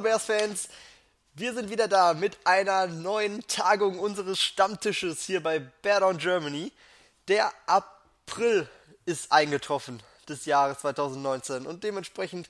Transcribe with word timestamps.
Hallo 0.00 0.08
Bears-Fans, 0.12 0.70
wir 1.34 1.52
sind 1.52 1.68
wieder 1.68 1.86
da 1.86 2.14
mit 2.14 2.38
einer 2.46 2.86
neuen 2.86 3.46
Tagung 3.48 3.98
unseres 3.98 4.40
Stammtisches 4.40 5.24
hier 5.24 5.42
bei 5.42 5.58
Bear 5.58 6.00
Down 6.00 6.16
Germany. 6.16 6.72
Der 7.28 7.52
April 7.66 8.66
ist 9.04 9.30
eingetroffen 9.30 10.02
des 10.26 10.46
Jahres 10.46 10.78
2019 10.78 11.66
und 11.66 11.84
dementsprechend 11.84 12.48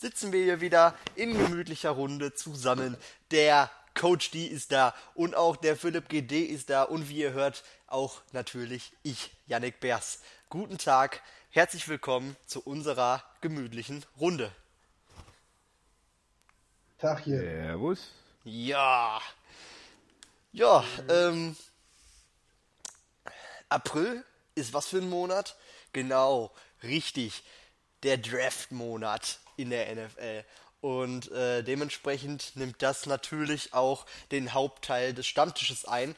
sitzen 0.00 0.32
wir 0.32 0.42
hier 0.42 0.60
wieder 0.60 0.96
in 1.14 1.38
gemütlicher 1.38 1.90
Runde 1.90 2.34
zusammen. 2.34 2.96
Der 3.30 3.70
Coach 3.94 4.32
D 4.32 4.46
ist 4.46 4.72
da 4.72 4.92
und 5.14 5.36
auch 5.36 5.54
der 5.54 5.76
Philipp 5.76 6.08
GD 6.08 6.42
ist 6.42 6.70
da 6.70 6.82
und 6.82 7.08
wie 7.08 7.18
ihr 7.18 7.34
hört, 7.34 7.62
auch 7.86 8.20
natürlich 8.32 8.92
ich, 9.04 9.30
Yannick 9.46 9.78
Beers. 9.78 10.18
Guten 10.48 10.76
Tag, 10.76 11.22
herzlich 11.50 11.86
willkommen 11.86 12.36
zu 12.46 12.60
unserer 12.60 13.22
gemütlichen 13.42 14.04
Runde. 14.18 14.50
Tag 17.00 17.24
hier. 17.24 17.40
Servus. 17.40 18.10
Ja. 18.44 19.22
Ja, 20.52 20.84
ähm. 21.08 21.56
April 23.70 24.22
ist 24.54 24.74
was 24.74 24.88
für 24.88 24.98
ein 24.98 25.08
Monat? 25.08 25.56
Genau, 25.94 26.50
richtig. 26.82 27.42
Der 28.02 28.18
Draft-Monat 28.18 29.38
in 29.56 29.70
der 29.70 29.94
NFL. 29.94 30.44
Und 30.82 31.30
äh, 31.32 31.62
dementsprechend 31.62 32.54
nimmt 32.56 32.82
das 32.82 33.06
natürlich 33.06 33.72
auch 33.72 34.04
den 34.30 34.52
Hauptteil 34.52 35.14
des 35.14 35.26
Stammtisches 35.26 35.86
ein, 35.86 36.14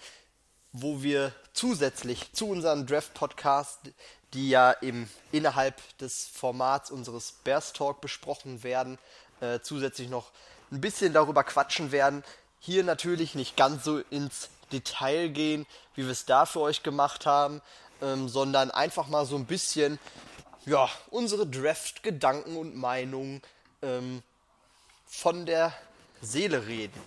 wo 0.73 1.03
wir 1.03 1.33
zusätzlich 1.53 2.33
zu 2.33 2.49
unserem 2.49 2.87
Draft-Podcast, 2.87 3.79
die 4.35 4.49
ja 4.49 4.73
im, 4.73 5.09
innerhalb 5.31 5.77
des 5.99 6.27
Formats 6.27 6.91
unseres 6.91 7.33
Bears 7.45 7.73
Talk 7.73 8.01
besprochen 8.01 8.65
werden, 8.65 8.99
äh, 9.41 9.61
zusätzlich 9.61 10.09
noch 10.09 10.33
ein 10.73 10.81
bisschen 10.81 11.13
darüber 11.13 11.45
quatschen 11.45 11.93
werden. 11.93 12.25
Hier 12.59 12.83
natürlich 12.83 13.35
nicht 13.35 13.57
ganz 13.57 13.85
so 13.85 13.99
ins 13.99 14.49
Detail 14.73 15.29
gehen, 15.29 15.67
wie 15.95 16.05
wir 16.05 16.13
es 16.13 16.25
da 16.25 16.47
für 16.47 16.61
euch 16.61 16.83
gemacht 16.83 17.27
haben, 17.27 17.61
ähm, 18.01 18.29
sondern 18.29 18.71
einfach 18.71 19.07
mal 19.07 19.27
so 19.27 19.37
ein 19.37 19.45
bisschen 19.47 19.99
ja, 20.65 20.89
unsere 21.11 21.47
Draft-Gedanken 21.47 22.57
und 22.57 22.75
Meinungen 22.75 23.43
ähm, 23.83 24.23
von 25.07 25.45
der 25.45 25.75
Seele 26.23 26.67
reden. 26.67 27.01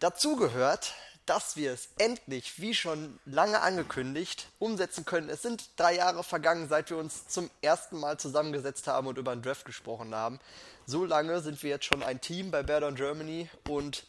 Dazu 0.00 0.36
gehört, 0.36 0.94
dass 1.26 1.56
wir 1.56 1.72
es 1.72 1.88
endlich, 1.98 2.60
wie 2.60 2.74
schon 2.74 3.18
lange 3.24 3.60
angekündigt, 3.60 4.48
umsetzen 4.58 5.04
können. 5.04 5.28
Es 5.28 5.42
sind 5.42 5.70
drei 5.76 5.94
Jahre 5.94 6.24
vergangen, 6.24 6.68
seit 6.68 6.90
wir 6.90 6.96
uns 6.96 7.28
zum 7.28 7.50
ersten 7.62 7.98
Mal 7.98 8.18
zusammengesetzt 8.18 8.86
haben 8.86 9.06
und 9.06 9.18
über 9.18 9.32
einen 9.32 9.42
Draft 9.42 9.64
gesprochen 9.64 10.14
haben. 10.14 10.40
So 10.86 11.04
lange 11.04 11.40
sind 11.40 11.62
wir 11.62 11.70
jetzt 11.70 11.84
schon 11.84 12.02
ein 12.02 12.20
Team 12.20 12.50
bei 12.50 12.62
Bear 12.62 12.80
Down 12.80 12.96
Germany 12.96 13.48
und 13.68 14.04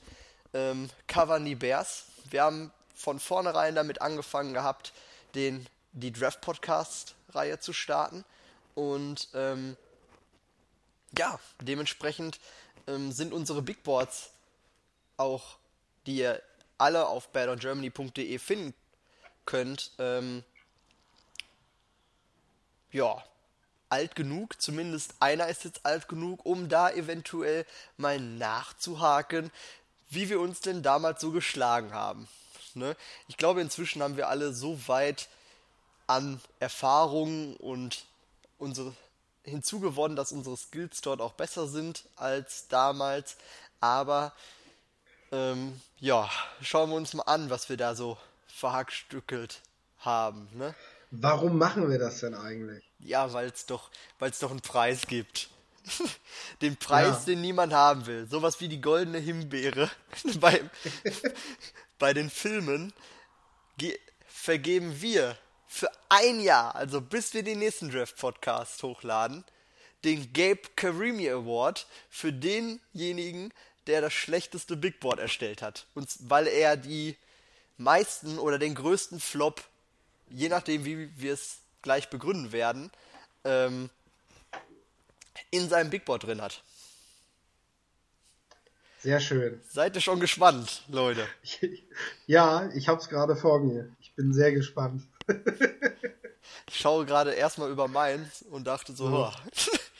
ähm, 0.53 0.89
covern 1.07 1.45
die 1.45 1.55
Bears. 1.55 2.05
Wir 2.29 2.43
haben 2.43 2.71
von 2.95 3.19
vornherein 3.19 3.75
damit 3.75 4.01
angefangen 4.01 4.53
gehabt, 4.53 4.93
den, 5.35 5.67
die 5.91 6.11
Draft-Podcast-Reihe 6.11 7.59
zu 7.59 7.73
starten. 7.73 8.23
Und 8.73 9.27
ähm, 9.33 9.77
ja, 11.17 11.39
dementsprechend 11.61 12.39
ähm, 12.87 13.11
sind 13.11 13.33
unsere 13.33 13.61
Big 13.61 13.83
Boards 13.83 14.31
auch, 15.17 15.57
die 16.05 16.17
ihr 16.17 16.41
alle 16.81 17.07
auf 17.07 17.29
badongermany.de 17.29 18.39
finden 18.39 18.73
könnt, 19.45 19.91
ähm, 19.99 20.43
ja, 22.91 23.23
alt 23.89 24.15
genug, 24.15 24.61
zumindest 24.61 25.15
einer 25.19 25.47
ist 25.47 25.63
jetzt 25.63 25.85
alt 25.85 26.07
genug, 26.07 26.45
um 26.45 26.69
da 26.69 26.89
eventuell 26.89 27.65
mal 27.97 28.19
nachzuhaken, 28.19 29.51
wie 30.09 30.29
wir 30.29 30.39
uns 30.39 30.61
denn 30.61 30.81
damals 30.81 31.21
so 31.21 31.31
geschlagen 31.31 31.93
haben. 31.93 32.27
Ne? 32.73 32.95
Ich 33.27 33.37
glaube, 33.37 33.61
inzwischen 33.61 34.01
haben 34.01 34.17
wir 34.17 34.29
alle 34.29 34.53
so 34.53 34.87
weit 34.87 35.27
an 36.07 36.41
Erfahrung 36.59 37.55
und 37.57 38.05
unsere 38.57 38.93
hinzugewonnen, 39.43 40.15
dass 40.15 40.31
unsere 40.31 40.57
Skills 40.57 41.01
dort 41.01 41.21
auch 41.21 41.33
besser 41.33 41.67
sind 41.67 42.05
als 42.15 42.67
damals. 42.67 43.37
Aber 43.79 44.33
ähm, 45.31 45.79
ja, 45.99 46.29
schauen 46.61 46.89
wir 46.89 46.95
uns 46.95 47.13
mal 47.13 47.23
an, 47.23 47.49
was 47.49 47.69
wir 47.69 47.77
da 47.77 47.95
so 47.95 48.17
verhackstückelt 48.47 49.61
haben. 49.99 50.47
Ne? 50.53 50.75
Warum 51.11 51.57
machen 51.57 51.89
wir 51.89 51.99
das 51.99 52.19
denn 52.19 52.33
eigentlich? 52.33 52.83
Ja, 52.99 53.31
weil 53.33 53.47
es 53.49 53.65
doch, 53.65 53.89
weil's 54.19 54.39
doch 54.39 54.51
einen 54.51 54.61
Preis 54.61 55.07
gibt. 55.07 55.49
den 56.61 56.77
Preis, 56.77 57.19
ja. 57.19 57.33
den 57.33 57.41
niemand 57.41 57.73
haben 57.73 58.05
will. 58.05 58.27
Sowas 58.27 58.59
wie 58.59 58.67
die 58.67 58.81
goldene 58.81 59.17
Himbeere 59.17 59.89
bei, 60.39 60.61
bei 61.97 62.13
den 62.13 62.29
Filmen 62.29 62.93
vergeben 64.27 65.01
wir 65.01 65.37
für 65.67 65.89
ein 66.09 66.39
Jahr, 66.39 66.75
also 66.75 66.99
bis 66.99 67.33
wir 67.33 67.43
den 67.43 67.59
nächsten 67.59 67.89
Draft-Podcast 67.89 68.83
hochladen, 68.83 69.45
den 70.03 70.33
Gabe 70.33 70.61
Karimi 70.75 71.29
Award 71.29 71.87
für 72.09 72.33
denjenigen, 72.33 73.53
der 73.87 74.01
das 74.01 74.13
schlechteste 74.13 74.77
Big 74.77 74.99
Board 74.99 75.19
erstellt 75.19 75.61
hat. 75.61 75.87
Und 75.93 76.09
weil 76.21 76.47
er 76.47 76.77
die 76.77 77.17
meisten 77.77 78.37
oder 78.37 78.59
den 78.59 78.75
größten 78.75 79.19
Flop, 79.19 79.63
je 80.29 80.49
nachdem 80.49 80.85
wie 80.85 81.09
wir 81.17 81.33
es 81.33 81.59
gleich 81.81 82.09
begründen 82.09 82.51
werden, 82.51 82.91
ähm, 83.43 83.89
in 85.49 85.67
seinem 85.67 85.89
Big 85.89 86.05
Board 86.05 86.23
drin 86.23 86.41
hat. 86.41 86.63
Sehr 89.01 89.19
schön. 89.19 89.59
Seid 89.67 89.95
ihr 89.95 90.01
schon 90.01 90.19
gespannt, 90.19 90.83
Leute? 90.87 91.27
ja, 92.27 92.69
ich 92.75 92.87
hab's 92.87 93.09
gerade 93.09 93.35
vor 93.35 93.59
mir. 93.59 93.89
Ich 93.99 94.13
bin 94.13 94.31
sehr 94.31 94.51
gespannt. 94.51 95.03
ich 96.67 96.79
schaue 96.79 97.05
gerade 97.07 97.31
erstmal 97.31 97.71
über 97.71 97.87
meins 97.87 98.43
und 98.43 98.67
dachte 98.67 98.93
so, 98.93 99.05
oh. 99.07 99.31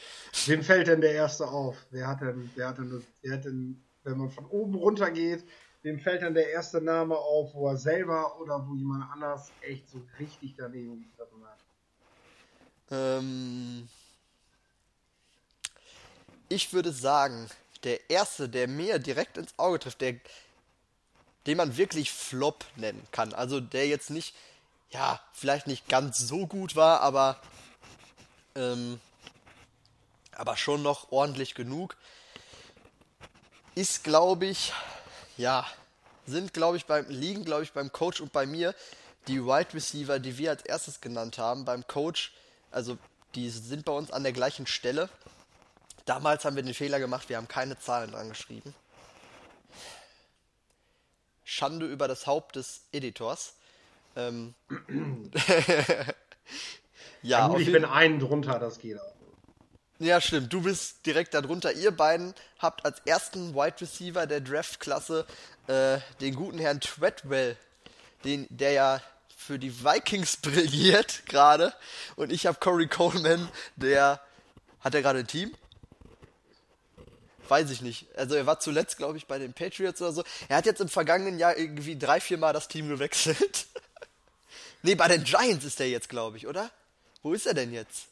Wem 0.46 0.64
fällt 0.64 0.88
denn 0.88 1.02
der 1.02 1.14
erste 1.14 1.48
auf? 1.48 1.76
Wer 1.92 2.08
hat 2.08 2.22
denn, 2.22 2.50
wer 2.56 2.70
hat 2.70 2.78
denn, 2.78 3.06
wer 3.22 3.34
hat 3.34 3.46
denn, 3.46 3.84
wenn 4.04 4.18
man 4.18 4.32
von 4.32 4.46
oben 4.46 4.76
runter 4.76 5.12
geht, 5.12 5.44
wem 5.84 6.00
fällt 6.00 6.22
denn 6.22 6.34
der 6.34 6.50
erste 6.50 6.82
Name 6.82 7.16
auf, 7.16 7.54
wo 7.54 7.68
er 7.68 7.78
selber 7.78 8.40
oder 8.40 8.66
wo 8.68 8.74
jemand 8.76 9.12
anders 9.12 9.52
echt 9.62 9.90
so 9.90 10.02
richtig 10.20 10.56
daneben 10.58 11.02
gegriffen 11.02 11.46
hat? 11.46 11.60
Ähm, 12.92 13.88
ich 16.50 16.74
würde 16.74 16.92
sagen, 16.92 17.50
der 17.84 18.10
erste, 18.10 18.50
der 18.50 18.68
mir 18.68 19.00
direkt 19.00 19.38
ins 19.38 19.58
Auge 19.58 19.80
trifft, 19.80 20.02
der, 20.02 20.16
den 21.48 21.58
man 21.58 21.78
wirklich 21.78 22.12
Flop 22.12 22.66
nennen 22.76 23.06
kann. 23.12 23.34
Also 23.34 23.60
der 23.60 23.88
jetzt 23.88 24.10
nicht, 24.10 24.36
ja, 24.92 25.20
vielleicht 25.34 25.68
nicht 25.68 25.88
ganz 25.88 26.20
so 26.20 26.48
gut 26.48 26.76
war, 26.76 27.02
aber 27.02 27.42
ähm, 28.56 29.00
aber 30.36 30.58
schon 30.58 30.82
noch 30.82 31.12
ordentlich 31.12 31.56
genug. 31.56 31.98
Ist, 33.76 34.04
glaube 34.04 34.48
ich, 34.48 34.74
ja, 35.38 35.66
sind, 36.26 36.54
glaube 36.54 36.78
ich, 36.78 36.86
beim, 36.86 37.08
liegen, 37.10 37.46
glaube 37.46 37.64
ich, 37.64 37.74
beim 37.74 37.92
Coach 37.92 38.22
und 38.22 38.32
bei 38.32 38.46
mir 38.46 38.76
die 39.28 39.44
Wide 39.44 39.74
Receiver, 39.74 40.20
die 40.20 40.38
wir 40.38 40.50
als 40.52 40.64
erstes 40.64 41.02
genannt 41.02 41.38
haben. 41.38 41.66
Beim 41.66 41.86
Coach, 41.88 42.34
also 42.72 42.98
die 43.36 43.50
sind 43.50 43.86
bei 43.86 43.94
uns 43.94 44.12
an 44.12 44.24
der 44.24 44.34
gleichen 44.34 44.68
Stelle. 44.68 45.10
Damals 46.06 46.46
haben 46.46 46.56
wir 46.56 46.64
den 46.64 46.74
Fehler 46.74 47.00
gemacht, 47.00 47.30
wir 47.30 47.38
haben 47.38 47.48
keine 47.48 47.80
Zahlen 47.80 48.12
dran 48.12 48.30
geschrieben. 48.30 48.74
Schande 51.44 51.86
über 51.86 52.08
das 52.08 52.28
Haupt 52.28 52.56
des 52.56 52.82
Editors. 52.92 53.56
Ähm, 54.16 54.54
ja, 57.22 57.50
ja 57.50 57.58
ich 57.58 57.72
bin 57.72 57.86
einen 57.86 58.20
drunter, 58.20 58.58
das 58.58 58.80
geht 58.80 59.00
auch. 59.00 59.14
Ja, 60.02 60.20
stimmt. 60.20 60.52
Du 60.52 60.64
bist 60.64 61.06
direkt 61.06 61.36
darunter. 61.36 61.72
Ihr 61.74 61.92
beiden 61.92 62.34
habt 62.58 62.84
als 62.86 63.02
ersten 63.06 63.54
Wide 63.54 63.80
Receiver 63.82 64.26
der 64.26 64.42
Draft-Klasse 64.42 65.28
äh, 65.68 66.00
den 66.20 66.34
guten 66.34 66.58
Herrn 66.58 66.82
Treadwell, 66.82 67.56
den, 68.24 68.48
der 68.50 68.72
ja 68.72 69.02
für 69.38 69.60
die 69.60 69.84
Vikings 69.84 70.38
brilliert 70.42 71.28
gerade. 71.28 71.72
Und 72.16 72.32
ich 72.32 72.48
habe 72.48 72.58
Corey 72.60 72.88
Coleman, 72.88 73.48
der. 73.76 74.20
Hat 74.80 74.96
er 74.96 75.04
gerade 75.04 75.20
ein 75.20 75.28
Team? 75.28 75.54
Weiß 77.48 77.70
ich 77.70 77.84
nicht. 77.84 78.08
Also 78.18 78.34
er 78.34 78.48
war 78.48 78.60
zuletzt, 78.60 78.98
glaube 78.98 79.18
ich, 79.18 79.28
bei 79.28 79.38
den 79.38 79.54
Patriots 79.54 80.02
oder 80.02 80.14
so. 80.14 80.24
Er 80.50 80.58
hat 80.58 80.66
jetzt 80.66 80.82
im 80.82 80.90
vergangenen 80.90 81.38
Jahr 81.38 81.56
irgendwie 81.56 81.96
drei, 81.96 82.20
vier 82.20 82.40
Mal 82.40 82.54
das 82.54 82.68
Team 82.68 82.90
gewechselt. 82.90 83.68
nee, 84.82 84.96
bei 84.96 85.08
den 85.08 85.24
Giants 85.24 85.64
ist 85.64 85.80
er 85.80 85.88
jetzt, 85.88 86.10
glaube 86.10 86.38
ich, 86.38 86.48
oder? 86.48 86.72
Wo 87.22 87.34
ist 87.34 87.46
er 87.46 87.54
denn 87.54 87.72
jetzt? 87.72 88.08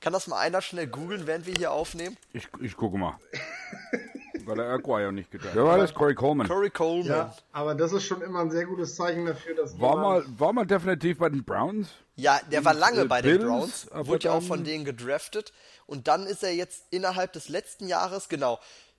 Kann 0.00 0.12
das 0.12 0.26
mal 0.26 0.38
einer 0.38 0.62
schnell 0.62 0.86
googeln, 0.86 1.26
während 1.26 1.46
wir 1.46 1.54
hier 1.54 1.72
aufnehmen? 1.72 2.16
Ich, 2.32 2.48
ich 2.60 2.76
gucke 2.76 2.98
mal. 2.98 3.18
weil 4.48 4.60
er 4.60 4.70
Aguayo 4.70 5.12
nicht 5.12 5.30
gedraftet 5.30 5.60
hat. 5.60 5.64
Ja, 5.64 5.70
war 5.70 5.78
das 5.78 5.94
Corey 5.94 6.14
Coleman. 6.14 6.48
Corey 6.48 6.70
Coleman. 6.70 7.06
Ja, 7.06 7.34
aber 7.52 7.74
das 7.74 7.92
ist 7.92 8.04
schon 8.04 8.22
immer 8.22 8.40
ein 8.40 8.50
sehr 8.50 8.64
gutes 8.64 8.96
Zeichen 8.96 9.26
dafür, 9.26 9.54
dass 9.54 9.78
War 9.78 9.96
mal, 9.96 10.24
war 10.38 10.52
mal 10.52 10.66
definitiv 10.66 11.18
bei 11.18 11.28
den 11.28 11.44
Browns. 11.44 11.88
Ja, 12.16 12.40
der 12.50 12.64
war 12.64 12.74
lange 12.74 13.02
äh, 13.02 13.04
bei 13.04 13.22
den 13.22 13.40
Browns, 13.40 13.86
wurde 13.92 14.24
ja 14.24 14.32
auch 14.32 14.42
von 14.42 14.64
denen 14.64 14.84
gedraftet 14.84 15.52
und 15.86 16.08
dann 16.08 16.26
ist 16.26 16.42
er 16.42 16.52
jetzt 16.54 16.84
innerhalb 16.90 17.32
des 17.32 17.48
letzten 17.48 17.86
Jahres, 17.86 18.28
genau, 18.28 18.58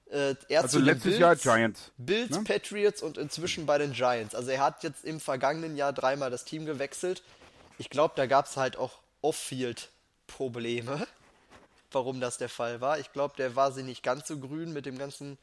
äh, 0.09 0.35
er 0.47 0.61
Also 0.61 0.79
letztes 0.79 1.03
Bills, 1.03 1.19
Jahr 1.19 1.35
Giants. 1.35 1.91
Bills, 1.97 2.31
ne? 2.31 2.43
Patriots 2.43 3.01
und 3.01 3.17
inzwischen 3.17 3.65
bei 3.65 3.77
den 3.77 3.91
Giants. 3.91 4.33
Also 4.35 4.51
er 4.51 4.63
hat 4.63 4.83
jetzt 4.83 5.03
im 5.03 5.19
vergangenen 5.19 5.75
Jahr 5.75 5.93
dreimal 5.93 6.31
das 6.31 6.45
Team 6.45 6.65
gewechselt. 6.65 7.21
Ich 7.77 7.89
glaube, 7.89 8.13
da 8.15 8.25
gab 8.25 8.45
es 8.45 8.57
halt 8.57 8.77
auch 8.77 8.99
Off-Field-Probleme, 10.29 11.07
warum 11.91 12.19
das 12.21 12.37
der 12.37 12.49
Fall 12.49 12.81
war. 12.81 12.99
Ich 12.99 13.11
glaube, 13.13 13.35
der 13.37 13.55
war 13.55 13.71
sie 13.71 13.83
nicht 13.83 14.03
ganz 14.03 14.27
so 14.27 14.37
grün 14.37 14.71
mit 14.73 14.85
dem 14.85 14.97
ganzen 14.97 15.37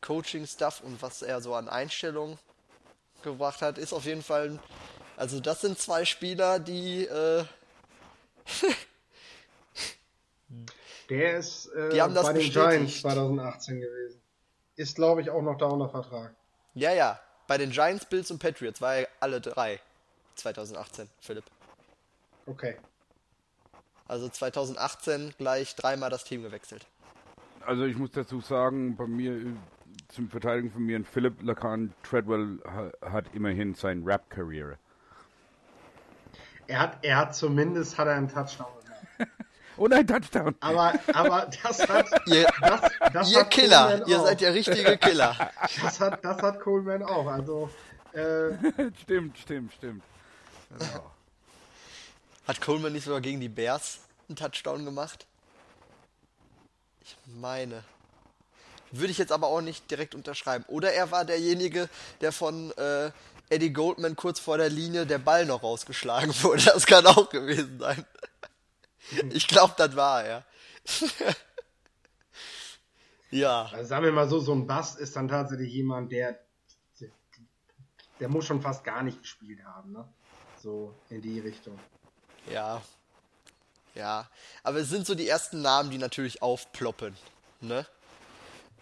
Coaching-Stuff 0.00 0.80
und 0.82 1.00
was 1.02 1.22
er 1.22 1.40
so 1.40 1.54
an 1.54 1.68
Einstellungen 1.68 2.38
gebracht 3.22 3.62
hat, 3.62 3.78
ist 3.78 3.92
auf 3.92 4.04
jeden 4.04 4.22
Fall. 4.22 4.50
ein- 4.50 4.60
Also 5.16 5.40
das 5.40 5.60
sind 5.62 5.78
zwei 5.78 6.04
Spieler, 6.04 6.60
die 6.60 7.04
äh, 7.06 7.44
der 11.10 11.38
ist 11.38 11.66
äh, 11.66 11.90
Die 11.90 12.00
haben 12.02 12.14
das 12.14 12.26
bei 12.26 12.32
den 12.34 12.42
bestätigt. 12.42 12.70
Giants 12.70 13.00
2018 13.00 13.80
gewesen. 13.80 14.20
Ist, 14.76 14.94
glaube 14.94 15.22
ich, 15.22 15.30
auch 15.30 15.42
noch 15.42 15.58
da 15.58 15.66
unter 15.66 15.88
Vertrag. 15.88 16.34
Ja, 16.74 16.92
ja. 16.92 17.20
Bei 17.48 17.58
den 17.58 17.70
Giants, 17.70 18.04
Bills 18.06 18.30
und 18.30 18.38
Patriots 18.38 18.80
war 18.80 18.94
er 18.96 19.08
alle 19.20 19.40
drei 19.40 19.80
2018, 20.36 21.08
Philipp. 21.20 21.44
Okay. 22.46 22.76
Also 24.08 24.28
2018 24.28 25.34
gleich 25.38 25.76
dreimal 25.76 26.10
das 26.10 26.24
Team 26.24 26.42
gewechselt. 26.42 26.86
Also 27.66 27.84
ich 27.84 27.96
muss 27.96 28.10
dazu 28.12 28.40
sagen, 28.40 28.96
bei 28.96 29.06
mir 29.06 29.38
zum 30.08 30.30
Verteidigen 30.30 30.70
von 30.70 30.82
mir, 30.82 30.96
ein 30.98 31.04
Philip 31.04 31.42
Lacan 31.42 31.92
Treadwell 32.02 32.58
ha, 32.64 32.90
hat 33.10 33.26
immerhin 33.34 33.74
sein 33.74 34.02
Rap-Karriere. 34.04 34.78
Er 36.66 36.78
hat, 36.80 36.98
er 37.02 37.16
hat 37.18 37.34
zumindest 37.36 37.98
hat 37.98 38.06
er 38.08 38.14
einen 38.14 38.28
Touchdown 38.28 38.66
gemacht. 38.82 39.32
Und 39.76 39.92
ein 39.92 40.06
Touchdown. 40.06 40.54
Aber, 40.60 40.94
aber 41.12 41.48
das 41.62 41.86
hat, 41.88 42.06
Ihr, 42.26 42.46
das, 42.60 42.80
das 43.12 43.30
ihr 43.32 43.40
hat 43.40 43.50
Killer, 43.50 43.86
Coleman 43.88 44.08
ihr 44.08 44.18
auch. 44.18 44.26
seid 44.26 44.40
ja 44.40 44.50
richtige 44.50 44.96
Killer. 44.98 45.36
Das 45.82 46.00
hat, 46.00 46.24
das 46.24 46.42
hat 46.42 46.60
Coleman 46.60 47.02
auch. 47.02 47.26
Also, 47.26 47.70
äh, 48.12 48.52
stimmt, 49.02 49.38
stimmt, 49.38 49.72
stimmt. 49.74 50.02
Genau. 50.70 51.10
Hat 52.48 52.62
Coleman 52.62 52.94
nicht 52.94 53.04
sogar 53.04 53.20
gegen 53.20 53.40
die 53.40 53.50
Bears 53.50 53.98
einen 54.26 54.36
Touchdown 54.36 54.86
gemacht? 54.86 55.26
Ich 57.02 57.14
meine. 57.26 57.84
Würde 58.90 59.10
ich 59.10 59.18
jetzt 59.18 59.32
aber 59.32 59.48
auch 59.48 59.60
nicht 59.60 59.90
direkt 59.90 60.14
unterschreiben. 60.14 60.64
Oder 60.66 60.94
er 60.94 61.10
war 61.10 61.26
derjenige, 61.26 61.90
der 62.22 62.32
von 62.32 62.70
äh, 62.78 63.10
Eddie 63.50 63.74
Goldman 63.74 64.16
kurz 64.16 64.40
vor 64.40 64.56
der 64.56 64.70
Linie 64.70 65.04
der 65.04 65.18
Ball 65.18 65.44
noch 65.44 65.62
rausgeschlagen 65.62 66.32
wurde. 66.42 66.64
Das 66.64 66.86
kann 66.86 67.04
auch 67.06 67.28
gewesen 67.28 67.78
sein. 67.78 68.06
Ich 69.30 69.46
glaube, 69.46 69.74
das 69.76 69.94
war 69.94 70.24
er. 70.24 70.44
ja. 73.30 73.66
also 73.66 73.84
sagen 73.84 74.04
wir 74.06 74.12
mal 74.12 74.28
so, 74.28 74.40
so 74.40 74.54
ein 74.54 74.66
Bass 74.66 74.96
ist 74.96 75.14
dann 75.16 75.28
tatsächlich 75.28 75.70
jemand, 75.74 76.12
der, 76.12 76.38
der, 76.98 77.10
der 78.20 78.28
muss 78.30 78.46
schon 78.46 78.62
fast 78.62 78.84
gar 78.84 79.02
nicht 79.02 79.20
gespielt 79.20 79.62
haben, 79.64 79.92
ne? 79.92 80.08
So 80.62 80.94
in 81.10 81.20
die 81.20 81.40
Richtung. 81.40 81.78
Ja. 82.50 82.82
Ja. 83.94 84.28
Aber 84.62 84.78
es 84.78 84.88
sind 84.88 85.06
so 85.06 85.14
die 85.14 85.28
ersten 85.28 85.62
Namen, 85.62 85.90
die 85.90 85.98
natürlich 85.98 86.42
aufploppen. 86.42 87.16
Ne? 87.60 87.86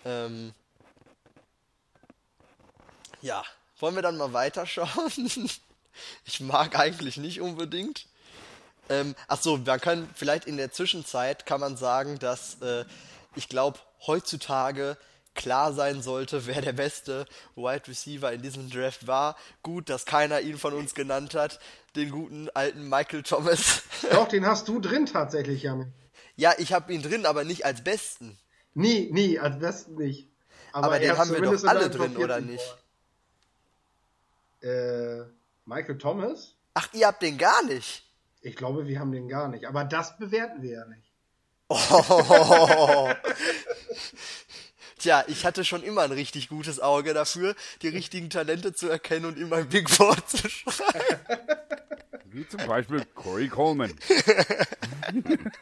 Ähm. 0.05 0.53
Ja. 3.23 3.45
Wollen 3.79 3.95
wir 3.95 4.03
dann 4.03 4.17
mal 4.17 4.33
weiterschauen? 4.33 5.11
ich 6.25 6.41
mag 6.41 6.79
eigentlich 6.79 7.17
nicht 7.19 7.41
unbedingt. 7.41 8.07
Ähm, 8.89 9.15
ach 9.29 9.41
so, 9.41 9.59
man 9.59 9.81
kann 9.81 10.09
vielleicht 10.15 10.47
in 10.47 10.57
der 10.57 10.73
Zwischenzeit 10.73 11.45
kann 11.45 11.61
man 11.61 11.77
sagen, 11.77 12.19
dass 12.19 12.61
äh, 12.62 12.85
ich 13.35 13.49
glaube 13.49 13.79
heutzutage 14.07 14.97
klar 15.37 15.73
sein 15.73 16.03
sollte, 16.03 16.47
wer 16.47 16.61
der 16.61 16.73
beste 16.73 17.27
Wide 17.55 17.87
Receiver 17.87 18.33
in 18.33 18.43
diesem 18.43 18.71
Draft 18.71 19.06
war. 19.06 19.37
Gut, 19.62 19.88
dass 19.88 20.05
keiner 20.05 20.41
ihn 20.41 20.59
von 20.59 20.75
uns 20.75 20.94
genannt 20.94 21.35
hat, 21.35 21.61
den 21.94 22.11
guten 22.11 22.49
alten 22.55 22.88
Michael 22.88 23.23
Thomas. 23.23 23.83
Doch, 24.11 24.27
den 24.29 24.47
hast 24.47 24.67
du 24.69 24.81
drin 24.81 25.06
tatsächlich, 25.06 25.62
Jamin. 25.62 25.93
ja, 26.37 26.53
ich 26.59 26.73
habe 26.73 26.93
ihn 26.93 27.03
drin, 27.03 27.27
aber 27.27 27.44
nicht 27.44 27.65
als 27.65 27.85
besten. 27.85 28.38
Nie, 28.75 29.11
nie, 29.12 29.38
als 29.38 29.59
besten 29.59 29.94
nicht. 29.94 30.29
Aber, 30.73 31.00
er 31.00 31.00
den 31.00 31.19
haben 31.19 31.31
wir 31.31 31.41
doch 31.41 31.65
alle 31.65 31.88
drin, 31.88 32.17
oder 32.19 32.35
14 32.35 32.50
nicht? 32.50 32.77
Äh, 34.61 35.25
Michael 35.65 35.97
Thomas? 35.97 36.55
Ach, 36.75 36.88
ihr 36.93 37.06
habt 37.06 37.23
den 37.23 37.38
gar 37.38 37.62
nicht. 37.65 38.03
Ich 38.43 38.56
glaube, 38.56 38.87
wir 38.87 39.00
haben 39.00 39.12
den 39.12 39.29
gar 39.29 39.49
nicht. 39.49 39.67
Aber 39.67 39.85
das 39.85 40.19
bewerten 40.19 40.61
wir 40.61 40.73
ja 40.73 40.85
nicht. 40.85 41.11
Oh. 41.69 41.75
Tja, 44.99 45.25
ich 45.27 45.45
hatte 45.45 45.65
schon 45.65 45.83
immer 45.83 46.03
ein 46.03 46.13
richtig 46.13 46.49
gutes 46.49 46.81
Auge 46.81 47.13
dafür, 47.13 47.55
die 47.83 47.89
richtigen 47.89 48.31
Talente 48.31 48.73
zu 48.73 48.89
erkennen 48.89 49.27
und 49.27 49.39
in 49.39 49.49
mein 49.49 49.69
Big 49.69 49.95
Board 49.97 50.29
zu 50.29 50.49
schreiben. 50.49 51.21
Wie 52.25 52.49
zum 52.49 52.67
Beispiel 52.67 53.05
Corey 53.15 53.49
Coleman. 53.49 53.95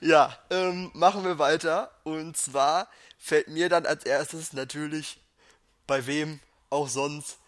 Ja, 0.00 0.38
ähm, 0.50 0.90
machen 0.94 1.24
wir 1.24 1.38
weiter. 1.38 1.90
Und 2.04 2.36
zwar 2.36 2.88
fällt 3.18 3.48
mir 3.48 3.68
dann 3.68 3.84
als 3.84 4.04
erstes 4.04 4.52
natürlich, 4.52 5.20
bei 5.86 6.06
wem 6.06 6.40
auch 6.70 6.88
sonst, 6.88 7.38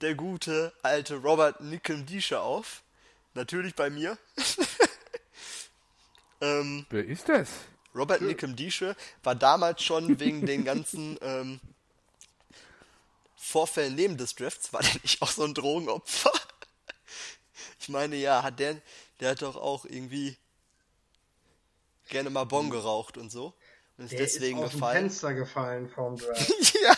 der 0.00 0.14
gute 0.14 0.72
alte 0.82 1.16
Robert 1.16 1.60
Nickeldische 1.60 2.40
auf. 2.40 2.82
Natürlich 3.34 3.74
bei 3.74 3.90
mir. 3.90 4.18
ähm, 6.40 6.86
Wer 6.90 7.04
ist 7.04 7.28
das? 7.28 7.48
Robert 7.94 8.22
Nickeldische 8.22 8.96
war 9.22 9.34
damals 9.34 9.82
schon 9.82 10.18
wegen 10.20 10.46
den 10.46 10.64
ganzen 10.70 11.18
ähm, 11.22 11.60
Vorfällen 13.36 13.94
neben 13.94 14.16
des 14.16 14.34
Drafts, 14.34 14.72
war 14.72 14.80
der 14.80 14.94
nicht 15.02 15.20
auch 15.22 15.30
so 15.30 15.44
ein 15.44 15.54
Drogenopfer? 15.54 16.32
Ich 17.80 17.88
meine, 17.88 18.14
ja, 18.14 18.44
hat 18.44 18.60
der, 18.60 18.80
der 19.18 19.30
hat 19.30 19.42
doch 19.42 19.56
auch 19.56 19.84
irgendwie 19.84 20.36
gerne 22.08 22.30
mal 22.30 22.44
Bon 22.44 22.70
geraucht 22.70 23.18
und 23.18 23.30
so. 23.32 23.54
Und 23.98 24.04
ist 24.04 24.12
Der 24.12 24.20
deswegen 24.20 24.62
ist 24.62 24.72
dem 24.72 24.78
gefallen. 24.78 24.96
Fenster 25.10 25.34
gefallen 25.34 25.90
vom 25.90 26.16
Draft. 26.18 26.74
ja, 26.80 26.96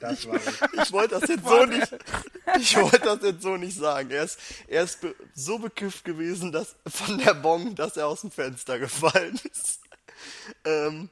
Das 0.00 0.26
war 0.26 0.34
es. 0.36 0.46
ich 0.72 0.92
wollte 0.92 1.20
das 1.20 1.28
jetzt 1.28 1.44
so 1.44 1.64
nicht, 1.64 1.94
ich 2.58 2.76
wollte 2.76 3.00
das 3.00 3.22
jetzt 3.22 3.42
so 3.42 3.56
nicht 3.56 3.76
sagen. 3.76 4.10
Er 4.10 4.24
ist, 4.24 4.38
er 4.66 4.84
ist 4.84 5.00
be 5.00 5.14
so 5.34 5.58
bekifft 5.58 6.04
gewesen, 6.04 6.52
dass 6.52 6.76
von 6.86 7.18
der 7.18 7.34
Bon, 7.34 7.74
dass 7.74 7.96
er 7.96 8.06
aus 8.06 8.22
dem 8.22 8.30
Fenster 8.30 8.78
gefallen 8.78 9.38
ist. 9.52 9.80
Ähm, 10.64 11.10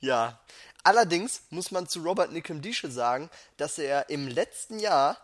ja. 0.00 0.40
Allerdings 0.82 1.42
muss 1.50 1.72
man 1.72 1.88
zu 1.88 2.00
Robert 2.02 2.32
Nickemdische 2.32 2.90
sagen, 2.90 3.28
dass 3.56 3.78
er 3.78 4.08
im 4.08 4.28
letzten 4.28 4.78
Jahr 4.78 5.18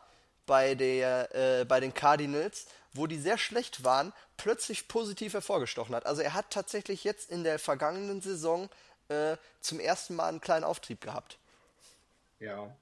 bei, 0.45 0.75
der, 0.75 1.35
äh, 1.35 1.64
bei 1.64 1.78
den 1.78 1.95
Cardinals, 1.95 2.66
wo 2.95 3.07
die 3.07 3.19
sehr 3.19 3.38
schlecht 3.38 3.85
waren, 3.85 4.12
plötzlich 4.37 4.88
positiv 4.88 5.35
hervorgestochen 5.35 5.95
hat. 5.95 6.04
Also 6.04 6.21
er 6.21 6.35
hat 6.35 6.50
tatsächlich 6.50 7.04
jetzt 7.04 7.31
in 7.31 7.45
der 7.45 7.61
vergangenen 7.61 8.21
Saison 8.21 8.69
äh, 9.09 9.37
zum 9.61 9.78
ersten 9.78 10.16
Mal 10.16 10.28
einen 10.28 10.40
kleinen 10.40 10.64
Auftrieb 10.64 11.00
gehabt. 11.00 11.38
Ja. 12.40 12.75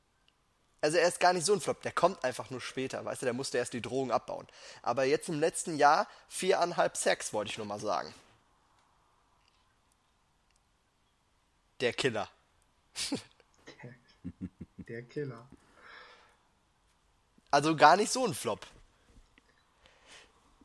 Also 0.82 0.96
er 0.96 1.06
ist 1.08 1.20
gar 1.20 1.32
nicht 1.34 1.44
so 1.44 1.52
ein 1.52 1.60
Flop, 1.60 1.82
der 1.82 1.92
kommt 1.92 2.24
einfach 2.24 2.48
nur 2.50 2.60
später, 2.60 3.04
weißt 3.04 3.20
du, 3.22 3.26
der 3.26 3.34
musste 3.34 3.58
erst 3.58 3.74
die 3.74 3.82
Drogen 3.82 4.10
abbauen. 4.10 4.46
Aber 4.82 5.04
jetzt 5.04 5.28
im 5.28 5.38
letzten 5.38 5.76
Jahr 5.76 6.08
viereinhalb 6.28 6.96
Sacks, 6.96 7.32
wollte 7.32 7.50
ich 7.50 7.58
nur 7.58 7.66
mal 7.66 7.80
sagen. 7.80 8.12
Der 11.80 11.92
Killer. 11.92 12.28
Der 14.88 15.02
Killer. 15.02 15.48
Also 17.50 17.76
gar 17.76 17.96
nicht 17.96 18.10
so 18.10 18.26
ein 18.26 18.34
Flop. 18.34 18.66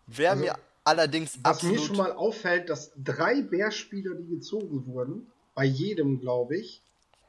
Wer 0.08 0.32
Also, 0.32 0.44
mir 0.44 0.60
allerdings 0.84 1.38
Was 1.44 1.64
mir 1.64 1.70
absolut... 1.70 1.88
schon 1.88 1.98
mal 1.98 2.12
auffällt, 2.12 2.70
dass 2.70 2.92
drei 2.96 3.42
Bears-Spieler, 3.42 4.16
die 4.16 4.28
gezogen 4.28 4.86
wurden, 4.88 5.32
bei 5.54 5.66
jedem, 5.66 6.20
glaube 6.20 6.58
ich, 6.58 6.82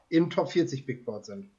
im 0.09 0.29
Top 0.29 0.51
40 0.51 0.85
Big 0.85 1.05
Board 1.05 1.25
sind. 1.25 1.49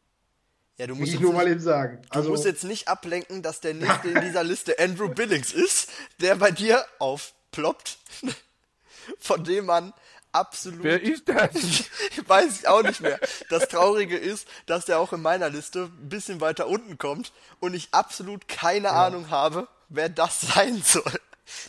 Ja, 0.78 0.86
du 0.86 0.94
Muss 0.94 1.00
musst, 1.00 1.08
ich 1.08 1.14
jetzt 1.14 1.22
nur 1.22 1.32
mal 1.32 1.44
nicht, 1.44 1.52
eben 1.52 1.60
sagen. 1.60 2.02
du 2.12 2.22
musst 2.22 2.44
jetzt 2.44 2.64
nicht 2.64 2.88
ablenken, 2.88 3.42
dass 3.42 3.60
der 3.60 3.74
nächste 3.74 4.08
in 4.14 4.20
dieser 4.20 4.44
Liste 4.44 4.78
Andrew 4.78 5.08
Billings 5.08 5.52
ist, 5.52 5.90
der 6.20 6.36
bei 6.36 6.52
dir 6.52 6.84
aufploppt, 7.00 7.98
von 9.18 9.42
dem 9.42 9.66
man 9.66 9.92
absolut... 10.30 10.84
Wer 10.84 11.02
ist 11.02 11.28
das? 11.28 11.50
Weiß 12.28 12.60
ich 12.60 12.68
auch 12.68 12.82
nicht 12.82 13.00
mehr. 13.00 13.18
Das 13.50 13.68
Traurige 13.68 14.16
ist, 14.16 14.46
dass 14.66 14.84
der 14.84 15.00
auch 15.00 15.12
in 15.12 15.20
meiner 15.20 15.50
Liste 15.50 15.90
ein 16.00 16.08
bisschen 16.08 16.40
weiter 16.40 16.68
unten 16.68 16.96
kommt 16.96 17.32
und 17.58 17.74
ich 17.74 17.88
absolut 17.90 18.46
keine 18.46 18.92
Ahnung 18.92 19.30
habe, 19.30 19.66
wer 19.88 20.08
das 20.08 20.42
sein 20.42 20.80
soll. 20.82 21.20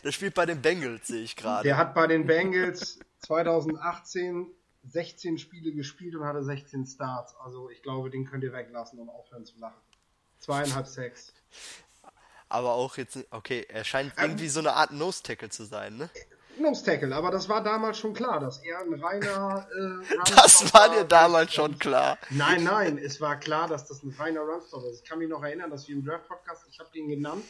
Der 0.03 0.11
spielt 0.11 0.35
bei 0.35 0.45
den 0.45 0.61
Bengals, 0.61 1.07
sehe 1.07 1.23
ich 1.23 1.35
gerade. 1.35 1.63
Der 1.63 1.77
hat 1.77 1.95
bei 1.95 2.05
den 2.05 2.27
Bengals 2.27 2.99
2018 3.19 4.47
16 4.87 5.37
Spiele 5.37 5.71
gespielt 5.71 6.15
und 6.15 6.25
hatte 6.25 6.43
16 6.43 6.85
Starts. 6.85 7.35
Also 7.43 7.69
ich 7.69 7.81
glaube, 7.81 8.09
den 8.09 8.25
könnt 8.25 8.43
ihr 8.43 8.53
weglassen 8.53 8.99
und 8.99 9.09
aufhören 9.09 9.45
zu 9.45 9.57
lachen. 9.59 9.81
Zweieinhalb 10.39 10.87
Sacks. 10.87 11.33
Aber 12.47 12.73
auch 12.73 12.97
jetzt, 12.97 13.19
okay, 13.31 13.65
er 13.69 13.83
scheint 13.83 14.13
irgendwie 14.17 14.47
so 14.47 14.59
eine 14.59 14.73
Art 14.73 14.91
Nose-Tackle 14.91 15.49
zu 15.49 15.65
sein, 15.65 15.97
ne? 15.97 16.09
Nose 16.59 16.83
Tackle, 16.83 17.15
aber 17.15 17.31
das 17.31 17.47
war 17.47 17.63
damals 17.63 17.97
schon 17.97 18.13
klar, 18.13 18.39
dass 18.39 18.57
er 18.59 18.79
ein 18.79 18.93
reiner 18.93 19.67
äh, 19.71 20.15
Das 20.35 20.73
war 20.73 20.89
dir 20.89 21.05
damals 21.05 21.53
schon 21.53 21.77
klar. 21.79 22.17
Nein, 22.29 22.63
nein, 22.63 22.97
es 22.97 23.21
war 23.21 23.39
klar, 23.39 23.67
dass 23.67 23.87
das 23.87 24.03
ein 24.03 24.13
reiner 24.17 24.41
Runstop 24.41 24.83
ist. 24.85 25.03
Ich 25.03 25.09
kann 25.09 25.19
mich 25.19 25.29
noch 25.29 25.43
erinnern, 25.43 25.69
dass 25.69 25.87
wir 25.87 25.95
im 25.95 26.05
Draft-Podcast, 26.05 26.65
ich 26.69 26.79
habe 26.79 26.89
den 26.93 27.07
genannt, 27.07 27.43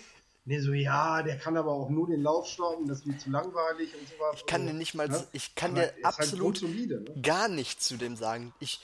Nee, 0.46 0.60
so, 0.60 0.74
ja, 0.74 1.22
der 1.22 1.38
kann 1.38 1.58
aber 1.58 1.72
auch 1.72 1.90
nur 1.90 2.08
den 2.08 2.22
Lauf 2.24 2.48
stoppen, 2.48 2.88
das 2.88 3.00
ist 3.00 3.06
mir 3.06 3.18
zu 3.18 3.30
langweilig 3.30 3.94
und 3.96 4.08
sowas. 4.08 4.36
Ich 4.38 4.46
kann 4.48 4.62
also, 4.62 4.74
dir 4.74 4.78
nicht 4.80 4.96
mal, 4.96 5.08
ne? 5.08 5.28
ich 5.32 5.54
kann 5.56 5.72
Aber 5.72 5.82
dir 5.82 5.94
halt 5.94 6.06
absolut 6.06 6.40
grundsolide, 6.46 7.02
ne? 7.02 7.22
gar 7.22 7.48
nichts 7.48 7.88
zu 7.88 7.98
dem 7.98 8.16
sagen. 8.16 8.54
Ich, 8.60 8.80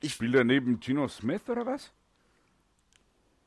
ich, 0.00 0.12
Spielt 0.14 0.34
er 0.34 0.44
neben 0.44 0.80
Gino 0.80 1.08
Smith 1.08 1.42
oder 1.48 1.66
was? 1.66 1.90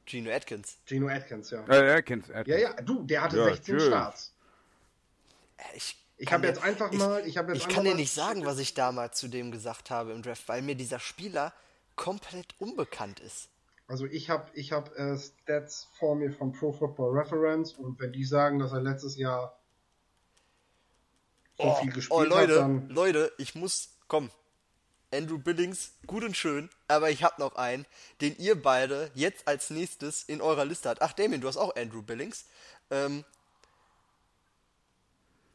Gino 0.05 0.31
Atkins. 0.31 0.77
Gino 0.85 1.07
Atkins, 1.07 1.49
ja. 1.49 1.63
Äh, 1.67 1.87
er 1.93 2.03
kennt's. 2.03 2.29
Er 2.29 2.47
Ja, 2.47 2.57
ja, 2.57 2.73
du, 2.81 3.03
der 3.03 3.21
hatte 3.23 3.37
Ja, 3.37 3.45
16 3.45 3.63
tschüss. 3.77 3.87
Starts. 3.87 4.33
Äh, 5.57 5.63
Ich, 5.77 5.97
Ich 6.17 6.25
kann 6.27 6.35
habe 6.35 6.47
dir- 6.47 6.53
jetzt 6.53 6.63
einfach 6.63 6.91
mal, 6.91 7.25
ich 7.25 7.37
habe 7.37 7.53
jetzt 7.53 7.57
Ich 7.61 7.63
einfach 7.65 7.75
kann 7.75 7.85
dir 7.85 7.95
nicht 7.95 8.11
sagen, 8.13 8.45
was 8.45 8.59
ich 8.59 8.73
damals 8.73 9.17
zu 9.17 9.27
dem 9.29 9.51
gesagt 9.51 9.89
habe 9.89 10.11
im 10.11 10.21
Draft, 10.21 10.47
weil 10.47 10.61
mir 10.61 10.75
dieser 10.75 10.99
Spieler 10.99 11.53
komplett 11.95 12.53
unbekannt 12.59 13.19
ist. 13.21 13.47
Also 13.87 14.05
ich 14.05 14.29
habe 14.29 14.49
ich 14.53 14.71
hab, 14.71 14.97
äh, 14.97 15.17
Stats 15.17 15.87
vor 15.99 16.15
mir 16.15 16.31
von 16.31 16.51
Pro 16.51 16.71
Football 16.71 17.17
Reference 17.17 17.73
und 17.73 17.99
wenn 17.99 18.11
die 18.11 18.25
sagen, 18.25 18.57
dass 18.57 18.71
er 18.71 18.81
letztes 18.81 19.15
Jahr 19.15 19.59
so 21.57 21.73
viel 21.75 21.91
gespielt 21.91 22.19
oh, 22.19 22.23
Leute, 22.23 22.53
hat, 22.53 22.61
dann 22.61 22.89
Leute, 22.89 23.31
ich 23.37 23.55
muss, 23.55 23.97
komm. 24.07 24.29
Andrew 25.13 25.37
Billings, 25.37 25.93
gut 26.07 26.23
und 26.23 26.35
schön, 26.35 26.69
aber 26.87 27.09
ich 27.09 27.23
habe 27.23 27.39
noch 27.39 27.55
einen, 27.55 27.85
den 28.19 28.35
ihr 28.37 28.61
beide 28.61 29.11
jetzt 29.13 29.47
als 29.47 29.69
nächstes 29.69 30.23
in 30.23 30.41
eurer 30.41 30.65
Liste 30.65 30.89
habt. 30.89 31.01
Ach, 31.01 31.13
Damien, 31.13 31.39
du 31.39 31.47
hast 31.47 31.57
auch 31.57 31.75
Andrew 31.75 32.01
Billings. 32.01 32.45
Ähm, 32.89 33.23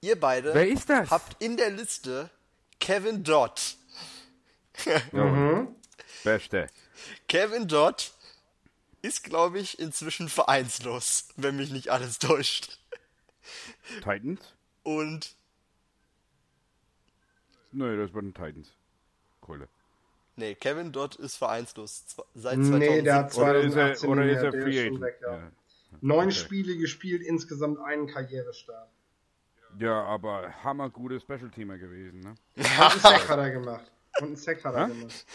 ihr 0.01 0.19
beide 0.19 0.55
Wer 0.55 0.69
ist 0.69 0.89
das? 0.89 1.11
habt 1.11 1.43
in 1.43 1.57
der 1.57 1.71
Liste 1.71 2.31
Kevin 2.79 3.23
Dodd. 3.23 3.77
Beste. 6.25 6.69
Kevin 7.29 7.69
Dodd 7.69 8.13
ist, 9.03 9.25
glaube 9.25 9.59
ich, 9.59 9.79
inzwischen 9.79 10.29
vereinslos, 10.29 11.29
wenn 11.37 11.57
mich 11.57 11.71
nicht 11.71 11.89
alles 11.91 12.19
täuscht. 12.19 12.79
Titans? 14.03 14.41
Und 14.83 15.35
Nö, 17.73 17.97
das 17.97 18.13
waren 18.15 18.35
Titans. 18.35 18.73
Keule. 19.41 19.69
nee, 20.37 20.55
Kevin 20.55 20.93
Dodd 20.93 21.17
ist 21.17 21.37
vereinslos 21.37 22.05
seit 22.35 22.65
2017. 22.65 22.79
Nee, 22.79 23.03
der 23.03 23.15
hat 23.17 23.35
Oder 23.37 23.61
ist 23.61 23.75
2018 23.75 24.09
er, 24.09 24.09
oder 24.13 24.25
nicht 24.25 24.37
ist 24.37 24.43
er 24.43 24.51
der 24.51 24.53
Free 24.53 24.73
schon 24.73 24.87
Agent? 24.87 25.01
weg, 25.01 25.19
ja. 25.23 25.37
ja. 25.37 25.53
Neun 26.01 26.31
Okay. 26.31 26.33
Spiele 26.33 26.77
gespielt, 26.77 27.23
insgesamt 27.23 27.79
einen 27.81 28.07
Karrierestart. 28.07 28.91
ja, 29.79 30.05
aber 30.05 30.53
hammergute 30.65 31.21
Special 31.21 31.51
Teamer 31.51 31.79
gewesen, 31.79 32.21
ne? 32.21 32.39
Und 32.57 32.81
einen 32.81 33.01
Sack 33.01 33.29
hat 33.29 33.39
er 33.39 33.51
gemacht. 33.51 33.93
Und 34.19 34.27
einen 34.29 34.37
Sack 34.37 34.65
hat 34.65 34.75
er 34.75 34.89
gemacht. 34.89 35.27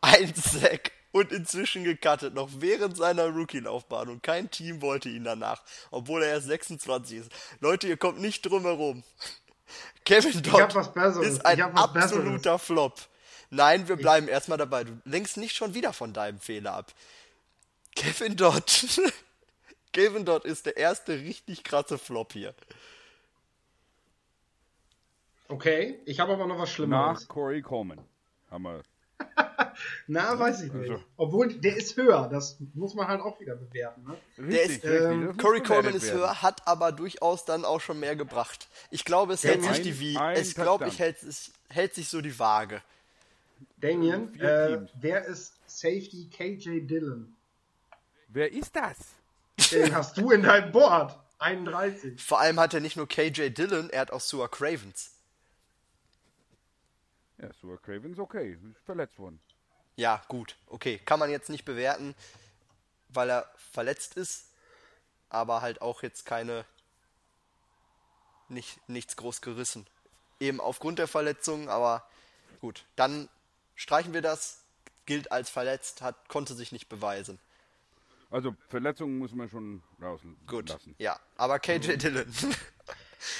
Ein 0.00 0.34
Sack 0.34 0.92
und 1.12 1.32
inzwischen 1.32 1.84
gecuttet, 1.84 2.34
noch 2.34 2.48
während 2.58 2.96
seiner 2.96 3.26
Rookie-Laufbahn 3.26 4.08
und 4.08 4.22
kein 4.22 4.50
Team 4.50 4.80
wollte 4.82 5.08
ihn 5.08 5.24
danach, 5.24 5.62
obwohl 5.90 6.22
er 6.22 6.30
erst 6.30 6.46
26 6.46 7.18
ist. 7.18 7.32
Leute, 7.60 7.88
ihr 7.88 7.96
kommt 7.96 8.20
nicht 8.20 8.42
drum 8.42 8.62
herum. 8.62 9.02
Kevin 10.04 10.42
Dodd 10.42 10.60
hab 10.60 10.74
was 10.74 10.92
Besseres. 10.92 11.28
ist 11.28 11.46
ein 11.46 11.58
Ich 11.58 11.64
hab 11.64 11.74
was 11.74 11.82
absoluter 11.82 12.58
Flop. 12.58 13.00
Nein, 13.50 13.88
wir 13.88 13.96
bleiben 13.96 14.28
erstmal 14.28 14.58
dabei. 14.58 14.84
Du 14.84 15.00
lenkst 15.04 15.36
nicht 15.36 15.56
schon 15.56 15.74
wieder 15.74 15.92
von 15.92 16.12
deinem 16.12 16.38
Fehler 16.38 16.74
ab. 16.74 16.92
Kevin 17.96 18.36
Dodd. 18.36 18.86
Kevin 19.92 20.24
Dodd 20.24 20.44
ist 20.44 20.66
der 20.66 20.76
erste 20.76 21.14
richtig 21.14 21.64
krasse 21.64 21.98
Flop 21.98 22.32
hier. 22.32 22.54
Okay, 25.48 25.98
ich 26.06 26.20
habe 26.20 26.32
aber 26.32 26.46
noch 26.46 26.58
was 26.58 26.70
Schlimmeres. 26.70 27.22
Nach 27.22 27.28
Corey 27.28 27.60
Coleman. 27.60 27.98
Haben 28.50 28.62
wir. 28.62 28.82
Na, 30.06 30.38
weiß 30.38 30.62
ich 30.62 30.72
nicht. 30.72 30.90
Also. 30.90 31.02
Obwohl, 31.16 31.52
der 31.54 31.76
ist 31.76 31.96
höher. 31.96 32.28
Das 32.30 32.56
muss 32.74 32.94
man 32.94 33.06
halt 33.08 33.20
auch 33.20 33.38
wieder 33.40 33.54
bewerten. 33.56 34.02
Ne? 34.04 34.16
Der 34.50 34.62
ist- 34.62 34.70
Richtig, 34.70 34.90
ähm, 34.90 35.36
Corey 35.36 35.62
Coleman 35.62 35.94
ist 35.94 36.04
werden. 36.06 36.18
höher, 36.20 36.42
hat 36.42 36.66
aber 36.66 36.92
durchaus 36.92 37.44
dann 37.44 37.64
auch 37.64 37.80
schon 37.80 38.00
mehr 38.00 38.16
gebracht. 38.16 38.68
Ich 38.90 39.04
glaube, 39.04 39.34
es 39.34 39.42
Der 39.42 39.52
hält 39.52 39.62
sich 39.62 39.70
ein- 39.72 39.82
die 39.82 40.00
Wie 40.00 40.16
es 40.34 40.54
glaube 40.54 40.88
ich 40.88 40.98
hält, 40.98 41.22
es 41.22 41.52
hält 41.68 41.94
sich 41.94 42.08
so 42.08 42.20
die 42.20 42.38
Waage. 42.38 42.82
Damien, 43.78 44.38
äh, 44.40 44.86
wer 45.00 45.24
ist 45.26 45.54
Safety 45.66 46.28
KJ 46.30 46.80
Dillon? 46.86 47.34
Wer 48.28 48.52
ist 48.52 48.74
das? 48.76 48.96
Den 49.70 49.94
hast 49.94 50.16
du 50.16 50.30
in 50.30 50.42
deinem 50.42 50.72
Board. 50.72 51.16
31. 51.38 52.20
Vor 52.22 52.38
allem 52.38 52.60
hat 52.60 52.74
er 52.74 52.80
nicht 52.80 52.96
nur 52.98 53.08
KJ 53.08 53.48
Dillon, 53.50 53.88
er 53.88 54.02
hat 54.02 54.10
auch 54.10 54.20
Sua 54.20 54.46
Cravens. 54.48 55.12
Ja, 57.38 57.48
Stuart 57.54 57.82
Cravens, 57.82 58.18
okay. 58.18 58.52
Ist 58.52 58.84
verletzt 58.84 59.18
worden. 59.18 59.40
Ja, 60.00 60.22
gut, 60.28 60.56
okay, 60.68 60.98
kann 61.04 61.18
man 61.18 61.28
jetzt 61.28 61.50
nicht 61.50 61.66
bewerten, 61.66 62.14
weil 63.10 63.28
er 63.28 63.52
verletzt 63.70 64.16
ist, 64.16 64.46
aber 65.28 65.60
halt 65.60 65.82
auch 65.82 66.02
jetzt 66.02 66.24
keine 66.24 66.64
nicht 68.48 68.88
nichts 68.88 69.16
groß 69.16 69.42
gerissen. 69.42 69.86
Eben 70.40 70.58
aufgrund 70.58 70.98
der 70.98 71.06
Verletzung, 71.06 71.68
aber 71.68 72.08
gut, 72.62 72.86
dann 72.96 73.28
streichen 73.74 74.14
wir 74.14 74.22
das, 74.22 74.62
gilt 75.04 75.30
als 75.32 75.50
verletzt, 75.50 76.00
hat 76.00 76.30
konnte 76.30 76.54
sich 76.54 76.72
nicht 76.72 76.88
beweisen. 76.88 77.38
Also, 78.30 78.56
Verletzungen 78.70 79.18
muss 79.18 79.32
man 79.32 79.50
schon 79.50 79.82
rauslassen. 80.00 80.38
Gut, 80.46 80.78
ja, 80.96 81.20
aber 81.36 81.58
KJ 81.58 81.98
Dillon. 81.98 82.32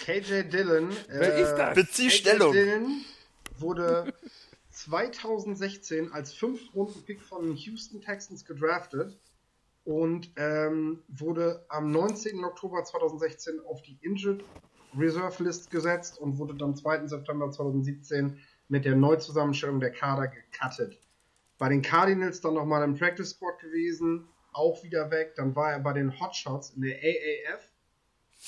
KJ 0.04 0.42
Dillon. 0.42 0.94
Wer 1.08 1.36
äh, 1.36 1.42
ist 1.42 1.54
das? 1.54 1.74
Bezieh 1.74 2.08
KJ 2.08 2.16
Stellung. 2.16 2.52
Dillon 2.52 3.04
wurde 3.56 4.12
2016 4.84 6.12
als 6.12 6.32
Fünftrunden-Pick 6.32 7.22
von 7.22 7.42
den 7.44 7.56
Houston 7.56 8.00
Texans 8.00 8.46
gedraftet 8.46 9.18
und 9.84 10.30
ähm, 10.36 11.02
wurde 11.08 11.66
am 11.68 11.90
19. 11.90 12.42
Oktober 12.44 12.82
2016 12.82 13.60
auf 13.66 13.82
die 13.82 13.98
Injured 14.00 14.42
Reserve 14.96 15.44
List 15.44 15.70
gesetzt 15.70 16.18
und 16.18 16.38
wurde 16.38 16.54
dann 16.54 16.74
2. 16.74 17.06
September 17.08 17.50
2017 17.50 18.40
mit 18.68 18.86
der 18.86 18.96
Neuzusammenstellung 18.96 19.80
der 19.80 19.92
Kader 19.92 20.28
gecuttet. 20.28 20.98
Bei 21.58 21.68
den 21.68 21.82
Cardinals 21.82 22.40
dann 22.40 22.54
nochmal 22.54 22.82
im 22.82 22.96
Practice 22.96 23.30
Squad 23.30 23.58
gewesen, 23.58 24.28
auch 24.52 24.82
wieder 24.82 25.10
weg. 25.10 25.34
Dann 25.36 25.54
war 25.54 25.72
er 25.72 25.80
bei 25.80 25.92
den 25.92 26.18
Hotshots 26.18 26.70
in 26.70 26.82
der 26.82 26.96
AAF 26.96 27.70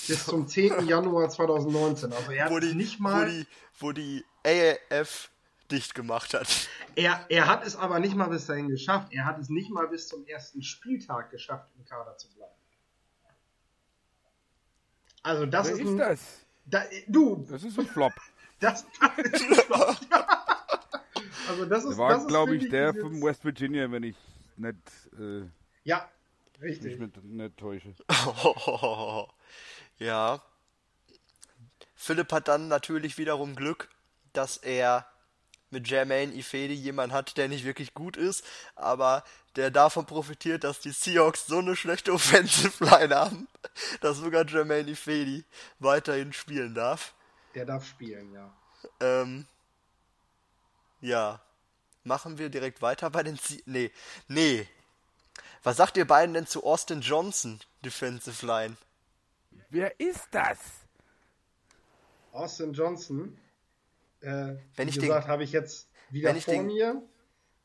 bis 0.07 0.25
zum 0.25 0.47
10. 0.47 0.87
Januar 0.87 1.29
2019. 1.29 2.11
Also 2.11 2.31
er 2.31 2.49
wo 2.49 2.55
hat 2.55 2.63
die, 2.63 2.73
nicht 2.73 2.99
wo 2.99 3.03
mal, 3.03 3.29
die, 3.29 3.45
wo 3.77 3.91
die 3.91 4.25
AAF 4.43 5.29
dicht 5.73 5.93
gemacht 5.95 6.33
hat. 6.33 6.69
er, 6.95 7.25
er 7.29 7.47
hat 7.47 7.65
es 7.65 7.75
aber 7.75 7.99
nicht 7.99 8.15
mal 8.15 8.29
bis 8.29 8.45
dahin 8.45 8.69
geschafft. 8.69 9.11
Er 9.11 9.25
hat 9.25 9.39
es 9.39 9.49
nicht 9.49 9.69
mal 9.71 9.87
bis 9.87 10.07
zum 10.07 10.25
ersten 10.25 10.61
Spieltag 10.63 11.31
geschafft, 11.31 11.67
im 11.77 11.83
Kader 11.85 12.15
zu 12.17 12.29
bleiben. 12.33 12.53
Also 15.23 15.45
das 15.45 15.67
Wer 15.67 15.73
ist, 15.73 15.79
ist 15.81 15.87
ein, 15.87 15.97
das? 15.97 16.19
Da, 16.65 16.83
du, 17.07 17.45
Das 17.49 17.63
ist 17.63 17.79
ein 17.79 17.87
Flop. 17.87 18.13
das, 18.59 18.85
das 19.17 19.17
ist 19.41 19.41
ein 19.49 19.55
Flop. 19.65 19.97
Also 21.49 21.65
das 21.65 21.83
ist, 21.83 21.89
Der 21.91 21.97
war, 21.97 22.25
glaube 22.27 22.55
ich, 22.55 22.69
der 22.69 22.93
von 22.93 23.21
West 23.21 23.43
Virginia, 23.43 23.89
wenn 23.91 24.03
ich 24.03 24.15
nicht, 24.57 24.77
äh, 25.19 25.43
Ja, 25.83 26.09
mich 26.59 26.71
richtig. 26.81 26.99
nicht, 26.99 27.23
nicht 27.23 27.57
täusche. 27.57 27.93
ja. 29.97 30.41
Philipp 31.95 32.31
hat 32.31 32.47
dann 32.49 32.67
natürlich 32.67 33.17
wiederum 33.17 33.55
Glück, 33.55 33.89
dass 34.33 34.57
er 34.57 35.05
mit 35.73 35.89
Jermaine 35.89 36.33
Ifedi 36.33 36.73
jemanden 36.73 37.13
hat, 37.13 37.35
der 37.35 37.49
nicht 37.49 37.65
wirklich 37.65 37.93
gut 37.93 38.15
ist, 38.15 38.45
aber 38.75 39.23
der 39.57 39.71
davon 39.71 40.05
profitiert, 40.05 40.63
dass 40.63 40.79
die 40.79 40.91
Seahawks 40.91 41.45
so 41.47 41.57
eine 41.57 41.75
schlechte 41.75 42.13
Offensive 42.13 42.83
Line 42.85 43.15
haben, 43.15 43.47
dass 43.99 44.17
sogar 44.17 44.47
Jermaine 44.47 44.91
Ifedi 44.91 45.43
weiterhin 45.79 46.31
spielen 46.31 46.73
darf. 46.73 47.13
Der 47.55 47.65
darf 47.65 47.85
spielen, 47.85 48.31
ja. 48.33 48.51
Ähm, 49.01 49.45
ja. 51.01 51.41
Machen 52.05 52.37
wir 52.37 52.49
direkt 52.49 52.81
weiter 52.81 53.09
bei 53.09 53.23
den 53.23 53.37
Sie 53.37 53.63
Nee. 53.65 53.91
Nee. 54.27 54.67
Was 55.63 55.77
sagt 55.77 55.95
ihr 55.95 56.05
beiden 56.05 56.33
denn 56.33 56.47
zu 56.47 56.65
Austin 56.65 57.01
Johnson, 57.01 57.59
Defensive 57.85 58.45
Line? 58.45 58.75
Wer 59.69 59.99
ist 59.99 60.27
das? 60.31 60.57
Austin 62.33 62.73
Johnson, 62.73 63.37
äh, 64.23 64.55
Wenn 64.75 64.87
wie 64.87 64.89
ich 64.89 64.99
gesagt, 64.99 65.27
habe 65.27 65.43
ich 65.43 65.51
jetzt 65.51 65.87
wieder 66.09 66.33
vor 66.35 66.53
den- 66.53 66.65
mir. 66.67 67.01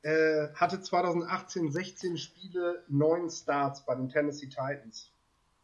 Äh, 0.03 0.55
hatte 0.55 0.81
2018 0.81 1.73
16 1.73 2.19
Spiele, 2.19 2.85
9 2.89 3.29
Starts 3.31 3.85
bei 3.85 3.95
den 3.97 4.09
Tennessee 4.09 4.47
Titans. 4.47 5.11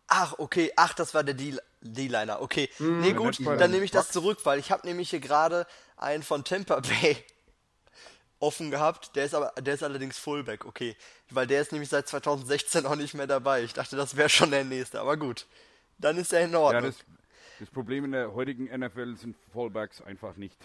Ach, 0.09 0.35
okay. 0.39 0.73
Ach, 0.77 0.93
das 0.93 1.15
war 1.15 1.23
der 1.23 1.35
D-Liner. 1.35 2.43
Okay. 2.43 2.69
nee, 2.79 3.13
gut, 3.13 3.39
dann 3.47 3.71
nehme 3.71 3.85
ich 3.85 3.91
das 3.93 4.11
zurück, 4.11 4.39
weil 4.45 4.59
ich 4.59 4.71
habe 4.73 4.87
nämlich 4.87 5.11
hier 5.11 5.21
gerade 5.21 5.67
einen 5.97 6.23
von 6.25 6.43
Tampa 6.45 6.81
Bay 6.81 7.17
offen 8.41 8.71
gehabt. 8.71 9.15
Der 9.17 9.25
ist 9.25 9.35
aber, 9.35 9.53
der 9.61 9.75
ist 9.75 9.83
allerdings 9.83 10.19
Fullback, 10.19 10.65
okay. 10.65 10.97
Weil 11.31 11.47
der 11.47 11.63
ist 11.63 11.71
nämlich 11.73 11.89
seit 11.89 12.09
2016 12.09 12.87
auch 12.87 12.97
nicht 12.97 13.15
mehr 13.15 13.27
dabei. 13.29 13.63
Ich 13.63 13.73
dachte, 13.73 13.97
das 13.97 14.17
wäre 14.17 14.29
schon 14.29 14.51
der 14.51 14.65
nächste, 14.65 15.01
aber 15.01 15.17
gut. 15.17 15.47
Dann 15.99 16.19
ist 16.19 16.33
er 16.33 16.45
in 16.45 16.53
Ja, 16.53 16.59
Ordnung. 16.59 16.83
das, 16.87 16.97
das 17.61 17.71
Problem 17.71 18.05
in 18.05 18.13
der 18.13 18.35
heutigen 18.35 18.65
NFL 18.67 19.17
sind 19.17 19.37
Fallbacks 19.53 20.03
einfach 20.03 20.37
nicht 20.37 20.57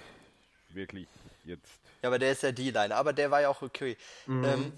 wirklich 0.73 1.07
jetzt. 1.45 1.67
Ja, 2.01 2.09
aber 2.09 2.19
der 2.19 2.31
ist 2.31 2.43
ja 2.43 2.51
D-Line, 2.51 2.95
aber 2.95 3.13
der 3.13 3.31
war 3.31 3.41
ja 3.41 3.49
auch 3.49 3.61
okay. 3.61 3.97
Ähm, 4.27 4.73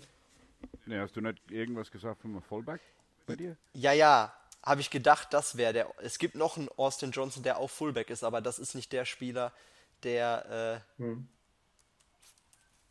Ne, 0.86 1.00
hast 1.02 1.16
du 1.16 1.22
nicht 1.22 1.40
irgendwas 1.50 1.92
gesagt 1.92 2.22
von 2.22 2.32
einem 2.32 2.42
Fallback 2.42 2.82
bei 3.26 3.36
dir? 3.36 3.56
ja, 3.74 3.94
ja, 3.94 4.34
habe 4.64 4.82
ich 4.82 4.90
gedacht, 4.90 5.34
das 5.34 5.58
wäre 5.58 5.74
der. 5.74 5.94
Es 6.02 6.20
gibt 6.20 6.36
noch 6.36 6.58
einen 6.58 6.70
Austin 6.78 7.12
Johnson, 7.12 7.44
der 7.44 7.58
auch 7.58 7.70
Fullback 7.70 8.10
ist, 8.10 8.24
aber 8.24 8.42
das 8.42 8.60
ist 8.60 8.76
nicht 8.76 8.92
der 8.92 9.06
Spieler, 9.06 9.52
der, 10.04 10.84
äh, 11.00 11.14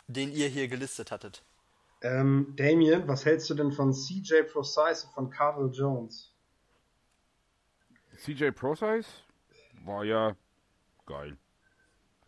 den 0.08 0.32
ihr 0.32 0.48
hier 0.48 0.68
gelistet 0.68 1.10
hattet. 1.10 1.42
Ähm, 2.02 2.54
Damien, 2.56 3.06
was 3.06 3.24
hältst 3.24 3.50
du 3.50 3.54
denn 3.54 3.72
von 3.72 3.92
CJ 3.92 4.42
Precise 4.50 5.06
und 5.06 5.12
von 5.14 5.30
Cardinal 5.30 5.70
Jones? 5.72 6.32
CJ 8.16 8.50
ProSize 8.50 9.08
war 9.84 10.04
ja 10.04 10.34
geil. 11.06 11.36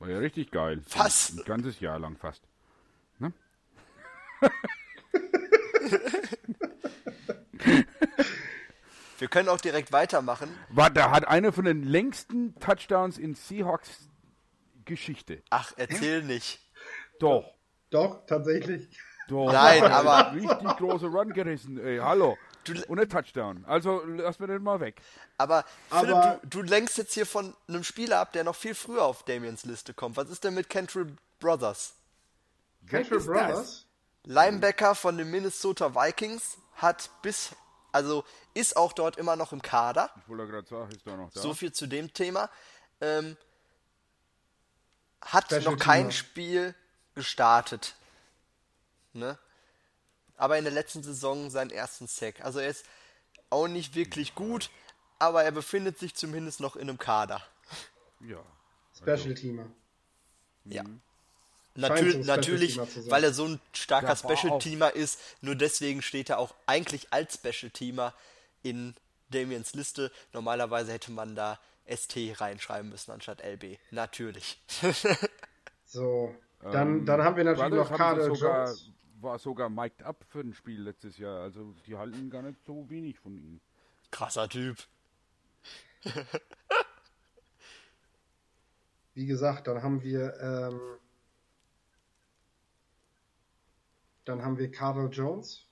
War 0.02 0.10
ja 0.10 0.18
richtig 0.18 0.50
geil. 0.50 0.82
Was? 0.96 1.30
Ein 1.30 1.44
ganzes 1.44 1.78
Jahr 1.78 1.96
lang 2.00 2.16
fast. 2.16 2.42
Ne? 3.20 3.32
Wir 9.18 9.28
können 9.28 9.48
auch 9.48 9.60
direkt 9.60 9.92
weitermachen. 9.92 10.48
War, 10.70 10.90
da 10.90 11.12
hat 11.12 11.28
einer 11.28 11.52
von 11.52 11.64
den 11.64 11.84
längsten 11.84 12.58
Touchdowns 12.58 13.16
in 13.16 13.36
Seahawks 13.36 14.08
Geschichte. 14.84 15.40
Ach, 15.50 15.72
erzähl 15.76 16.24
nicht. 16.24 16.60
Doch. 17.20 17.54
Doch, 17.90 18.26
tatsächlich. 18.26 18.88
Doch. 19.28 19.52
Nein, 19.52 19.84
aber- 19.92 20.32
Richtig 20.34 20.76
große 20.78 21.06
Run 21.06 21.32
gerissen. 21.32 21.78
Ey, 21.78 21.98
hallo. 21.98 22.36
Du- 22.64 22.80
Und 22.86 23.00
ein 23.00 23.08
Touchdown. 23.08 23.64
Also 23.66 24.02
lass 24.04 24.38
mir 24.38 24.46
den 24.46 24.62
mal 24.62 24.80
weg. 24.80 25.00
Aber, 25.38 25.64
Philipp, 25.90 26.14
Aber- 26.14 26.40
du, 26.42 26.48
du 26.48 26.62
lenkst 26.62 26.96
jetzt 26.98 27.14
hier 27.14 27.26
von 27.26 27.54
einem 27.68 27.82
Spieler 27.84 28.20
ab, 28.20 28.32
der 28.32 28.44
noch 28.44 28.54
viel 28.56 28.74
früher 28.74 29.04
auf 29.04 29.24
Damiens 29.24 29.64
Liste 29.64 29.94
kommt. 29.94 30.16
Was 30.16 30.28
ist 30.30 30.44
denn 30.44 30.54
mit 30.54 30.68
Cantrell 30.70 31.16
Brothers? 31.40 31.94
Cantrell 32.88 33.20
Brothers? 33.20 33.86
Linebacker 34.24 34.94
von 34.94 35.18
den 35.18 35.30
Minnesota 35.30 35.94
Vikings 35.94 36.56
hat 36.76 37.10
bis, 37.22 37.50
also 37.90 38.24
ist 38.54 38.76
auch 38.76 38.92
dort 38.92 39.16
immer 39.16 39.34
noch 39.34 39.52
im 39.52 39.60
Kader. 39.62 40.10
Ich 40.22 40.28
wollte 40.28 40.46
gerade 40.46 40.68
sagen, 40.68 40.90
ist 40.92 41.04
da 41.06 41.16
noch 41.16 41.30
da. 41.32 41.40
So 41.40 41.54
viel 41.54 41.72
zu 41.72 41.86
dem 41.88 42.12
Thema. 42.14 42.48
Ähm, 43.00 43.36
hat 45.20 45.46
Special 45.46 45.62
noch 45.62 45.76
kein 45.78 46.02
Teamer. 46.02 46.12
Spiel 46.12 46.74
gestartet. 47.14 47.94
Ne? 49.12 49.38
Aber 50.42 50.58
in 50.58 50.64
der 50.64 50.72
letzten 50.72 51.04
Saison 51.04 51.50
seinen 51.50 51.70
ersten 51.70 52.08
Sack. 52.08 52.44
Also 52.44 52.58
er 52.58 52.68
ist 52.68 52.84
auch 53.48 53.68
nicht 53.68 53.94
wirklich 53.94 54.34
gut, 54.34 54.70
aber 55.20 55.44
er 55.44 55.52
befindet 55.52 56.00
sich 56.00 56.16
zumindest 56.16 56.58
noch 56.58 56.74
in 56.74 56.88
einem 56.88 56.98
Kader. 56.98 57.40
Ja. 58.18 58.42
Special 58.92 59.34
Teamer. 59.34 59.70
Ja. 60.64 60.82
Ein 60.82 61.00
Special 61.76 62.24
natürlich 62.24 62.76
weil 63.08 63.22
er 63.22 63.32
so 63.32 63.44
ein 63.44 63.60
starker 63.72 64.08
war 64.08 64.16
Special 64.16 64.58
Teamer 64.58 64.96
ist, 64.96 65.20
nur 65.42 65.54
deswegen 65.54 66.02
steht 66.02 66.28
er 66.28 66.40
auch 66.40 66.56
eigentlich 66.66 67.12
als 67.12 67.34
Special 67.34 67.70
Teamer 67.70 68.12
in 68.64 68.96
Damiens 69.30 69.74
Liste. 69.74 70.10
Normalerweise 70.32 70.90
hätte 70.90 71.12
man 71.12 71.36
da 71.36 71.60
ST 71.86 72.16
reinschreiben 72.40 72.90
müssen 72.90 73.12
anstatt 73.12 73.42
LB. 73.44 73.78
Natürlich. 73.92 74.60
So, 75.84 76.34
dann, 76.62 77.04
dann 77.04 77.22
haben 77.22 77.36
wir 77.36 77.44
natürlich 77.44 77.70
noch 77.70 77.90
Ähm, 77.90 78.34
sogar, 78.34 78.66
Jones. 78.68 78.90
War 79.22 79.38
sogar 79.38 79.68
mic'd 79.70 80.02
up 80.02 80.24
für 80.28 80.40
ein 80.40 80.54
Spiel 80.54 80.82
letztes 80.82 81.18
Jahr. 81.18 81.42
Also 81.42 81.74
die 81.86 81.96
halten 81.96 82.30
gar 82.30 82.42
nicht 82.42 82.62
so 82.64 82.88
wenig 82.90 83.18
von 83.18 83.36
ihm. 83.36 83.60
Krasser 84.10 84.48
Typ. 84.48 84.78
Wie 89.14 89.26
gesagt, 89.26 89.66
dann 89.66 89.82
haben 89.82 90.02
wir 90.02 90.34
ähm, 90.40 90.80
dann 94.24 94.42
haben 94.42 94.58
wir 94.58 94.70
Cardinal 94.70 95.10
Jones. 95.12 95.66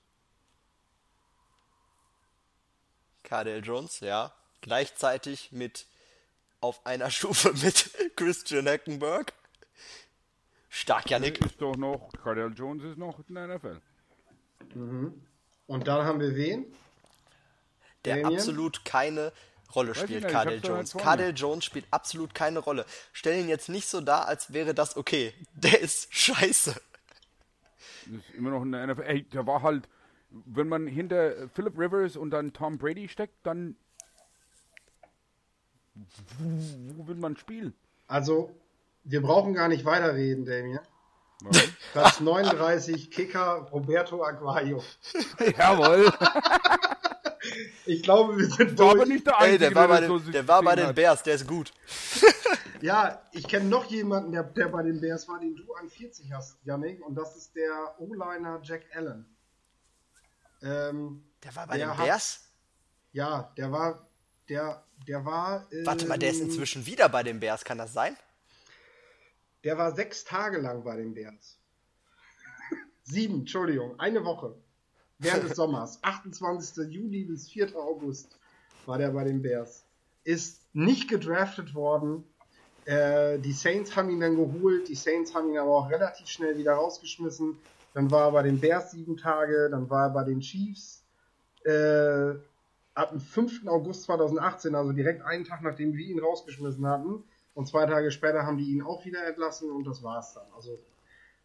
Cardell 3.23 3.63
Jones, 3.63 4.01
ja. 4.01 4.33
Gleichzeitig 4.61 5.51
mit 5.51 5.87
auf 6.59 6.85
einer 6.85 7.09
Stufe 7.11 7.53
mit 7.53 7.91
Christian 8.15 8.67
Hackenberg. 8.67 9.33
Stark, 10.73 11.09
Janik. 11.09 11.39
Ist 11.41 11.61
doch 11.61 11.75
noch, 11.75 12.09
Cardell 12.23 12.53
Jones 12.55 12.83
ist 12.83 12.97
noch 12.97 13.19
in 13.27 13.35
der 13.35 13.47
NFL. 13.47 13.81
Und 15.67 15.87
dann 15.87 16.05
haben 16.05 16.19
wir 16.21 16.33
wen? 16.35 16.65
der 18.05 18.21
Damien? 18.21 18.39
absolut 18.39 18.85
keine 18.85 19.31
Rolle 19.75 19.93
spielt, 19.93 20.23
nicht, 20.23 20.27
Cardell 20.29 20.61
Jones. 20.63 20.93
Cardell 20.93 21.33
Jones 21.35 21.65
spielt 21.65 21.85
absolut 21.91 22.33
keine 22.33 22.59
Rolle. 22.59 22.85
Stell 23.11 23.39
ihn 23.39 23.49
jetzt 23.49 23.67
nicht 23.69 23.87
so 23.87 24.01
dar, 24.01 24.27
als 24.27 24.53
wäre 24.53 24.73
das 24.73 24.95
okay. 24.95 25.33
Der 25.53 25.79
ist 25.81 26.13
scheiße. 26.13 26.71
Ist 26.71 28.35
immer 28.35 28.51
noch 28.51 28.63
in 28.63 28.71
der 28.71 28.87
NFL. 28.87 29.03
Ey, 29.03 29.23
der 29.23 29.45
war 29.45 29.61
halt, 29.61 29.87
wenn 30.29 30.69
man 30.69 30.87
hinter 30.87 31.49
Philip 31.49 31.77
Rivers 31.77 32.15
und 32.15 32.31
dann 32.31 32.53
Tom 32.53 32.77
Brady 32.77 33.07
steckt, 33.09 33.35
dann 33.43 33.75
wo 36.39 37.07
will 37.07 37.15
man 37.15 37.35
spielen? 37.35 37.73
Also, 38.07 38.55
wir 39.03 39.21
brauchen 39.21 39.53
gar 39.53 39.67
nicht 39.67 39.85
weiterreden, 39.85 40.45
Damien. 40.45 40.79
Warum? 41.43 41.69
Platz 41.93 42.19
39, 42.19 43.09
Kicker 43.09 43.67
Roberto 43.71 44.23
Aguayo. 44.23 44.83
Jawohl. 45.57 46.11
Ich 47.85 48.03
glaube, 48.03 48.37
wir 48.37 48.45
sind 48.47 48.77
War 48.77 48.89
aber 48.91 48.97
durch. 48.97 49.09
nicht 49.09 49.25
der 49.25 49.33
Ey, 49.39 49.45
Einzige, 49.45 49.59
der 49.69 49.75
war, 49.75 49.87
bei 49.87 50.01
den, 50.01 50.09
so 50.09 50.31
der 50.31 50.47
war 50.47 50.61
bei 50.61 50.75
den. 50.75 50.93
Bears, 50.93 51.23
der 51.23 51.35
ist 51.35 51.47
gut. 51.47 51.71
Ja, 52.83 53.21
ich 53.31 53.47
kenne 53.47 53.65
noch 53.69 53.85
jemanden, 53.91 54.31
der, 54.31 54.41
der 54.41 54.67
bei 54.69 54.81
den 54.81 54.99
Bears 54.99 55.27
war, 55.27 55.39
den 55.39 55.55
du 55.55 55.71
an 55.75 55.87
40 55.87 56.33
hast, 56.33 56.57
Yannick, 56.63 57.05
und 57.05 57.13
das 57.13 57.35
ist 57.35 57.55
der 57.55 57.93
O-Liner 57.99 58.59
Jack 58.63 58.85
Allen. 58.95 59.27
Ähm, 60.63 61.23
Der 61.43 61.55
war 61.55 61.67
bei 61.67 61.77
Der 61.77 61.85
den 61.89 61.97
hat- 61.97 62.03
Bears? 62.05 62.41
ja, 63.11 63.53
der 63.55 63.71
war, 63.71 64.07
der, 64.49 64.83
der 65.07 65.23
war. 65.23 65.67
Ähm, 65.71 65.85
Warte 65.85 66.07
mal, 66.07 66.17
der 66.17 66.31
ist 66.31 66.39
inzwischen 66.41 66.83
wieder 66.87 67.07
bei 67.07 67.21
den 67.21 67.39
Bears, 67.39 67.63
kann 67.63 67.77
das 67.77 67.93
sein? 67.93 68.17
Der 69.63 69.77
war 69.77 69.95
sechs 69.95 70.23
Tage 70.23 70.59
lang 70.59 70.83
bei 70.83 70.95
den 70.97 71.13
Bears. 71.13 71.57
Sieben, 73.03 73.41
Entschuldigung, 73.41 73.99
eine 73.99 74.23
Woche. 74.25 74.55
Während 75.19 75.43
des 75.43 75.55
Sommers. 75.55 75.99
28. 76.03 76.91
Juli 76.91 77.25
bis 77.25 77.49
4. 77.49 77.75
August 77.75 78.39
war 78.85 78.97
der 78.97 79.09
bei 79.09 79.23
den 79.23 79.41
Bears. 79.41 79.83
Ist 80.23 80.61
nicht 80.73 81.09
gedraftet 81.09 81.75
worden. 81.75 82.23
Äh, 82.85 83.37
die 83.39 83.53
Saints 83.53 83.95
haben 83.95 84.09
ihn 84.09 84.19
dann 84.19 84.35
geholt. 84.35 84.87
Die 84.87 84.95
Saints 84.95 85.35
haben 85.35 85.49
ihn 85.49 85.57
aber 85.57 85.71
auch 85.71 85.89
relativ 85.89 86.27
schnell 86.27 86.57
wieder 86.57 86.73
rausgeschmissen. 86.73 87.57
Dann 87.93 88.09
war 88.09 88.29
er 88.29 88.31
bei 88.31 88.43
den 88.43 88.59
Bears 88.59 88.91
sieben 88.91 89.17
Tage. 89.17 89.69
Dann 89.69 89.89
war 89.89 90.07
er 90.07 90.09
bei 90.09 90.23
den 90.23 90.39
Chiefs. 90.39 91.03
Äh, 91.63 92.33
ab 92.95 93.11
dem 93.11 93.19
5. 93.19 93.67
August 93.67 94.03
2018, 94.03 94.73
also 94.73 94.91
direkt 94.91 95.21
einen 95.23 95.45
Tag 95.45 95.61
nachdem 95.61 95.93
wir 95.93 96.05
ihn 96.05 96.19
rausgeschmissen 96.19 96.85
hatten. 96.87 97.23
Und 97.53 97.67
zwei 97.67 97.85
Tage 97.85 98.11
später 98.11 98.43
haben 98.45 98.57
die 98.57 98.71
ihn 98.71 98.81
auch 98.81 99.03
wieder 99.05 99.25
entlassen 99.25 99.69
und 99.71 99.83
das 99.85 100.01
war's 100.03 100.33
dann. 100.33 100.45
Also 100.55 100.79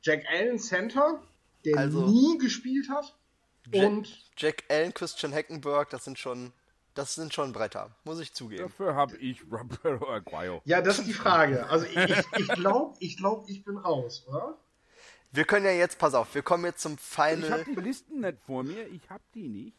Jack 0.02 0.24
Allen 0.30 0.58
Center, 0.58 1.20
der 1.64 1.78
Also- 1.78 2.06
nie 2.06 2.38
gespielt 2.38 2.88
hat. 2.88 3.14
Jack, 3.72 3.86
Und 3.88 4.30
Jack 4.36 4.62
Allen, 4.68 4.94
Christian 4.94 5.34
Hackenberg, 5.34 5.90
das 5.90 6.04
sind 6.04 6.18
schon, 6.18 6.52
das 6.94 7.16
sind 7.16 7.34
schon 7.34 7.52
Bretter, 7.52 7.90
muss 8.04 8.20
ich 8.20 8.32
zugeben. 8.32 8.62
Dafür 8.62 8.94
habe 8.94 9.16
ich 9.16 9.42
Roberto 9.50 10.08
Aguayo. 10.08 10.62
ja, 10.64 10.80
das 10.80 11.00
ist 11.00 11.08
die 11.08 11.12
Frage. 11.12 11.68
Also 11.68 11.84
ich, 11.86 11.96
ich, 11.96 12.18
ich 12.38 12.48
glaube, 12.48 12.94
ich, 13.00 13.16
glaub, 13.16 13.48
ich 13.48 13.64
bin 13.64 13.76
raus, 13.76 14.24
oder? 14.28 14.56
Wir 15.32 15.44
können 15.44 15.66
ja 15.66 15.72
jetzt, 15.72 15.98
pass 15.98 16.14
auf, 16.14 16.32
wir 16.36 16.42
kommen 16.42 16.64
jetzt 16.64 16.80
zum 16.80 16.94
Ich 16.94 17.00
Final, 17.00 17.50
habe 17.50 17.64
die 17.64 17.80
Listen 17.80 18.20
nicht 18.20 18.38
vor 18.46 18.62
mir, 18.62 18.86
ich 18.86 19.10
habe 19.10 19.22
die 19.34 19.48
nicht. 19.48 19.76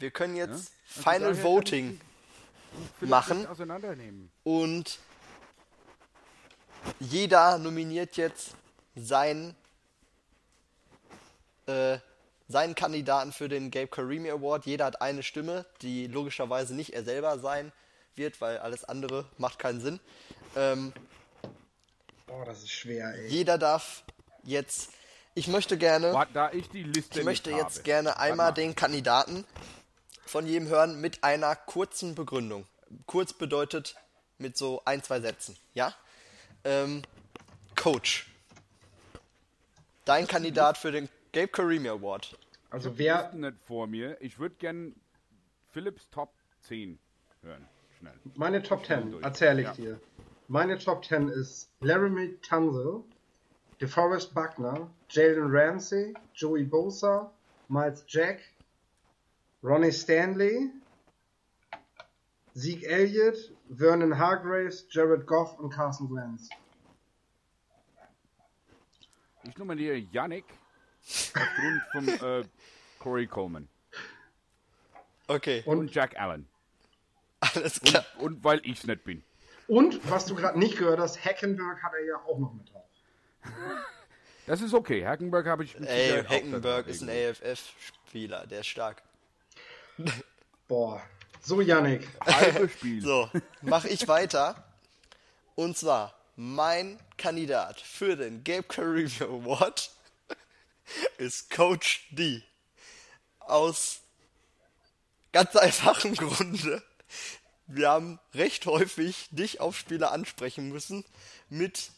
wir 0.00 0.10
können 0.10 0.34
jetzt 0.34 0.72
Also 0.96 1.02
Final 1.10 1.42
Voting 1.44 2.00
ich 3.00 3.08
machen. 3.08 3.46
und 4.42 4.98
jeder 7.00 7.58
nominiert 7.58 8.16
jetzt 8.16 8.54
seinen, 8.96 9.54
äh, 11.66 11.98
seinen 12.48 12.74
Kandidaten 12.74 13.32
für 13.32 13.48
den 13.48 13.70
Gabe 13.70 13.88
Karimi 13.88 14.30
Award. 14.30 14.66
Jeder 14.66 14.86
hat 14.86 15.02
eine 15.02 15.22
Stimme, 15.22 15.66
die 15.82 16.06
logischerweise 16.06 16.74
nicht 16.74 16.94
er 16.94 17.04
selber 17.04 17.38
sein 17.38 17.72
wird, 18.14 18.40
weil 18.40 18.58
alles 18.58 18.84
andere 18.84 19.26
macht 19.38 19.58
keinen 19.58 19.80
Sinn. 19.80 20.00
Ähm, 20.56 20.92
Boah, 22.26 22.44
das 22.44 22.58
ist 22.58 22.70
schwer, 22.72 23.14
ey. 23.14 23.28
jeder 23.28 23.56
darf 23.58 24.02
jetzt, 24.42 24.90
ich 25.34 25.48
möchte 25.48 25.78
gerne, 25.78 26.12
Warte, 26.12 26.32
da 26.32 26.52
ich 26.52 26.68
die 26.68 26.82
Liste 26.82 27.20
ich 27.20 27.24
möchte 27.24 27.50
nicht 27.50 27.58
jetzt 27.60 27.76
habe. 27.76 27.84
gerne 27.84 28.18
einmal 28.18 28.48
mal. 28.48 28.52
den 28.52 28.74
Kandidaten 28.74 29.44
von 30.26 30.46
jedem 30.46 30.68
hören 30.68 31.00
mit 31.00 31.24
einer 31.24 31.54
kurzen 31.56 32.14
Begründung. 32.14 32.66
Kurz 33.06 33.32
bedeutet 33.32 33.96
mit 34.38 34.56
so 34.58 34.82
ein, 34.84 35.02
zwei 35.02 35.20
Sätzen, 35.20 35.56
ja? 35.74 35.94
Ähm, 36.64 37.02
Coach. 37.76 38.26
dein 40.04 40.26
Kandidat 40.26 40.78
für 40.78 40.90
den 40.90 41.08
Gabe 41.32 41.48
Carimi 41.48 41.88
Award. 41.88 42.36
Also 42.70 42.96
wer, 42.98 43.32
nicht 43.32 43.60
vor 43.66 43.86
mir. 43.86 44.16
Ich 44.20 44.38
würde 44.38 44.54
gern 44.58 44.94
Philips 45.72 46.08
Top 46.10 46.32
10 46.62 46.98
hören. 47.42 47.66
Schnell. 47.98 48.14
meine 48.36 48.62
Top 48.62 48.84
10, 48.86 49.10
durch. 49.10 49.24
erzähle 49.24 49.60
ich 49.62 49.66
Ja. 49.68 49.72
dir. 49.74 50.00
Meine 50.48 50.78
Top 50.78 51.04
10 51.04 51.28
ist 51.28 51.68
Laramie 51.80 52.36
Tunzel, 52.42 53.02
DeForest 53.80 54.34
Buckner, 54.34 54.88
Jalen 55.10 55.46
Ramsey, 55.54 56.14
Joey 56.34 56.64
Bosa, 56.64 57.30
Miles 57.68 58.04
Jack, 58.08 58.40
Ronnie 59.62 59.92
Stanley, 59.92 60.70
Zeke 62.58 62.86
Elliott, 62.86 63.36
Vernon 63.70 64.18
Hargraves, 64.18 64.86
Jared 64.90 65.26
Goff 65.26 65.58
und 65.58 65.70
Carson 65.70 66.10
Wentz. 66.14 66.48
Ich 69.44 69.56
nominiere 69.56 69.96
Yannick 69.96 70.44
aufgrund 71.34 71.82
von 71.92 72.08
äh, 72.08 72.44
Corey 72.98 73.26
Coleman 73.26 73.68
Okay, 75.28 75.62
Und- 75.66 75.78
und 75.78 75.94
Jack 75.94 76.18
Allen. 76.18 76.48
alles 77.40 77.80
klar. 77.80 78.04
Und 78.18 78.42
weil 78.42 78.60
ich's 78.64 78.84
nicht 78.84 79.04
bin. 79.04 79.22
Und, 79.68 80.00
was 80.10 80.24
du 80.26 80.34
gerade 80.34 80.58
nicht 80.58 80.78
gehört 80.78 80.98
hast, 80.98 81.22
Hackenberg 81.24 81.82
hat 81.82 81.92
er 81.92 82.04
ja 82.06 82.16
auch 82.26 82.38
noch 82.38 82.54
mit 82.54 82.72
drauf. 82.72 82.86
Das 84.46 84.62
ist 84.62 84.72
okay. 84.72 85.06
Hackenberg 85.06 85.46
habe 85.46 85.62
ich 85.64 85.78
Ey, 85.78 86.24
Hackenberg 86.24 86.86
ist 86.88 87.02
ein. 87.02 87.10
AFF-Spieler, 87.10 88.46
der 88.46 88.60
ist 88.60 88.66
stark. 88.68 89.02
Boah. 90.66 91.02
So, 91.48 91.62
Yannick. 91.62 92.06
Halbes 92.26 92.72
Spiel. 92.72 93.00
So, 93.00 93.30
mache 93.62 93.88
ich 93.88 94.06
weiter. 94.06 94.62
Und 95.54 95.78
zwar, 95.78 96.14
mein 96.36 96.98
Kandidat 97.16 97.80
für 97.80 98.16
den 98.16 98.44
Gabe 98.44 98.64
Caribbean 98.64 99.30
Award 99.30 99.90
ist 101.16 101.48
Coach 101.48 102.06
D. 102.10 102.42
Aus 103.38 104.00
ganz 105.32 105.56
einfachem 105.56 106.16
Grunde. 106.16 106.82
Wir 107.66 107.88
haben 107.88 108.20
recht 108.34 108.66
häufig 108.66 109.28
dich 109.30 109.58
auf 109.58 109.74
Spieler 109.74 110.12
ansprechen 110.12 110.68
müssen 110.68 111.02
mit 111.48 111.92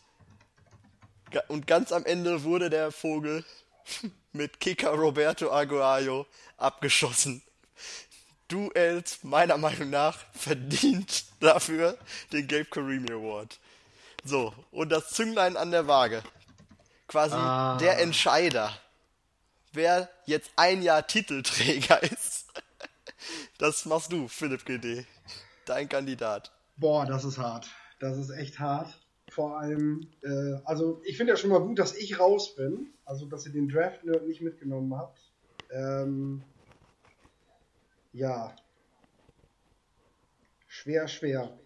und 1.48 1.66
ganz 1.66 1.90
am 1.90 2.04
Ende 2.04 2.44
wurde 2.44 2.70
der 2.70 2.92
Vogel 2.92 3.44
mit 4.32 4.60
Kicker 4.60 4.90
Roberto 4.90 5.50
Aguayo 5.50 6.28
abgeschossen. 6.56 7.42
Duels 8.50 9.22
meiner 9.22 9.56
Meinung 9.56 9.90
nach 9.90 10.18
verdient 10.32 11.24
dafür 11.40 11.96
den 12.32 12.46
Gabe 12.48 12.64
Carimi 12.66 13.10
Award. 13.10 13.58
So, 14.24 14.52
und 14.70 14.90
das 14.90 15.10
Zünglein 15.10 15.56
an 15.56 15.70
der 15.70 15.86
Waage. 15.86 16.22
Quasi 17.08 17.34
Ah. 17.34 17.78
der 17.78 17.98
Entscheider, 18.00 18.72
wer 19.72 20.08
jetzt 20.26 20.50
ein 20.56 20.82
Jahr 20.82 21.06
Titelträger 21.06 22.02
ist. 22.12 22.46
Das 23.58 23.84
machst 23.86 24.12
du, 24.12 24.28
Philipp 24.28 24.64
GD. 24.64 25.06
Dein 25.64 25.88
Kandidat. 25.88 26.50
Boah, 26.76 27.06
das 27.06 27.24
ist 27.24 27.38
hart. 27.38 27.68
Das 27.98 28.16
ist 28.16 28.30
echt 28.30 28.58
hart. 28.58 28.96
Vor 29.30 29.58
allem, 29.58 30.08
äh, 30.22 30.60
also 30.64 31.00
ich 31.04 31.16
finde 31.16 31.32
ja 31.32 31.36
schon 31.36 31.50
mal 31.50 31.60
gut, 31.60 31.78
dass 31.78 31.94
ich 31.94 32.18
raus 32.18 32.54
bin. 32.56 32.88
Also, 33.04 33.26
dass 33.26 33.46
ihr 33.46 33.52
den 33.52 33.68
Draft 33.68 34.04
Nerd 34.04 34.26
nicht 34.26 34.40
mitgenommen 34.40 34.96
habt. 34.96 35.18
Ähm, 35.70 36.42
ja. 38.12 38.54
Schwer, 40.66 41.08
schwer. 41.08 41.58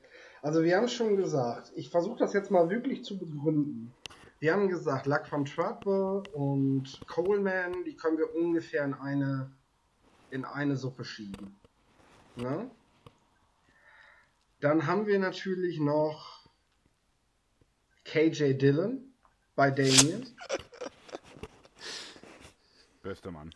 Also, 0.43 0.63
wir 0.63 0.77
haben 0.77 0.89
schon 0.89 1.17
gesagt, 1.17 1.73
ich 1.75 1.91
versuche 1.91 2.19
das 2.19 2.33
jetzt 2.33 2.51
mal 2.51 2.69
wirklich 2.71 3.05
zu 3.05 3.19
begründen. 3.19 3.93
Wir 4.41 4.53
haben 4.53 4.69
gesagt, 4.69 5.07
Luck 5.07 5.27
von 5.27 5.47
Trudwell 5.47 6.23
und 6.35 7.01
Coleman, 7.07 7.85
die 7.85 7.97
können 7.97 8.19
wir 8.19 8.35
ungefähr 8.35 8.85
in 8.85 8.95
eine, 8.95 9.51
in 10.31 10.45
eine 10.45 10.77
Suppe 10.77 11.05
schieben. 11.05 11.57
Ne? 12.37 12.71
Dann 14.61 14.87
haben 14.87 15.07
wir 15.07 15.19
natürlich 15.19 15.79
noch 15.79 16.47
KJ 18.05 18.55
Dillon 18.55 19.15
bei 19.55 19.71
Damien. 19.71 20.27
Bester 23.03 23.31
Mann. 23.31 23.55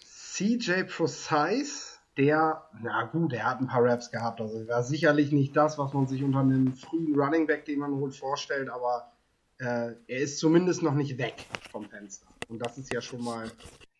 CJ 0.00 0.84
Precise, 0.84 1.98
der, 2.16 2.68
na 2.82 3.04
gut, 3.04 3.32
er 3.32 3.44
hat 3.44 3.60
ein 3.60 3.66
paar 3.66 3.84
Raps 3.84 4.10
gehabt. 4.10 4.40
Also 4.40 4.66
war 4.68 4.82
sicherlich 4.82 5.32
nicht 5.32 5.56
das, 5.56 5.78
was 5.78 5.92
man 5.92 6.06
sich 6.06 6.22
unter 6.22 6.40
einem 6.40 6.74
frühen 6.74 7.14
Running 7.18 7.46
Back, 7.46 7.64
den 7.64 7.78
man 7.78 7.92
holt, 7.92 8.14
vorstellt, 8.14 8.68
aber 8.68 9.12
äh, 9.58 9.92
er 10.06 10.18
ist 10.18 10.38
zumindest 10.38 10.82
noch 10.82 10.94
nicht 10.94 11.18
weg 11.18 11.46
vom 11.70 11.88
Fenster. 11.88 12.26
Und 12.48 12.64
das 12.64 12.78
ist 12.78 12.92
ja 12.92 13.00
schon 13.00 13.22
mal 13.22 13.50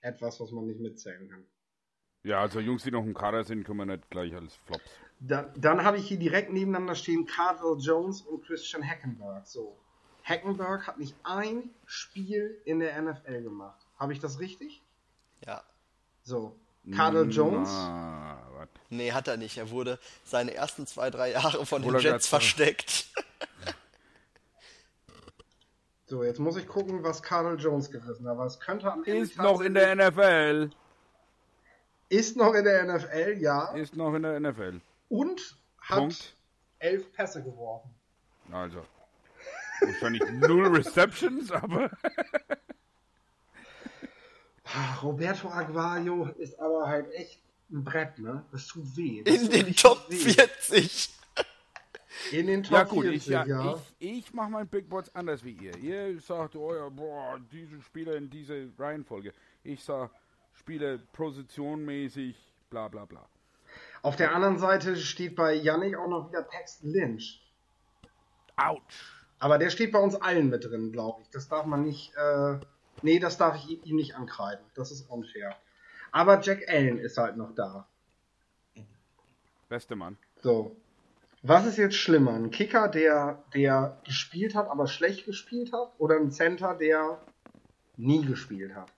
etwas, 0.00 0.40
was 0.40 0.50
man 0.50 0.66
nicht 0.66 0.81
mitzählen 0.81 1.29
kann. 1.29 1.44
Ja, 2.24 2.40
also 2.40 2.61
Jungs, 2.61 2.83
die 2.83 2.90
noch 2.90 3.05
im 3.05 3.14
Kader 3.14 3.44
sind, 3.44 3.64
können 3.64 3.79
wir 3.79 3.87
nicht 3.87 4.09
gleich 4.11 4.35
als 4.35 4.55
Flops. 4.66 4.90
Da, 5.20 5.53
dann 5.57 5.85
habe 5.85 5.98
ich 5.98 6.09
hier 6.09 6.18
direkt 6.18 6.53
nebeneinander 6.53 6.94
stehen 6.94 7.27
Cardinal 7.27 7.77
Jones 7.79 8.22
und 8.22 8.44
Christian 8.44 8.87
Hackenberg. 8.87 9.46
So. 9.46 9.79
Hackenberg 10.24 10.87
hat 10.87 10.98
nicht 10.98 11.14
ein 11.22 11.70
Spiel 11.85 12.61
in 12.64 12.81
der 12.81 13.00
NFL 13.00 13.42
gemacht. 13.42 13.84
Habe 14.04 14.12
ich 14.12 14.20
das 14.20 14.38
richtig? 14.38 14.82
Ja. 15.46 15.62
So. 16.24 16.54
Cardinal 16.94 17.30
Jones. 17.30 17.70
Na? 17.72 18.68
Nee, 18.90 19.12
hat 19.12 19.28
er 19.28 19.38
nicht. 19.38 19.56
Er 19.56 19.70
wurde 19.70 19.98
seine 20.24 20.52
ersten 20.52 20.86
zwei, 20.86 21.08
drei 21.08 21.30
Jahre 21.30 21.64
von 21.64 21.80
den 21.80 21.98
Jets 21.98 22.28
versteckt. 22.28 23.06
So, 26.06 26.22
jetzt 26.22 26.38
muss 26.38 26.58
ich 26.58 26.68
gucken, 26.68 27.02
was 27.02 27.22
Cardinal 27.22 27.58
Jones 27.58 27.90
gerissen 27.90 28.26
hat. 28.26 28.32
Aber 28.32 28.44
es 28.44 28.60
könnte 28.60 28.92
am 28.92 29.02
Ende 29.04 29.22
Ist 29.22 29.38
noch 29.38 29.62
in 29.62 29.72
der 29.72 29.96
NFL. 29.96 30.70
Ist 32.10 32.36
noch 32.36 32.52
in 32.52 32.64
der 32.64 32.84
NFL, 32.84 33.38
ja. 33.40 33.72
Ist 33.72 33.96
noch 33.96 34.12
in 34.12 34.22
der 34.22 34.38
NFL. 34.38 34.82
Und 35.08 35.56
hat 35.80 35.98
Punkt. 35.98 36.36
elf 36.78 37.10
Pässe 37.14 37.42
geworfen. 37.42 37.88
Also. 38.52 38.84
Wahrscheinlich 39.80 40.22
null 40.30 40.76
Receptions, 40.76 41.50
aber. 41.50 41.90
Roberto 45.02 45.48
Aguayo 45.48 46.26
ist 46.38 46.58
aber 46.58 46.87
halt 46.87 47.12
echt 47.12 47.40
ein 47.70 47.84
Brett, 47.84 48.18
ne? 48.18 48.44
Das 48.52 48.66
tut 48.66 48.96
weh. 48.96 49.22
Das 49.22 49.34
In 49.34 49.42
tut 49.42 49.52
den 49.54 49.76
Top 49.76 50.10
weh. 50.10 50.16
40. 50.16 51.10
In 52.32 52.46
den 52.46 52.62
Top 52.62 52.72
Ja 52.72 52.84
gut, 52.84 53.02
40, 53.04 53.16
ich, 53.16 53.26
ja, 53.26 53.44
ja. 53.44 53.80
ich, 53.98 54.18
ich 54.26 54.32
mache 54.34 54.50
mein 54.50 54.66
Big 54.68 54.88
Boards 54.88 55.14
anders 55.14 55.44
wie 55.44 55.52
ihr. 55.52 55.76
Ihr 55.78 56.20
sagt, 56.20 56.56
oh 56.56 56.74
ja, 56.74 56.88
boah, 56.88 57.38
diese 57.52 57.80
Spieler 57.82 58.16
in 58.16 58.30
diese 58.30 58.70
Reihenfolge. 58.78 59.32
Ich 59.62 59.82
sag, 59.82 60.10
Spieler 60.54 60.98
positionmäßig, 61.12 62.37
bla 62.70 62.88
bla 62.88 63.04
bla. 63.04 63.28
Auf 64.02 64.16
der 64.16 64.34
anderen 64.34 64.58
Seite 64.58 64.96
steht 64.96 65.34
bei 65.34 65.54
Yannick 65.54 65.96
auch 65.96 66.08
noch 66.08 66.28
wieder 66.28 66.42
Paxton 66.42 66.90
Lynch. 66.90 67.42
Autsch. 68.56 69.24
Aber 69.38 69.58
der 69.58 69.70
steht 69.70 69.92
bei 69.92 69.98
uns 69.98 70.14
allen 70.14 70.48
mit 70.48 70.64
drin, 70.64 70.92
glaube 70.92 71.22
ich. 71.22 71.30
Das 71.30 71.48
darf 71.48 71.66
man 71.66 71.82
nicht. 71.82 72.14
Äh, 72.16 72.60
nee, 73.04 73.18
das 73.18 73.36
darf 73.36 73.56
ich 73.56 73.84
ihm 73.86 73.96
nicht 73.96 74.16
ankreiden. 74.16 74.64
Das 74.74 74.90
ist 74.90 75.08
unfair. 75.08 75.56
Aber 76.10 76.40
Jack 76.40 76.68
Allen 76.68 76.98
ist 76.98 77.18
halt 77.18 77.36
noch 77.36 77.54
da. 77.54 77.86
Beste 79.68 79.94
Mann. 79.96 80.16
So. 80.42 80.76
Was 81.42 81.66
ist 81.66 81.76
jetzt 81.76 81.96
schlimmer? 81.96 82.32
Ein 82.32 82.50
Kicker, 82.50 82.88
der, 82.88 83.44
der 83.52 84.00
gespielt 84.04 84.54
hat, 84.54 84.68
aber 84.68 84.86
schlecht 84.86 85.26
gespielt 85.26 85.72
hat? 85.72 85.92
Oder 85.98 86.16
ein 86.16 86.30
Center, 86.30 86.74
der 86.74 87.20
nie 87.96 88.24
gespielt 88.24 88.74
hat? 88.74 88.90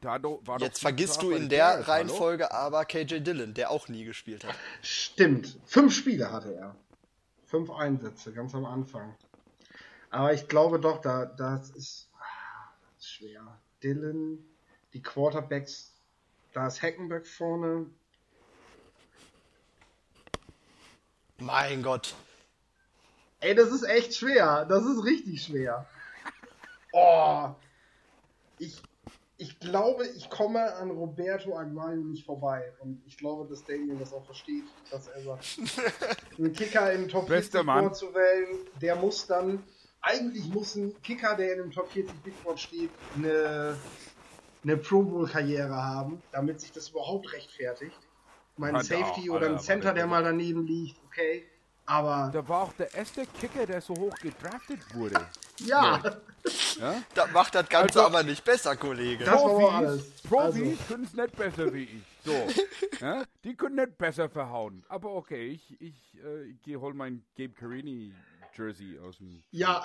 Da 0.00 0.18
do, 0.18 0.40
war 0.44 0.60
Jetzt 0.60 0.80
vergisst 0.80 1.22
du 1.22 1.30
in 1.30 1.48
der 1.48 1.66
hallo? 1.66 1.84
Reihenfolge 1.84 2.52
aber 2.52 2.84
KJ 2.84 3.20
Dillon, 3.20 3.54
der 3.54 3.70
auch 3.70 3.88
nie 3.88 4.04
gespielt 4.04 4.44
hat. 4.44 4.54
Stimmt. 4.82 5.58
Fünf 5.64 5.94
Spiele 5.94 6.30
hatte 6.30 6.54
er. 6.54 6.76
Fünf 7.46 7.70
Einsätze, 7.70 8.32
ganz 8.32 8.54
am 8.54 8.66
Anfang. 8.66 9.14
Aber 10.10 10.32
ich 10.32 10.48
glaube 10.48 10.78
doch, 10.78 11.00
da, 11.00 11.24
das 11.24 11.70
ist 11.70 12.10
schwer. 13.24 13.58
Dylan, 13.82 14.38
die 14.92 15.02
Quarterbacks, 15.02 15.92
da 16.52 16.66
ist 16.66 16.82
Hackenberg 16.82 17.26
vorne. 17.26 17.86
Mein 21.38 21.82
Gott. 21.82 22.14
Ey, 23.40 23.54
das 23.54 23.70
ist 23.70 23.82
echt 23.82 24.14
schwer. 24.14 24.64
Das 24.66 24.84
ist 24.84 25.04
richtig 25.04 25.42
schwer. 25.42 25.86
Oh. 26.96 27.52
Ich, 28.60 28.80
ich 29.36 29.58
glaube, 29.58 30.06
ich 30.06 30.30
komme 30.30 30.76
an 30.76 30.92
Roberto 30.92 31.58
Aguayo 31.58 32.04
nicht 32.04 32.24
vorbei. 32.24 32.72
Und 32.78 33.02
ich 33.04 33.18
glaube, 33.18 33.48
dass 33.50 33.64
Damien 33.64 33.98
das 33.98 34.12
auch 34.12 34.24
versteht, 34.24 34.62
dass 34.92 35.08
er 35.08 35.20
sagt, 35.22 35.58
einen 36.38 36.52
Kicker 36.52 36.92
in 36.92 37.00
den 37.00 37.08
Top 37.08 37.26
Bester 37.26 37.64
40 37.64 37.66
Mann. 37.66 37.84
vorzuwählen, 37.86 38.58
der 38.80 38.94
muss 38.94 39.26
dann, 39.26 39.64
eigentlich 40.04 40.44
muss 40.52 40.74
ein 40.76 40.94
Kicker, 41.02 41.34
der 41.36 41.52
in 41.54 41.58
dem 41.62 41.70
Top 41.70 41.90
40 41.90 42.14
Big 42.22 42.42
Board 42.44 42.60
steht, 42.60 42.90
eine, 43.16 43.76
eine 44.62 44.76
Pro 44.76 45.02
Bowl 45.02 45.26
Karriere 45.28 45.74
haben, 45.74 46.22
damit 46.32 46.60
sich 46.60 46.72
das 46.72 46.90
überhaupt 46.90 47.32
rechtfertigt. 47.32 47.96
Mein 48.56 48.76
Hat 48.76 48.84
Safety 48.84 49.30
auch, 49.30 49.36
oder 49.36 49.46
ein 49.46 49.54
er, 49.54 49.58
Center, 49.60 49.88
er 49.88 49.94
der 49.94 50.06
mal 50.06 50.22
daneben 50.22 50.66
liegt, 50.66 50.96
okay. 51.06 51.44
Aber 51.86 52.30
Da 52.32 52.46
war 52.48 52.62
auch 52.62 52.72
der 52.74 52.94
erste 52.94 53.26
Kicker, 53.26 53.66
der 53.66 53.80
so 53.80 53.94
hoch 53.94 54.14
gedraftet 54.16 54.80
wurde. 54.94 55.20
ja, 55.58 56.00
Ja? 56.78 57.02
Das 57.14 57.30
macht 57.32 57.54
das 57.54 57.68
Ganze 57.68 57.98
Also- 58.02 58.06
aber 58.16 58.22
nicht 58.22 58.42
besser, 58.44 58.74
Kollege. 58.76 59.24
Das 59.24 59.34
war 59.34 59.50
aber 59.50 59.72
alles. 59.72 60.10
Profis 60.22 60.62
Also. 60.62 60.76
können 60.88 61.04
es 61.04 61.14
nicht 61.14 61.36
besser 61.36 61.72
wie 61.74 61.82
ich. 61.84 62.02
So. 62.24 62.32
ja? 63.00 63.24
Die 63.44 63.54
können 63.54 63.74
nicht 63.76 63.98
besser 63.98 64.30
verhauen. 64.30 64.82
Aber 64.88 65.12
okay, 65.14 65.48
ich, 65.48 65.78
ich, 65.80 65.94
äh, 66.24 66.44
ich 66.44 66.62
gehe 66.62 66.80
hol 66.80 66.94
mein 66.94 67.22
Gabe 67.36 67.52
Carini 67.52 68.12
Jersey 68.56 68.98
aus 68.98 69.18
dem. 69.18 69.42
Ja. 69.50 69.82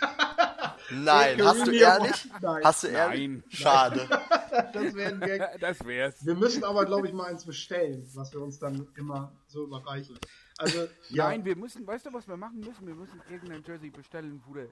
Nein, 0.90 1.38
Ey, 1.38 1.44
hast 1.44 1.66
du 1.66 1.70
ehrlich? 1.72 2.28
nein. 2.42 2.64
Hast 2.64 2.82
du 2.82 2.86
ehrlich? 2.88 3.28
Nein. 3.28 3.44
Schade. 3.48 4.06
das 4.72 4.94
wäre 4.94 5.12
ein 5.14 5.20
Gag. 5.20 5.42
Das 5.60 5.84
wär's. 5.84 6.24
Wir 6.26 6.34
müssen 6.34 6.62
aber, 6.64 6.84
glaube 6.84 7.06
ich, 7.08 7.14
mal 7.14 7.24
eins 7.26 7.44
bestellen, 7.44 8.06
was 8.14 8.32
wir 8.32 8.40
uns 8.42 8.58
dann 8.58 8.86
immer 8.96 9.32
so 9.46 9.64
überreichen. 9.64 10.18
Also, 10.58 10.86
ja, 11.08 11.28
Nein, 11.28 11.44
wir 11.44 11.56
müssen, 11.56 11.86
weißt 11.86 12.06
du, 12.06 12.12
was 12.12 12.28
wir 12.28 12.36
machen 12.36 12.60
müssen? 12.60 12.86
Wir 12.86 12.94
müssen 12.94 13.20
irgendein 13.30 13.62
Jersey 13.66 13.90
bestellen, 13.90 14.42
wo, 14.46 14.54
der, 14.54 14.68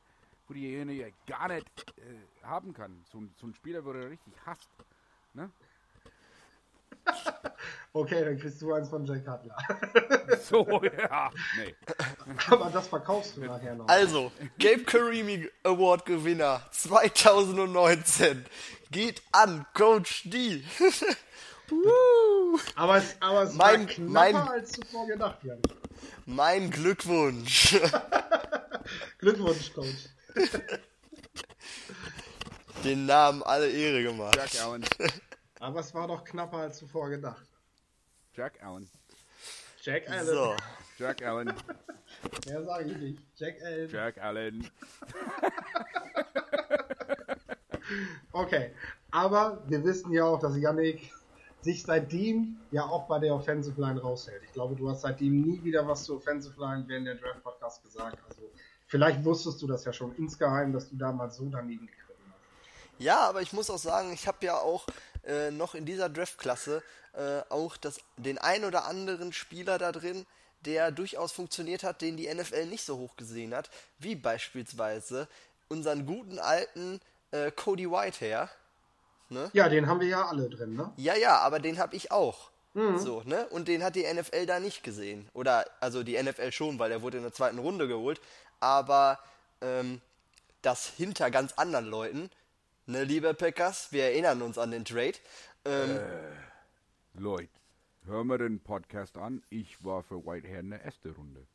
wo 0.46 0.52
diejenige 0.54 1.12
gar 1.26 1.48
nicht 1.48 1.66
äh, 1.98 2.44
haben 2.46 2.72
kann. 2.74 3.02
So, 3.10 3.18
ein- 3.18 3.34
so 3.40 3.46
ein 3.46 3.54
Spieler, 3.54 3.84
wo 3.84 3.92
er 3.92 4.10
richtig 4.10 4.34
hasst. 4.44 4.68
Ne? 5.34 5.50
okay, 7.92 8.24
dann 8.24 8.38
kriegst 8.38 8.60
du 8.62 8.72
eins 8.72 8.88
von 8.88 9.04
Jack 9.06 9.24
Cutler. 9.24 9.56
So, 10.44 10.66
ja. 10.82 11.30
Nee. 11.56 11.74
aber 12.50 12.70
das 12.70 12.88
verkaufst 12.88 13.36
du 13.36 13.42
nachher 13.44 13.74
noch. 13.74 13.86
Also, 13.88 14.32
Gabe 14.58 14.82
Karimi 14.84 15.48
Award 15.62 16.04
Gewinner 16.06 16.62
2019 16.72 18.44
geht 18.90 19.22
an 19.30 19.64
Coach 19.74 20.22
D. 20.24 20.62
Woo. 21.70 22.58
Aber 22.76 22.96
es, 22.96 23.16
aber 23.20 23.42
es 23.44 23.54
Mein- 23.54 23.86
war 23.86 23.94
knapper 23.94 24.32
mein- 24.32 24.48
als 24.48 24.72
zuvor 24.72 25.06
gedacht, 25.06 25.38
Jan. 25.44 25.60
mein 26.26 26.70
Glückwunsch. 26.70 27.78
Glückwunsch, 29.18 29.72
Coach. 29.74 30.08
Den 32.84 33.06
Namen 33.06 33.42
alle 33.42 33.70
Ehre 33.70 34.02
gemacht. 34.02 34.34
Jack 34.36 34.60
Allen. 34.64 34.84
Aber 35.62 35.78
es 35.78 35.94
war 35.94 36.08
doch 36.08 36.24
knapper 36.24 36.56
als 36.56 36.78
zuvor 36.78 37.08
gedacht. 37.08 37.46
Jack 38.34 38.60
Allen. 38.64 38.90
Jack 39.80 40.10
Allen. 40.10 40.26
So, 40.26 40.56
Jack 40.98 41.22
Allen. 41.22 41.54
Mehr 42.46 42.64
sage 42.64 42.90
ich 42.90 42.96
nicht. 42.96 43.22
Jack 43.36 43.62
Allen. 43.62 43.88
Jack 43.88 44.18
Allen. 44.18 44.70
Okay, 48.32 48.72
aber 49.10 49.62
wir 49.66 49.84
wissen 49.84 50.10
ja 50.12 50.24
auch, 50.24 50.38
dass 50.38 50.56
Yannick 50.56 51.12
sich 51.60 51.82
seitdem 51.82 52.56
ja 52.70 52.84
auch 52.84 53.06
bei 53.06 53.18
der 53.18 53.34
Offensive 53.34 53.78
Line 53.78 54.00
raushält. 54.00 54.42
Ich 54.44 54.52
glaube, 54.54 54.74
du 54.74 54.88
hast 54.88 55.02
seitdem 55.02 55.42
nie 55.42 55.62
wieder 55.62 55.86
was 55.86 56.04
zur 56.04 56.16
Offensive 56.16 56.58
Line 56.58 56.84
während 56.86 57.06
der 57.06 57.16
Draft 57.16 57.42
Podcast 57.42 57.82
gesagt. 57.82 58.16
Also 58.26 58.50
vielleicht 58.86 59.22
wusstest 59.24 59.60
du 59.60 59.66
das 59.66 59.84
ja 59.84 59.92
schon 59.92 60.16
insgeheim, 60.16 60.72
dass 60.72 60.88
du 60.88 60.96
damals 60.96 61.36
so 61.36 61.44
daneben 61.50 61.86
gegriffen 61.86 62.32
hast. 62.32 63.04
ja, 63.04 63.20
aber 63.28 63.42
ich 63.42 63.52
muss 63.52 63.68
auch 63.68 63.78
sagen, 63.78 64.10
ich 64.12 64.26
habe 64.26 64.38
ja 64.46 64.56
auch 64.56 64.86
äh, 65.24 65.50
noch 65.50 65.74
in 65.74 65.86
dieser 65.86 66.08
Draftklasse 66.08 66.82
äh, 67.14 67.40
auch 67.48 67.76
das, 67.76 68.00
den 68.16 68.38
ein 68.38 68.64
oder 68.64 68.84
anderen 68.86 69.32
Spieler 69.32 69.78
da 69.78 69.92
drin, 69.92 70.26
der 70.64 70.90
durchaus 70.90 71.32
funktioniert 71.32 71.82
hat, 71.82 72.00
den 72.02 72.16
die 72.16 72.32
NFL 72.32 72.66
nicht 72.66 72.84
so 72.84 72.98
hoch 72.98 73.16
gesehen 73.16 73.54
hat, 73.54 73.70
wie 73.98 74.14
beispielsweise 74.14 75.28
unseren 75.68 76.06
guten 76.06 76.38
alten 76.38 77.00
äh, 77.32 77.50
Cody 77.50 77.90
Whitehair. 77.90 78.48
Ja, 79.52 79.68
den 79.68 79.86
haben 79.86 80.00
wir 80.00 80.08
ja 80.08 80.26
alle 80.26 80.48
drin, 80.48 80.74
ne? 80.74 80.92
Ja, 80.96 81.16
ja, 81.16 81.38
aber 81.38 81.58
den 81.58 81.78
habe 81.78 81.96
ich 81.96 82.12
auch. 82.12 82.50
So, 82.98 83.22
ne? 83.26 83.46
Und 83.48 83.68
den 83.68 83.82
hat 83.82 83.96
die 83.96 84.10
NFL 84.10 84.46
da 84.46 84.58
nicht 84.58 84.82
gesehen. 84.82 85.28
Oder, 85.34 85.66
also 85.80 86.02
die 86.02 86.20
NFL 86.20 86.52
schon, 86.52 86.78
weil 86.78 86.90
er 86.90 87.02
wurde 87.02 87.18
in 87.18 87.22
der 87.22 87.32
zweiten 87.32 87.58
Runde 87.58 87.86
geholt. 87.86 88.20
Aber 88.60 89.18
ähm, 89.60 90.00
das 90.62 90.86
hinter 90.86 91.30
ganz 91.30 91.52
anderen 91.54 91.86
Leuten, 91.86 92.30
ne, 92.86 93.04
liebe 93.04 93.34
Packers, 93.34 93.92
wir 93.92 94.04
erinnern 94.04 94.42
uns 94.42 94.58
an 94.58 94.70
den 94.70 94.84
Trade. 94.84 95.14
Ähm, 95.64 96.00
Lloyd, 97.14 97.50
hör 98.04 98.24
mir 98.24 98.38
den 98.38 98.60
Podcast 98.60 99.16
an. 99.18 99.42
Ich 99.50 99.84
war 99.84 100.02
für 100.02 100.24
Whitehair 100.24 100.60
in 100.60 100.70
der 100.70 100.84
ersten 100.84 101.10
Runde. 101.10 101.46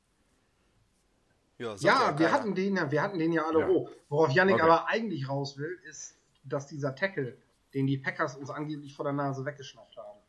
ja, 1.58 1.72
sagt 1.78 1.84
Ja, 1.84 2.20
wir 2.20 2.32
hatten 2.32 2.54
den 2.56 2.76
ja, 2.76 2.92
wir 2.92 3.02
hatten 3.02 3.18
den 3.20 3.32
ja 3.34 3.46
alle 3.46 3.60
Ja. 3.62 3.68
hoch. 3.68 3.90
Worauf 4.10 4.32
Yannick 4.32 4.56
Okay. 4.56 4.63
aber 4.63 4.88
eigentlich 4.88 5.28
raus 5.28 5.58
will, 5.58 5.80
ist, 5.90 6.16
dass 6.44 6.68
dieser 6.68 6.96
Tackle, 6.96 7.36
den 7.74 7.88
die 7.88 7.98
Packers 7.98 8.36
uns 8.38 8.50
angeblich 8.50 8.96
vor 8.96 9.06
der 9.06 9.13
Nase 9.13 9.44
weggeschnappt 9.46 9.98
haben. 9.98 10.20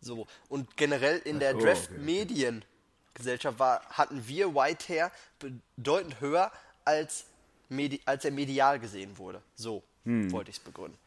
So, 0.00 0.26
und 0.50 0.76
generell 0.76 1.18
in 1.24 1.38
der 1.40 1.52
so, 1.52 1.56
okay, 1.58 1.70
okay. 1.70 1.74
Draft-Mediengesellschaft 1.74 3.58
war, 3.58 3.80
hatten 3.88 4.28
wir 4.28 4.54
Whitehair 4.54 5.10
bedeutend 5.38 6.20
höher, 6.20 6.52
als, 6.84 7.24
medi 7.68 8.00
als 8.04 8.24
er 8.24 8.30
medial 8.30 8.78
gesehen 8.78 9.16
wurde. 9.18 9.42
So 9.54 9.82
wollte 10.04 10.50
ich 10.50 10.58
es 10.58 10.62
begründen. 10.62 10.98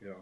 Ja. 0.00 0.14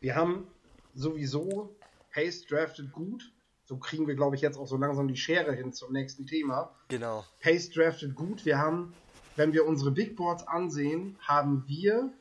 Wir 0.00 0.14
haben 0.14 0.46
sowieso 0.94 1.74
Pace 2.12 2.46
drafted 2.46 2.92
gut. 2.92 3.32
So 3.64 3.76
kriegen 3.76 4.08
wir, 4.08 4.16
glaube 4.16 4.34
ich, 4.34 4.42
jetzt 4.42 4.58
auch 4.58 4.66
so 4.66 4.76
langsam 4.76 5.06
die 5.08 5.16
Schere 5.16 5.52
hin 5.54 5.72
zum 5.72 5.92
nächsten 5.92 6.26
Thema. 6.26 6.74
Genau. 6.88 7.24
Pace 7.40 7.70
drafted 7.70 8.14
gut. 8.14 8.44
Wir 8.44 8.58
haben, 8.58 8.92
wenn 9.36 9.52
wir 9.52 9.64
unsere 9.64 9.92
Big 9.92 10.16
Boards 10.16 10.46
ansehen, 10.46 11.16
haben 11.20 11.64
wir, 11.66 12.12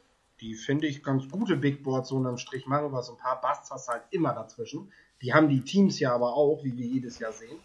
die 0.42 0.54
finde 0.54 0.88
ich 0.88 1.04
ganz 1.04 1.28
gute 1.30 1.58
Big 1.58 1.84
Boards 1.84 2.10
so 2.10 2.18
unterm 2.18 2.38
Strich 2.38 2.68
machen, 2.68 2.92
weil 2.92 3.04
so 3.04 3.14
ein 3.14 3.18
paar 3.18 3.42
Busts 3.42 3.72
hast 3.72 3.90
halt 3.90 4.04
immer 4.12 4.34
dazwischen. 4.34 4.92
Die 5.22 5.34
haben 5.34 5.50
die 5.50 5.62
Teams 5.62 6.00
ja 6.00 6.14
aber 6.14 6.34
auch, 6.34 6.64
wie 6.64 6.78
wir 6.78 6.86
jedes 6.86 7.20
Jahr 7.20 7.34
sehen. 7.34 7.58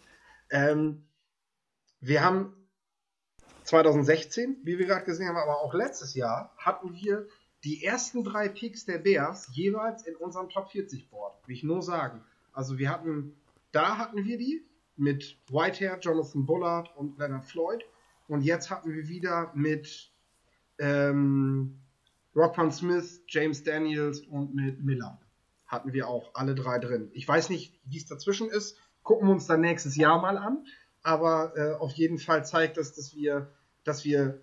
Ähm, 0.49 1.03
wir 2.01 2.23
haben 2.23 2.53
2016, 3.65 4.57
wie 4.63 4.77
wir 4.77 4.85
gerade 4.85 5.05
gesehen 5.05 5.27
haben, 5.27 5.37
aber 5.37 5.61
auch 5.61 5.73
letztes 5.73 6.13
Jahr 6.13 6.53
hatten 6.57 6.93
wir 6.93 7.27
die 7.63 7.83
ersten 7.83 8.23
drei 8.23 8.47
Picks 8.47 8.85
der 8.85 8.99
Bears 8.99 9.49
jeweils 9.53 10.05
in 10.05 10.15
unserem 10.15 10.49
Top 10.49 10.69
40 10.69 11.09
Board. 11.09 11.35
Will 11.47 11.55
ich 11.55 11.63
nur 11.63 11.81
sagen. 11.81 12.23
Also 12.53 12.77
wir 12.77 12.89
hatten, 12.89 13.35
da 13.71 13.97
hatten 13.97 14.23
wir 14.23 14.37
die 14.37 14.63
mit 14.97 15.37
Whitehair, 15.49 15.99
Jonathan 15.99 16.45
Bullard 16.45 16.95
und 16.95 17.17
Leonard 17.17 17.45
Floyd. 17.45 17.83
Und 18.27 18.41
jetzt 18.41 18.69
hatten 18.69 18.93
wir 18.93 19.07
wieder 19.07 19.51
mit 19.55 20.11
ähm, 20.77 21.79
Rockman 22.35 22.71
Smith, 22.71 23.23
James 23.27 23.63
Daniels 23.63 24.21
und 24.21 24.53
mit 24.53 24.83
Miller. 24.83 25.19
Hatten 25.65 25.93
wir 25.93 26.07
auch 26.07 26.31
alle 26.35 26.53
drei 26.53 26.77
drin. 26.77 27.09
Ich 27.13 27.27
weiß 27.27 27.49
nicht, 27.49 27.79
wie 27.85 27.97
es 27.97 28.05
dazwischen 28.05 28.49
ist. 28.49 28.77
Gucken 29.03 29.27
wir 29.27 29.33
uns 29.33 29.47
dann 29.47 29.61
nächstes 29.61 29.95
Jahr 29.95 30.21
mal 30.21 30.37
an. 30.37 30.65
Aber 31.05 31.53
äh, 31.55 31.73
auf 31.75 31.91
jeden 31.93 32.17
Fall 32.17 32.43
zeigt 32.45 32.77
das, 32.77 32.93
dass 32.93 33.15
wir, 33.15 33.51
dass 33.83 34.03
wir, 34.05 34.41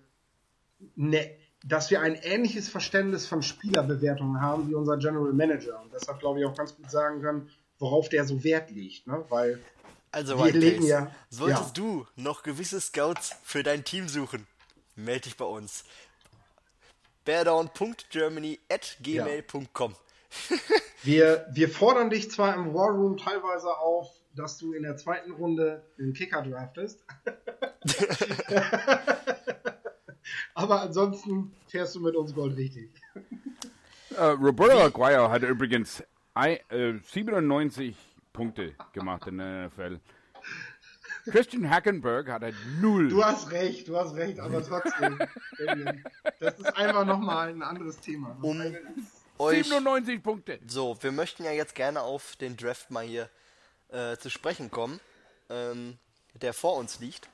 ne, 0.95 1.29
dass 1.65 1.91
wir 1.91 1.99
ein 1.99 2.15
ähnliches 2.15 2.69
Verständnis 2.69 3.25
von 3.27 3.43
Spielerbewertungen 3.43 4.39
haben 4.41 4.69
wie 4.69 4.73
unser 4.73 4.95
General 4.97 5.33
Manager. 5.33 5.81
Und 5.81 5.93
deshalb 5.93 6.19
glaube 6.19 6.39
ich 6.39 6.45
auch 6.45 6.55
ganz 6.55 6.73
gut 6.75 6.89
sagen 6.89 7.21
können, 7.21 7.49
worauf 7.79 8.07
der 8.07 8.23
so 8.25 8.45
Wert 8.45 8.71
legt. 8.71 9.07
Ne? 9.07 9.25
Weil 9.27 9.59
Also, 10.11 10.37
Wir 10.41 10.53
legen 10.53 10.85
ja- 10.85 11.11
solltest 11.29 11.77
ja. 11.77 11.83
du 11.83 12.07
noch 12.15 12.43
gewisse 12.43 12.79
Scouts 12.79 13.35
für 13.43 13.61
dein 13.63 13.83
Team 13.83 14.07
suchen, 14.07 14.47
melde 14.95 15.23
dich 15.23 15.35
bei 15.35 15.45
uns. 15.45 15.83
beardown.germany 17.25 18.59
at 18.69 18.97
gmail.com 19.01 19.95
Wir, 21.03 21.45
wir 21.51 21.67
fordern 21.69 22.09
dich 22.09 22.31
zwar 22.31 22.55
im 22.55 22.73
War 22.73 22.91
Room 22.91 23.17
teilweise 23.17 23.67
auf, 23.77 24.09
dass 24.35 24.57
du 24.57 24.73
in 24.73 24.83
der 24.83 24.97
zweiten 24.97 25.31
Runde 25.31 25.83
einen 25.99 26.13
Kicker 26.13 26.41
draftest. 26.41 27.03
Aber 30.55 30.81
ansonsten 30.81 31.53
fährst 31.67 31.95
du 31.95 31.99
mit 31.99 32.15
uns 32.15 32.33
Gold 32.33 32.55
richtig. 32.57 32.89
Äh, 34.15 34.23
Roberto 34.23 34.79
Aguayo 34.79 35.29
hat 35.29 35.43
übrigens 35.43 36.03
ein, 36.33 36.57
äh, 36.69 36.93
97 37.11 37.95
Punkte 38.31 38.75
gemacht 38.93 39.27
in 39.27 39.37
der 39.39 39.67
NFL. 39.67 39.99
Christian 41.25 41.69
Hackenberg 41.69 42.29
hat 42.29 42.41
halt 42.41 42.55
null. 42.81 43.07
Du 43.09 43.23
hast 43.23 43.51
recht, 43.51 43.87
du 43.87 43.95
hast 43.97 44.13
recht, 44.15 44.39
aber 44.39 44.63
trotzdem. 44.65 45.19
Das 46.39 46.59
ist 46.59 46.77
einfach 46.77 47.05
nochmal 47.05 47.49
ein 47.49 47.61
anderes 47.61 47.97
Thema. 47.99 48.37
Um 48.41 48.59
eine- 48.59 48.79
euch 49.39 49.63
97 49.65 50.21
Punkte. 50.21 50.59
So, 50.67 50.97
wir 51.01 51.11
möchten 51.11 51.43
ja 51.43 51.51
jetzt 51.51 51.75
gerne 51.75 52.01
auf 52.01 52.35
den 52.35 52.57
Draft 52.57 52.91
mal 52.91 53.05
hier 53.05 53.29
äh, 53.93 54.17
zu 54.17 54.29
sprechen 54.29 54.69
kommen, 54.71 54.99
ähm, 55.49 55.97
der 56.33 56.53
vor 56.53 56.75
uns 56.75 56.99
liegt. 56.99 57.29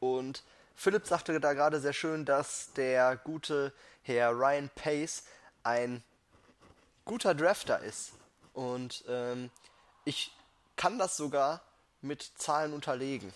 Und 0.00 0.42
Philipp 0.74 1.06
sagte 1.06 1.38
da 1.40 1.52
gerade 1.52 1.80
sehr 1.80 1.92
schön, 1.92 2.24
dass 2.24 2.72
der 2.74 3.16
gute 3.16 3.72
Herr 4.02 4.30
Ryan 4.30 4.70
Pace 4.74 5.24
ein 5.64 6.02
guter 7.04 7.34
Drafter 7.34 7.80
ist. 7.80 8.12
Und 8.54 9.04
ähm, 9.08 9.50
ich 10.04 10.34
kann 10.76 10.98
das 10.98 11.16
sogar 11.16 11.60
mit 12.00 12.22
Zahlen 12.36 12.72
unterlegen. 12.72 13.32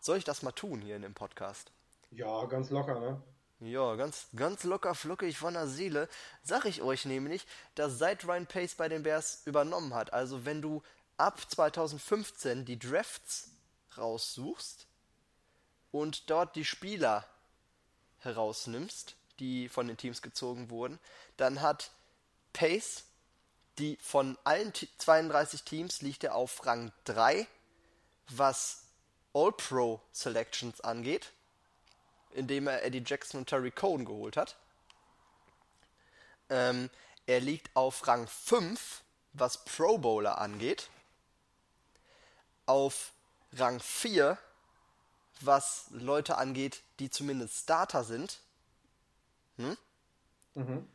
Soll 0.00 0.18
ich 0.18 0.24
das 0.24 0.42
mal 0.42 0.52
tun 0.52 0.80
hier 0.80 0.96
in 0.96 1.02
dem 1.02 1.14
Podcast? 1.14 1.70
ja, 2.16 2.44
ganz 2.46 2.70
locker, 2.70 3.00
ne? 3.00 3.22
Ja, 3.60 3.94
ganz, 3.94 4.26
ganz 4.36 4.64
locker 4.64 4.94
flockig 4.94 5.38
von 5.38 5.54
der 5.54 5.66
Seele 5.66 6.08
sag 6.42 6.64
ich 6.64 6.82
euch 6.82 7.04
nämlich, 7.04 7.46
dass 7.76 7.98
seit 7.98 8.26
Ryan 8.26 8.46
Pace 8.46 8.74
bei 8.74 8.88
den 8.88 9.04
Bears 9.04 9.42
übernommen 9.46 9.94
hat, 9.94 10.12
also 10.12 10.44
wenn 10.44 10.60
du 10.60 10.82
ab 11.16 11.40
2015 11.50 12.64
die 12.64 12.78
Drafts 12.78 13.50
raussuchst 13.96 14.86
und 15.92 16.28
dort 16.30 16.56
die 16.56 16.64
Spieler 16.64 17.26
herausnimmst, 18.18 19.16
die 19.38 19.68
von 19.68 19.86
den 19.86 19.96
Teams 19.96 20.22
gezogen 20.22 20.70
wurden, 20.70 20.98
dann 21.36 21.60
hat 21.60 21.90
Pace, 22.52 23.04
die 23.78 23.96
von 24.00 24.38
allen 24.44 24.72
32 24.74 25.62
Teams 25.64 26.00
liegt 26.02 26.24
er 26.24 26.34
auf 26.34 26.64
Rang 26.66 26.92
3, 27.04 27.46
was 28.28 28.84
All-Pro 29.32 30.00
Selections 30.12 30.80
angeht, 30.80 31.32
indem 32.30 32.68
er 32.68 32.84
Eddie 32.84 33.02
Jackson 33.04 33.40
und 33.40 33.48
Terry 33.48 33.70
Cohen 33.70 34.04
geholt 34.04 34.36
hat. 34.36 34.56
Ähm, 36.50 36.90
er 37.26 37.40
liegt 37.40 37.74
auf 37.74 38.06
Rang 38.06 38.28
5, 38.28 39.02
was 39.32 39.64
Pro 39.64 39.98
Bowler 39.98 40.38
angeht. 40.38 40.88
Auf 42.66 43.12
Rang 43.52 43.80
4, 43.80 44.38
was 45.40 45.86
Leute 45.90 46.38
angeht, 46.38 46.82
die 46.98 47.10
zumindest 47.10 47.62
Starter 47.62 48.04
sind. 48.04 48.40
Hm? 49.56 49.76
Mhm. 50.54 50.88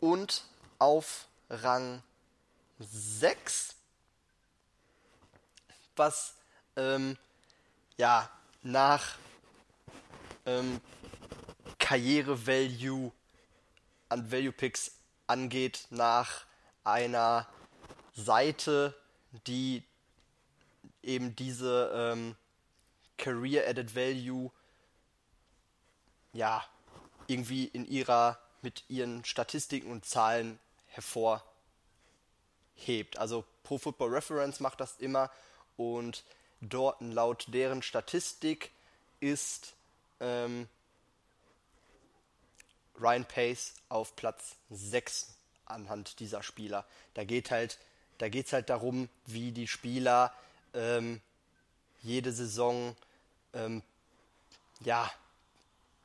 Und 0.00 0.44
auf 0.78 1.26
Rang 1.48 2.02
6, 2.78 3.74
was 5.96 6.34
ähm, 6.76 7.16
ja 7.96 8.30
nach 8.62 9.16
ähm, 10.46 10.80
Karriere-Value 11.78 13.12
an 14.08 14.30
Value 14.30 14.52
Picks 14.52 14.92
angeht, 15.26 15.86
nach 15.90 16.44
einer 16.84 17.46
Seite, 18.14 18.94
die 19.46 19.82
eben 21.02 21.34
diese 21.36 21.90
ähm, 21.94 22.36
Career 23.18 23.68
Added 23.68 23.94
Value 23.94 24.50
ja 26.32 26.64
irgendwie 27.26 27.64
in 27.66 27.86
ihrer 27.86 28.38
mit 28.62 28.84
ihren 28.88 29.24
Statistiken 29.24 29.90
und 29.90 30.04
Zahlen 30.06 30.58
hervorhebt. 30.86 31.42
Also 33.18 33.44
Pro 33.64 33.78
Football 33.78 34.14
Reference 34.14 34.60
macht 34.60 34.80
das 34.80 34.96
immer 34.98 35.30
und 35.76 36.24
dort 36.60 37.00
laut 37.00 37.46
deren 37.48 37.82
Statistik 37.82 38.70
ist 39.20 39.74
ähm, 40.20 40.68
Ryan 43.00 43.24
Pace 43.24 43.74
auf 43.88 44.14
Platz 44.14 44.56
6 44.70 45.34
anhand 45.64 46.20
dieser 46.20 46.42
Spieler. 46.42 46.86
Da 47.14 47.24
geht 47.24 47.50
halt, 47.50 47.78
da 48.22 48.28
geht 48.28 48.46
es 48.46 48.52
halt 48.52 48.70
darum, 48.70 49.08
wie 49.26 49.50
die 49.50 49.66
Spieler 49.66 50.32
ähm, 50.74 51.20
jede 52.02 52.30
Saison 52.30 52.94
ähm, 53.52 53.82
ja 54.78 55.10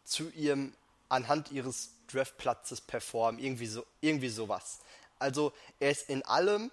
zu 0.03 0.31
ihrem 0.31 0.73
anhand 1.09 1.51
ihres 1.51 1.91
Draftplatzes 2.11 2.81
performen, 2.81 3.39
irgendwie 3.39 3.67
so, 3.67 3.85
irgendwie 4.01 4.29
sowas. 4.29 4.79
Also 5.19 5.53
er 5.79 5.91
ist 5.91 6.09
in 6.09 6.23
allem 6.23 6.71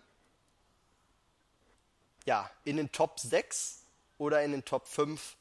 ja, 2.25 2.51
in 2.65 2.79
den 2.79 2.91
Top 2.91 3.21
6 3.21 3.83
oder 4.17 4.43
in 4.43 4.53
den 4.53 4.65
Top 4.65 4.89
5 4.89 5.37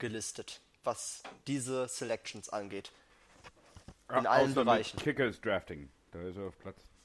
gelistet, 0.00 0.60
was 0.82 1.22
diese 1.46 1.86
Selections 1.86 2.48
angeht. 2.48 2.90
In 4.10 4.26
allen 4.26 4.54
Bereichen. 4.54 4.98
Kickers 4.98 5.40
Drafting. 5.40 5.88
Da 6.10 6.20
ist 6.22 6.36
er 6.36 6.48
auf 6.48 6.58
Platz 6.58 6.78
0. 6.78 6.95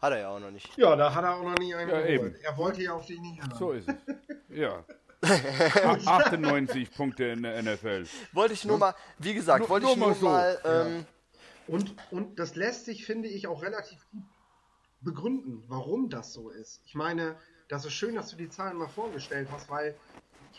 Hat 0.00 0.12
er 0.12 0.20
ja 0.20 0.28
auch 0.28 0.40
noch 0.40 0.50
nicht. 0.50 0.76
Ja, 0.76 0.94
da 0.94 1.14
hat 1.14 1.24
er 1.24 1.36
auch 1.36 1.42
noch 1.42 1.58
nie 1.58 1.74
einen 1.74 1.90
ja, 1.90 2.04
eben. 2.04 2.34
Er 2.42 2.56
wollte 2.56 2.82
ja 2.82 2.92
auf 2.92 3.06
dich 3.06 3.20
nicht 3.20 3.40
haben. 3.42 3.54
So 3.58 3.72
ist 3.72 3.88
es. 3.88 3.94
Ja. 4.50 4.84
98 5.22 6.90
Punkte 6.92 7.24
in 7.24 7.42
der 7.42 7.62
NFL. 7.62 8.06
Wollte 8.32 8.54
ich 8.54 8.64
nur 8.64 8.78
mal, 8.78 8.94
wie 9.18 9.34
gesagt, 9.34 9.60
nur, 9.60 9.68
wollte 9.68 9.86
ich 9.86 9.96
nur, 9.96 10.06
nur 10.06 10.14
so. 10.14 10.26
mal. 10.26 10.58
Ähm, 10.64 10.96
ja. 10.96 11.74
und, 11.74 11.94
und 12.10 12.38
das 12.38 12.54
lässt 12.54 12.84
sich, 12.84 13.04
finde 13.04 13.28
ich, 13.28 13.46
auch 13.46 13.62
relativ 13.62 13.98
gut 14.10 14.22
begründen, 15.00 15.64
warum 15.68 16.08
das 16.08 16.32
so 16.32 16.50
ist. 16.50 16.80
Ich 16.86 16.94
meine, 16.94 17.36
das 17.68 17.84
ist 17.84 17.92
schön, 17.92 18.14
dass 18.14 18.30
du 18.30 18.36
die 18.36 18.48
Zahlen 18.48 18.76
mal 18.78 18.88
vorgestellt 18.88 19.48
hast, 19.50 19.68
weil 19.68 19.94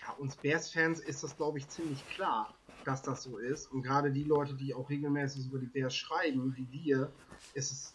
ja, 0.02 0.14
uns 0.18 0.36
Bears-Fans 0.36 1.00
ist 1.00 1.24
das, 1.24 1.38
glaube 1.38 1.58
ich, 1.58 1.68
ziemlich 1.70 2.08
klar 2.10 2.54
dass 2.88 3.02
das 3.02 3.24
so 3.24 3.38
ist. 3.38 3.70
Und 3.72 3.84
gerade 3.84 4.12
die 4.12 4.24
Leute, 4.24 4.54
die 4.54 4.74
auch 4.74 4.90
regelmäßig 4.90 5.48
über 5.48 5.60
die 5.60 5.68
Bears 5.68 5.94
schreiben, 5.94 6.56
wie 6.56 6.72
wir, 6.72 7.12
ist 7.54 7.72
es 7.72 7.94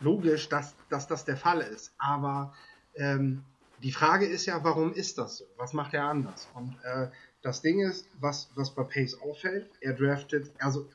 logisch, 0.00 0.48
dass, 0.48 0.74
dass 0.88 1.06
das 1.06 1.24
der 1.24 1.36
Fall 1.36 1.60
ist. 1.60 1.92
Aber 1.98 2.54
ähm, 2.94 3.44
die 3.82 3.92
Frage 3.92 4.26
ist 4.26 4.46
ja, 4.46 4.62
warum 4.64 4.92
ist 4.92 5.18
das 5.18 5.38
so? 5.38 5.44
Was 5.56 5.72
macht 5.72 5.94
er 5.94 6.04
anders? 6.04 6.48
Und 6.54 6.76
äh, 6.82 7.08
das 7.42 7.62
Ding 7.62 7.80
ist, 7.80 8.06
was, 8.20 8.50
was 8.54 8.74
bei 8.74 8.82
Pace 8.82 9.20
auffällt, 9.20 9.70
er 9.80 9.94
draftet, 9.94 10.50
also 10.58 10.88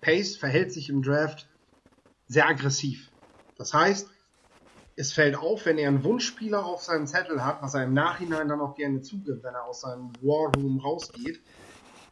Pace 0.00 0.36
verhält 0.36 0.72
sich 0.72 0.90
im 0.90 1.02
Draft 1.02 1.48
sehr 2.26 2.48
aggressiv. 2.48 3.10
Das 3.56 3.72
heißt, 3.72 4.10
es 4.96 5.12
fällt 5.12 5.36
auf, 5.36 5.64
wenn 5.64 5.78
er 5.78 5.88
einen 5.88 6.04
Wunschspieler 6.04 6.64
auf 6.64 6.82
seinem 6.82 7.06
Zettel 7.06 7.44
hat, 7.44 7.62
was 7.62 7.74
er 7.74 7.84
im 7.84 7.94
Nachhinein 7.94 8.48
dann 8.48 8.60
auch 8.60 8.74
gerne 8.74 9.00
zugibt, 9.00 9.42
wenn 9.42 9.54
er 9.54 9.64
aus 9.64 9.80
seinem 9.80 10.12
War 10.20 10.52
Room 10.54 10.80
rausgeht, 10.80 11.40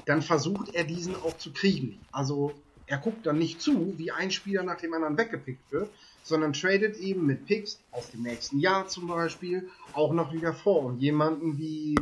dann 0.07 0.23
versucht 0.23 0.75
er 0.75 0.85
diesen 0.85 1.15
auch 1.17 1.37
zu 1.37 1.53
kriegen. 1.53 2.01
Also 2.11 2.55
er 2.91 2.99
guckt 2.99 3.25
dann 3.25 3.39
nicht 3.39 3.61
zu, 3.61 3.97
wie 3.99 4.11
ein 4.11 4.33
Spieler 4.33 4.65
nach 4.65 4.77
dem 4.77 4.93
anderen 4.93 5.17
weggepickt 5.17 5.71
wird, 5.71 5.89
sondern 6.25 6.53
tradet 6.53 6.97
eben 6.97 7.25
mit 7.25 7.47
Picks 7.47 7.79
aus 7.93 8.11
dem 8.11 8.23
nächsten 8.23 8.59
Jahr 8.59 8.89
zum 8.89 9.07
Beispiel 9.07 9.71
auch 9.93 10.13
noch 10.13 10.33
wieder 10.33 10.53
vor. 10.53 10.83
Und 10.83 10.99
jemanden 10.99 11.57
wie 11.57 11.95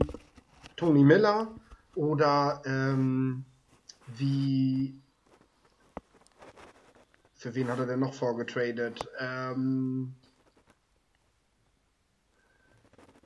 Tony 0.77 1.05
Miller 1.05 1.55
oder 1.95 2.63
ähm, 2.65 3.45
wie 4.17 4.99
für 7.35 7.55
wen 7.55 7.69
hat 7.69 7.81
er 7.81 7.87
denn 7.87 8.01
noch 8.01 8.15
vorgetradet? 8.15 9.07
Ähm, 9.21 10.15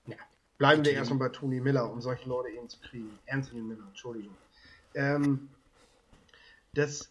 ja, 0.06 0.16
bleiben 0.58 0.84
wir 0.84 0.94
erstmal 0.94 1.20
bei 1.20 1.28
Tony 1.28 1.60
Miller, 1.60 1.88
um 1.90 2.00
solche 2.00 2.28
Leute 2.28 2.50
eben 2.50 2.68
zu 2.68 2.80
kriegen. 2.80 3.16
Anthony 3.28 3.62
Miller, 3.62 3.86
Entschuldigung. 3.86 4.36
Ähm, 4.94 5.48
das, 6.74 7.08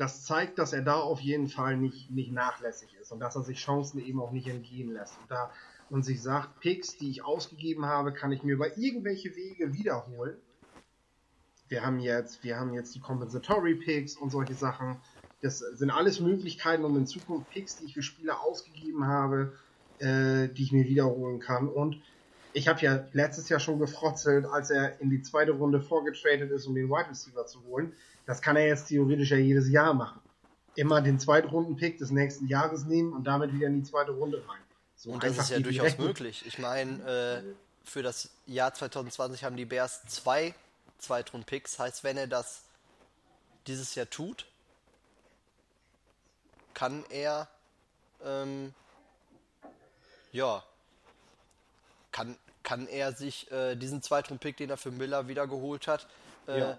das 0.00 0.24
zeigt, 0.24 0.58
dass 0.58 0.72
er 0.72 0.80
da 0.80 0.94
auf 0.94 1.20
jeden 1.20 1.48
Fall 1.48 1.76
nicht, 1.76 2.10
nicht 2.10 2.32
nachlässig 2.32 2.88
ist 2.98 3.12
und 3.12 3.20
dass 3.20 3.36
er 3.36 3.42
sich 3.42 3.58
Chancen 3.58 4.00
eben 4.00 4.18
auch 4.18 4.30
nicht 4.30 4.46
entgehen 4.46 4.94
lässt. 4.94 5.18
Und, 5.20 5.30
da, 5.30 5.52
und 5.90 6.04
sich 6.04 6.22
sagt, 6.22 6.58
Picks, 6.60 6.96
die 6.96 7.10
ich 7.10 7.22
ausgegeben 7.22 7.84
habe, 7.84 8.14
kann 8.14 8.32
ich 8.32 8.42
mir 8.42 8.54
über 8.54 8.78
irgendwelche 8.78 9.36
Wege 9.36 9.74
wiederholen. 9.74 10.38
Wir 11.68 11.84
haben 11.84 12.00
jetzt, 12.00 12.42
wir 12.42 12.58
haben 12.58 12.72
jetzt 12.72 12.94
die 12.94 13.00
Compensatory 13.00 13.74
Picks 13.74 14.16
und 14.16 14.30
solche 14.30 14.54
Sachen. 14.54 14.96
Das 15.42 15.58
sind 15.58 15.90
alles 15.90 16.18
Möglichkeiten, 16.18 16.84
um 16.84 16.96
in 16.96 17.06
Zukunft 17.06 17.50
Picks, 17.50 17.76
die 17.76 17.84
ich 17.84 17.94
für 17.94 18.02
Spieler 18.02 18.40
ausgegeben 18.40 19.06
habe, 19.06 19.52
äh, 19.98 20.48
die 20.48 20.62
ich 20.62 20.72
mir 20.72 20.86
wiederholen 20.86 21.40
kann. 21.40 21.68
Und 21.68 22.00
ich 22.54 22.68
habe 22.68 22.80
ja 22.80 23.04
letztes 23.12 23.50
Jahr 23.50 23.60
schon 23.60 23.78
gefrotzelt, 23.78 24.46
als 24.46 24.70
er 24.70 24.98
in 25.02 25.10
die 25.10 25.20
zweite 25.20 25.52
Runde 25.52 25.82
vorgetradet 25.82 26.50
ist, 26.50 26.66
um 26.66 26.74
den 26.74 26.88
Wide 26.88 27.10
Receiver 27.10 27.44
zu 27.44 27.62
holen. 27.64 27.92
Das 28.30 28.40
kann 28.40 28.54
er 28.54 28.64
jetzt 28.68 28.86
theoretisch 28.86 29.32
ja 29.32 29.38
jedes 29.38 29.68
Jahr 29.68 29.92
machen. 29.92 30.20
Immer 30.76 31.02
den 31.02 31.18
Zweitrunden-Pick 31.18 31.98
des 31.98 32.12
nächsten 32.12 32.46
Jahres 32.46 32.84
nehmen 32.84 33.12
und 33.12 33.24
damit 33.24 33.52
wieder 33.52 33.66
in 33.66 33.82
die 33.82 33.82
zweite 33.82 34.12
Runde 34.12 34.40
rein. 34.46 34.60
So 34.94 35.10
und 35.10 35.24
das 35.24 35.36
ist 35.36 35.50
ja 35.50 35.58
durchaus 35.58 35.98
möglich. 35.98 36.44
Ich 36.46 36.60
meine, 36.60 37.42
äh, 37.42 37.42
für 37.82 38.04
das 38.04 38.30
Jahr 38.46 38.72
2020 38.72 39.42
haben 39.42 39.56
die 39.56 39.64
Bears 39.64 40.02
zwei 40.06 40.54
Zweitrunden-Picks. 40.98 41.80
Heißt, 41.80 42.04
wenn 42.04 42.16
er 42.16 42.28
das 42.28 42.62
dieses 43.66 43.96
Jahr 43.96 44.08
tut, 44.08 44.46
kann 46.72 47.02
er 47.10 47.48
ähm, 48.24 48.72
ja 50.30 50.62
kann, 52.12 52.36
kann 52.62 52.86
er 52.86 53.12
sich 53.12 53.50
äh, 53.50 53.74
diesen 53.74 54.02
Zweitrunden-Pick, 54.02 54.56
den 54.56 54.70
er 54.70 54.76
für 54.76 54.92
Miller 54.92 55.26
wieder 55.26 55.48
geholt 55.48 55.88
hat, 55.88 56.06
äh, 56.46 56.60
ja. 56.60 56.78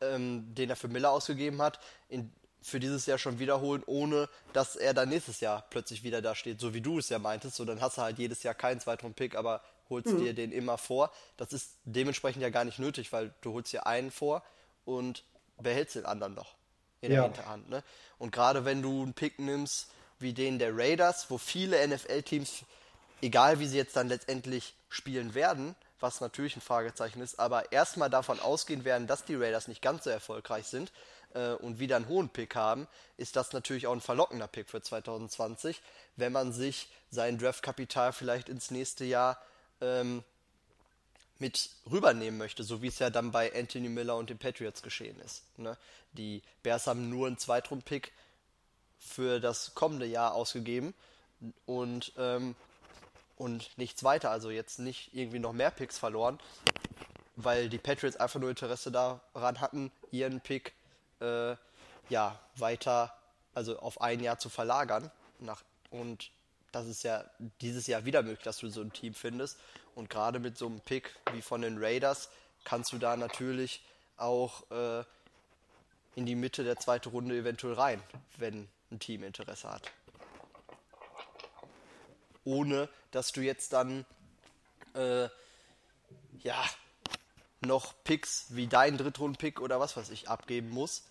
Ähm, 0.00 0.54
den 0.54 0.70
er 0.70 0.76
für 0.76 0.88
Miller 0.88 1.10
ausgegeben 1.10 1.60
hat, 1.62 1.80
in, 2.08 2.32
für 2.62 2.80
dieses 2.80 3.06
Jahr 3.06 3.18
schon 3.18 3.38
wiederholen, 3.38 3.82
ohne 3.86 4.28
dass 4.52 4.76
er 4.76 4.94
dann 4.94 5.08
nächstes 5.08 5.40
Jahr 5.40 5.64
plötzlich 5.70 6.02
wieder 6.02 6.20
da 6.20 6.34
steht, 6.34 6.60
so 6.60 6.74
wie 6.74 6.80
du 6.80 6.98
es 6.98 7.08
ja 7.08 7.18
meintest. 7.18 7.56
So, 7.56 7.64
dann 7.64 7.80
hast 7.80 7.98
du 7.98 8.02
halt 8.02 8.18
jedes 8.18 8.42
Jahr 8.42 8.54
keinen 8.54 8.80
Zweitrunden-Pick, 8.80 9.34
aber 9.34 9.62
holst 9.88 10.08
mhm. 10.08 10.18
dir 10.18 10.34
den 10.34 10.52
immer 10.52 10.78
vor. 10.78 11.10
Das 11.36 11.52
ist 11.52 11.76
dementsprechend 11.84 12.42
ja 12.42 12.50
gar 12.50 12.64
nicht 12.64 12.78
nötig, 12.78 13.12
weil 13.12 13.34
du 13.40 13.52
holst 13.54 13.72
dir 13.72 13.86
einen 13.86 14.10
vor 14.10 14.42
und 14.84 15.24
behältst 15.58 15.94
den 15.94 16.06
anderen 16.06 16.34
noch 16.34 16.54
in 17.00 17.12
ja. 17.12 17.20
der 17.20 17.24
Hinterhand. 17.24 17.70
Ne? 17.70 17.82
Und 18.18 18.30
gerade 18.30 18.64
wenn 18.64 18.82
du 18.82 19.02
einen 19.02 19.14
Pick 19.14 19.38
nimmst 19.38 19.90
wie 20.18 20.34
den 20.34 20.58
der 20.58 20.76
Raiders, 20.76 21.30
wo 21.30 21.38
viele 21.38 21.86
NFL-Teams 21.88 22.64
egal 23.22 23.60
wie 23.60 23.66
sie 23.66 23.76
jetzt 23.76 23.96
dann 23.96 24.08
letztendlich 24.08 24.74
spielen 24.88 25.34
werden, 25.34 25.74
was 26.00 26.20
natürlich 26.20 26.56
ein 26.56 26.60
Fragezeichen 26.60 27.20
ist, 27.20 27.38
aber 27.38 27.72
erstmal 27.72 28.10
davon 28.10 28.40
ausgehen 28.40 28.84
werden, 28.84 29.06
dass 29.06 29.24
die 29.24 29.34
Raiders 29.34 29.68
nicht 29.68 29.82
ganz 29.82 30.04
so 30.04 30.10
erfolgreich 30.10 30.66
sind 30.66 30.92
äh, 31.34 31.52
und 31.52 31.78
wieder 31.78 31.96
einen 31.96 32.08
hohen 32.08 32.28
Pick 32.28 32.54
haben, 32.54 32.86
ist 33.16 33.36
das 33.36 33.52
natürlich 33.52 33.86
auch 33.86 33.92
ein 33.92 34.00
verlockender 34.00 34.48
Pick 34.48 34.68
für 34.70 34.82
2020, 34.82 35.80
wenn 36.16 36.32
man 36.32 36.52
sich 36.52 36.88
sein 37.10 37.38
Draftkapital 37.38 38.12
vielleicht 38.12 38.48
ins 38.48 38.70
nächste 38.70 39.04
Jahr 39.04 39.40
ähm, 39.80 40.24
mit 41.38 41.70
rübernehmen 41.90 42.38
möchte, 42.38 42.62
so 42.64 42.82
wie 42.82 42.88
es 42.88 42.98
ja 42.98 43.10
dann 43.10 43.30
bei 43.30 43.52
Anthony 43.54 43.88
Miller 43.88 44.16
und 44.16 44.30
den 44.30 44.38
Patriots 44.38 44.82
geschehen 44.82 45.18
ist. 45.20 45.42
Ne? 45.58 45.76
Die 46.12 46.42
Bears 46.62 46.86
haben 46.86 47.08
nur 47.08 47.26
einen 47.26 47.38
Zweitrund-Pick 47.38 48.12
für 48.98 49.40
das 49.40 49.74
kommende 49.74 50.06
Jahr 50.06 50.34
ausgegeben 50.34 50.94
und, 51.64 52.12
ähm, 52.18 52.54
und 53.40 53.70
nichts 53.78 54.04
weiter. 54.04 54.30
Also 54.30 54.50
jetzt 54.50 54.78
nicht 54.78 55.14
irgendwie 55.14 55.38
noch 55.38 55.54
mehr 55.54 55.70
Picks 55.70 55.98
verloren, 55.98 56.38
weil 57.36 57.70
die 57.70 57.78
Patriots 57.78 58.18
einfach 58.18 58.38
nur 58.38 58.50
Interesse 58.50 58.92
daran 58.92 59.60
hatten, 59.62 59.90
ihren 60.10 60.42
Pick 60.42 60.74
äh, 61.20 61.56
ja, 62.10 62.38
weiter, 62.56 63.16
also 63.54 63.78
auf 63.78 64.02
ein 64.02 64.20
Jahr 64.20 64.38
zu 64.38 64.50
verlagern. 64.50 65.10
Nach, 65.38 65.62
und 65.90 66.30
das 66.70 66.86
ist 66.86 67.02
ja 67.02 67.24
dieses 67.62 67.86
Jahr 67.86 68.04
wieder 68.04 68.22
möglich, 68.22 68.44
dass 68.44 68.58
du 68.58 68.68
so 68.68 68.82
ein 68.82 68.92
Team 68.92 69.14
findest. 69.14 69.58
Und 69.94 70.10
gerade 70.10 70.38
mit 70.38 70.58
so 70.58 70.66
einem 70.66 70.80
Pick 70.80 71.14
wie 71.32 71.40
von 71.40 71.62
den 71.62 71.82
Raiders 71.82 72.28
kannst 72.64 72.92
du 72.92 72.98
da 72.98 73.16
natürlich 73.16 73.82
auch 74.18 74.70
äh, 74.70 75.02
in 76.14 76.26
die 76.26 76.34
Mitte 76.34 76.62
der 76.62 76.76
zweiten 76.76 77.08
Runde 77.08 77.38
eventuell 77.38 77.72
rein, 77.72 78.02
wenn 78.36 78.68
ein 78.90 78.98
Team 78.98 79.22
Interesse 79.22 79.70
hat. 79.70 79.90
Ohne 82.44 82.90
dass 83.10 83.32
du 83.32 83.40
jetzt 83.40 83.72
dann 83.72 84.04
äh, 84.94 85.28
ja 86.42 86.64
noch 87.60 87.94
Picks 88.04 88.46
wie 88.50 88.66
dein 88.66 88.96
Drittrunden-Pick 88.96 89.60
oder 89.60 89.80
was 89.80 89.96
weiß 89.96 90.10
ich 90.10 90.28
abgeben 90.28 90.70
musst 90.70 91.04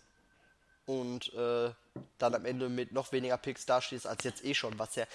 und 0.85 1.31
äh, 1.33 1.71
dann 2.17 2.35
am 2.35 2.45
Ende 2.45 2.69
mit 2.69 2.91
noch 2.91 3.11
weniger 3.11 3.37
Picks 3.37 3.65
dastehst 3.65 4.07
als 4.07 4.23
jetzt 4.23 4.43
eh 4.43 4.53
schon. 4.53 4.77
Was 4.79 4.95
ja, 4.95 5.05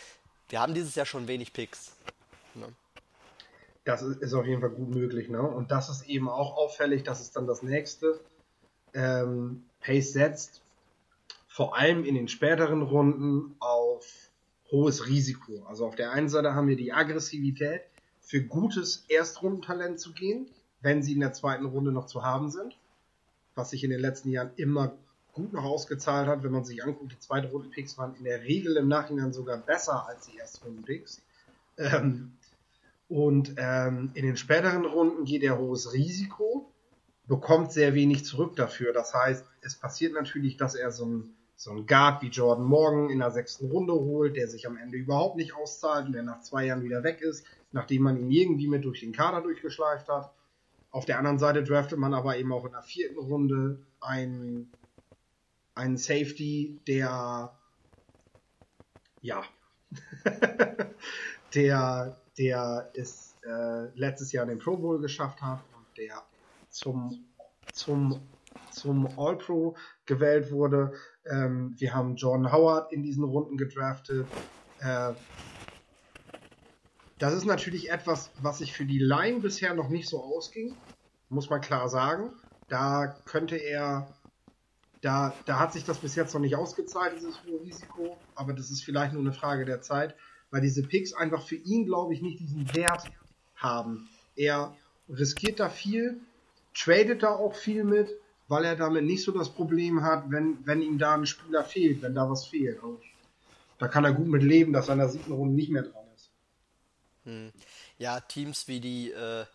wir 0.49 0.61
haben 0.61 0.75
dieses 0.75 0.95
Jahr 0.95 1.07
schon 1.07 1.27
wenig 1.27 1.53
Picks. 1.53 1.93
Ne? 2.55 2.69
Das 3.85 4.03
ist 4.03 4.33
auf 4.33 4.47
jeden 4.47 4.61
Fall 4.61 4.71
gut 4.71 4.95
möglich, 4.95 5.29
ne? 5.29 5.43
Und 5.43 5.71
das 5.71 5.91
ist 5.91 6.07
eben 6.07 6.29
auch 6.29 6.57
auffällig, 6.57 7.03
das 7.03 7.21
ist 7.21 7.37
dann 7.37 7.47
das 7.47 7.63
nächste. 7.63 8.21
Ähm, 8.95 9.65
Pace 9.81 10.13
setzt 10.13 10.63
vor 11.49 11.77
allem 11.77 12.05
in 12.05 12.15
den 12.15 12.29
späteren 12.29 12.83
Runden 12.83 13.57
auf 13.59 14.07
hohes 14.75 15.07
Risiko. 15.07 15.65
Also 15.69 15.87
auf 15.87 15.95
der 15.95 16.11
einen 16.11 16.29
Seite 16.29 16.55
haben 16.55 16.67
wir 16.67 16.77
die 16.77 16.93
Aggressivität, 16.93 17.83
für 18.21 18.43
gutes 18.43 19.05
Erstrundentalent 19.09 20.01
zu 20.01 20.13
gehen, 20.13 20.47
wenn 20.81 21.03
sie 21.03 21.13
in 21.13 21.21
der 21.21 21.33
zweiten 21.33 21.67
Runde 21.67 21.93
noch 21.93 22.07
zu 22.07 22.25
haben 22.25 22.51
sind, 22.51 22.77
was 23.55 23.71
sich 23.71 23.85
in 23.85 23.91
den 23.91 24.01
letzten 24.01 24.31
Jahren 24.31 24.51
immer 24.57 24.95
gut 25.33 25.53
noch 25.53 25.65
ausgezahlt 25.65 26.27
hat, 26.27 26.43
wenn 26.43 26.53
man 26.53 26.65
sich 26.65 26.83
anguckt, 26.83 27.13
die 27.13 27.19
zweite 27.19 27.51
Runde-Picks 27.51 27.99
waren 27.99 28.15
in 28.17 28.25
der 28.25 28.43
Regel 28.43 28.77
im 28.77 28.89
Nachhinein 28.89 29.33
sogar 29.33 29.59
besser 29.59 30.09
als 30.09 30.27
die 30.27 30.39
ersten 30.39 30.65
Runden-Picks. 30.65 31.21
Ähm, 31.77 32.33
und 33.09 33.55
ähm, 33.57 34.11
in 34.15 34.25
den 34.25 34.37
späteren 34.37 34.85
Runden 34.85 35.25
geht 35.25 35.43
er 35.43 35.59
hohes 35.59 35.93
Risiko, 35.93 36.71
bekommt 37.27 37.73
sehr 37.73 37.95
wenig 37.95 38.25
zurück 38.25 38.57
dafür. 38.57 38.93
Das 38.93 39.13
heißt, 39.13 39.45
es 39.61 39.75
passiert 39.75 40.15
natürlich, 40.15 40.57
dass 40.57 40.75
er 40.75 40.91
so 40.91 41.07
ein, 41.07 41.35
so 41.57 41.71
ein 41.71 41.87
Guard 41.87 42.23
wie 42.23 42.29
Jordan 42.29 42.65
Morgan 42.65 43.11
in 43.11 43.21
der 43.21 43.31
sechsten 43.31 43.71
Runde 43.71 43.93
holt, 43.93 44.37
der 44.37 44.49
sich 44.49 44.67
am 44.67 44.77
Ende 44.77 44.97
überhaupt 44.97 45.37
nicht 45.37 45.55
auszahlt 45.55 46.07
und 46.07 46.13
der 46.13 46.23
nach 46.23 46.41
zwei 46.41 46.67
Jahren 46.67 46.83
wieder 46.83 47.03
weg 47.03 47.21
ist, 47.21 47.47
nachdem 47.73 48.03
man 48.03 48.17
ihn 48.17 48.31
irgendwie 48.31 48.69
mit 48.69 48.85
durch 48.85 49.01
den 49.01 49.13
Kader 49.13 49.41
durchgeschleift 49.41 50.09
hat. 50.09 50.33
Auf 50.91 51.05
der 51.05 51.19
anderen 51.19 51.39
Seite 51.39 51.65
draftet 51.65 51.99
man 51.99 52.15
aber 52.15 52.37
eben 52.37 52.53
auch 52.53 52.65
in 52.65 52.73
der 52.73 52.83
vierten 52.83 53.19
Runde 53.19 53.79
einen, 54.01 54.71
einen 55.75 55.97
Safety, 55.97 56.79
der 56.87 57.53
ja, 59.23 59.43
der 61.55 62.17
der 62.39 62.91
es 62.95 63.37
äh, 63.45 63.87
letztes 63.95 64.33
Jahr 64.33 64.45
in 64.45 64.51
den 64.51 64.59
Pro 64.59 64.77
Bowl 64.77 65.01
geschafft 65.01 65.41
hat 65.43 65.61
und 65.77 65.87
der 65.97 66.23
zum, 66.71 67.25
zum, 67.73 68.21
zum 68.71 69.07
All-Pro 69.19 69.77
gewählt 70.07 70.51
wurde. 70.51 70.93
Ähm, 71.31 71.75
wir 71.79 71.95
haben 71.95 72.17
John 72.17 72.53
Howard 72.53 72.93
in 72.93 73.03
diesen 73.03 73.25
Runden 73.25 73.57
gedraftet. 73.57 74.27
Äh, 74.81 75.13
das 77.19 77.35
ist 77.35 77.45
natürlich 77.45 77.91
etwas, 77.91 78.31
was 78.43 78.59
sich 78.59 78.73
für 78.73 78.85
die 78.85 78.99
Line 78.99 79.41
bisher 79.41 79.75
noch 79.75 79.89
nicht 79.89 80.09
so 80.09 80.23
ausging, 80.23 80.77
muss 81.29 81.49
man 81.49 81.61
klar 81.61 81.89
sagen. 81.89 82.31
Da 82.69 83.17
könnte 83.25 83.57
er, 83.57 84.09
da, 85.01 85.33
da 85.47 85.59
hat 85.59 85.73
sich 85.73 85.85
das 85.85 85.99
bis 85.99 86.15
jetzt 86.17 86.35
noch 86.35 86.41
nicht 86.41 86.57
ausgezahlt, 86.57 87.15
dieses 87.17 87.43
hohe 87.45 87.61
Risiko, 87.61 88.17
aber 88.35 88.53
das 88.53 88.71
ist 88.71 88.85
vielleicht 88.85 89.13
nur 89.13 89.23
eine 89.23 89.33
Frage 89.33 89.65
der 89.65 89.81
Zeit 89.81 90.15
weil 90.55 90.61
diese 90.61 90.85
Picks 90.85 91.13
einfach 91.13 91.43
für 91.43 91.57
ihn, 91.57 91.85
glaube 91.85 92.15
ich, 92.15 92.23
nicht 92.23 92.39
diesen 92.39 92.73
Wert 92.77 93.11
haben. 93.57 94.09
Er 94.37 94.73
riskiert 95.09 95.59
da 95.59 95.69
viel, 95.69 96.21
tradet 96.75 97.25
da 97.25 97.31
auch 97.35 97.57
viel 97.57 97.83
mit, 97.83 98.09
weil 98.49 98.65
er 98.65 98.77
damit 98.77 99.05
nicht 99.05 99.25
so 99.25 99.33
das 99.33 99.51
Problem 99.51 100.03
hat, 100.03 100.31
wenn, 100.31 100.59
wenn 100.67 100.83
ihm 100.83 100.99
da 100.99 101.15
ein 101.15 101.27
Spieler 101.27 101.65
fehlt, 101.65 102.03
wenn 102.03 102.15
da 102.15 102.29
was 102.31 102.47
fehlt. 102.47 102.83
Und 102.83 103.01
da 103.79 103.89
kann 103.89 104.05
er 104.05 104.13
gut 104.13 104.29
mit 104.29 104.43
leben, 104.43 104.73
dass 104.73 104.89
er 104.89 104.95
in 104.95 105.01
der 105.01 105.09
siebten 105.09 105.33
Runde 105.33 105.55
nicht 105.55 105.71
mehr 105.71 105.83
dran 105.83 106.05
ist. 106.15 106.31
Hm. 107.25 107.53
Ja, 107.99 108.21
Teams 108.21 108.69
wie 108.69 108.81
die 108.81 109.11
äh, 109.11 109.47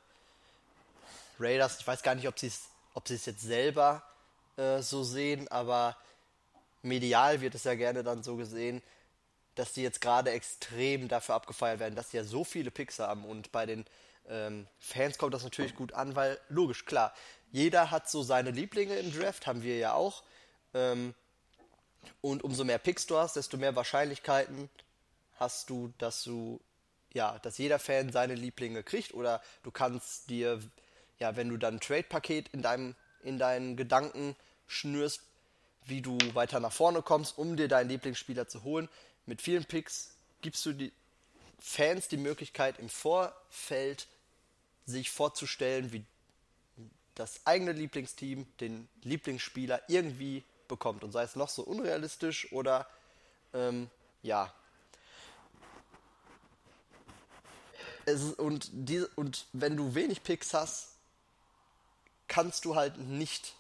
Raiders, 1.40 1.80
ich 1.80 1.88
weiß 1.88 2.04
gar 2.04 2.16
nicht, 2.16 2.28
ob 2.28 2.40
sie 2.40 2.48
es 2.48 2.70
ob 2.94 3.08
sie's 3.08 3.26
jetzt 3.26 3.42
selber 3.42 4.04
äh, 4.58 4.82
so 4.82 5.04
sehen, 5.04 5.48
aber 5.50 5.96
medial 6.82 7.42
wird 7.42 7.56
es 7.56 7.64
ja 7.64 7.76
gerne 7.76 8.04
dann 8.04 8.24
so 8.24 8.36
gesehen, 8.36 8.82
dass 9.56 9.74
die 9.74 9.84
jetzt 9.84 10.02
gerade 10.02 10.32
extrem 10.32 11.08
dafür 11.08 11.36
abgefeiert 11.36 11.80
werden, 11.80 11.96
dass 11.96 12.10
die 12.10 12.18
ja 12.18 12.24
so 12.24 12.44
viele 12.44 12.72
Picks 12.72 13.00
haben. 13.00 13.26
Und 13.26 13.52
bei 13.52 13.66
den 13.66 13.86
ähm, 14.28 14.68
Fans 14.80 15.18
kommt 15.18 15.34
das 15.34 15.44
natürlich 15.44 15.76
gut 15.76 15.94
an, 15.94 16.16
weil 16.16 16.40
logisch, 16.50 16.86
klar, 16.86 17.14
jeder 17.52 17.92
hat 17.92 18.10
so 18.10 18.24
seine 18.24 18.52
Lieblinge 18.52 18.96
im 18.96 19.14
Draft, 19.14 19.48
haben 19.48 19.64
wir 19.64 19.78
ja 19.78 19.94
auch. 19.94 20.24
Ähm, 20.74 21.14
und 22.22 22.44
umso 22.44 22.64
mehr 22.64 22.78
Picks 22.78 23.08
du 23.08 23.18
hast, 23.18 23.36
desto 23.36 23.58
mehr 23.58 23.76
Wahrscheinlichkeiten 23.76 24.70
hast 25.38 25.70
du, 25.70 25.94
dass 25.98 26.24
du, 26.24 26.60
ja, 27.14 27.40
dass 27.40 27.58
jeder 27.58 27.80
Fan 27.80 28.12
seine 28.12 28.36
Lieblinge 28.36 28.84
kriegt. 28.84 29.14
Oder 29.14 29.42
du 29.64 29.72
kannst 29.72 30.30
dir, 30.30 30.60
ja, 31.20 31.36
wenn 31.36 31.50
du 31.50 31.58
dann 31.58 31.76
ein 31.76 31.80
Trade-Paket 31.80 32.50
in 32.50 32.62
deinem, 32.62 32.96
in 33.24 33.40
deinen 33.40 33.76
Gedanken 33.76 34.36
schnürst, 34.68 35.22
wie 35.86 36.02
du 36.02 36.18
weiter 36.34 36.60
nach 36.60 36.74
vorne 36.74 37.02
kommst, 37.02 37.38
um 37.38 37.58
dir 37.58 37.68
deinen 37.68 37.90
Lieblingsspieler 37.90 38.48
zu 38.48 38.64
holen, 38.64 38.90
mit 39.26 39.42
vielen 39.42 39.66
Picks 39.66 40.12
gibst 40.42 40.66
du 40.66 40.74
die 40.74 40.92
Fans 41.60 42.08
die 42.08 42.18
Möglichkeit 42.18 42.80
im 42.80 42.90
Vorfeld 42.90 44.08
sich 44.86 45.10
vorzustellen, 45.12 45.92
wie 45.92 46.06
das 47.20 47.46
eigene 47.46 47.74
Lieblingsteam 47.74 48.48
den 48.62 48.88
Lieblingsspieler 49.04 49.82
irgendwie 49.90 50.42
bekommt. 50.70 51.04
Und 51.04 51.12
sei 51.12 51.24
es 51.24 51.36
noch 51.36 51.50
so 51.50 51.64
unrealistisch 51.64 52.50
oder 52.54 52.88
ähm, 53.54 53.90
ja. 54.24 54.54
Es, 58.06 58.24
und, 58.34 58.70
die, 58.72 59.04
und 59.18 59.48
wenn 59.52 59.76
du 59.76 59.96
wenig 59.96 60.24
Picks 60.24 60.54
hast, 60.54 60.96
kannst 62.30 62.64
du 62.64 62.76
halt 62.76 62.98
nicht 62.98 63.54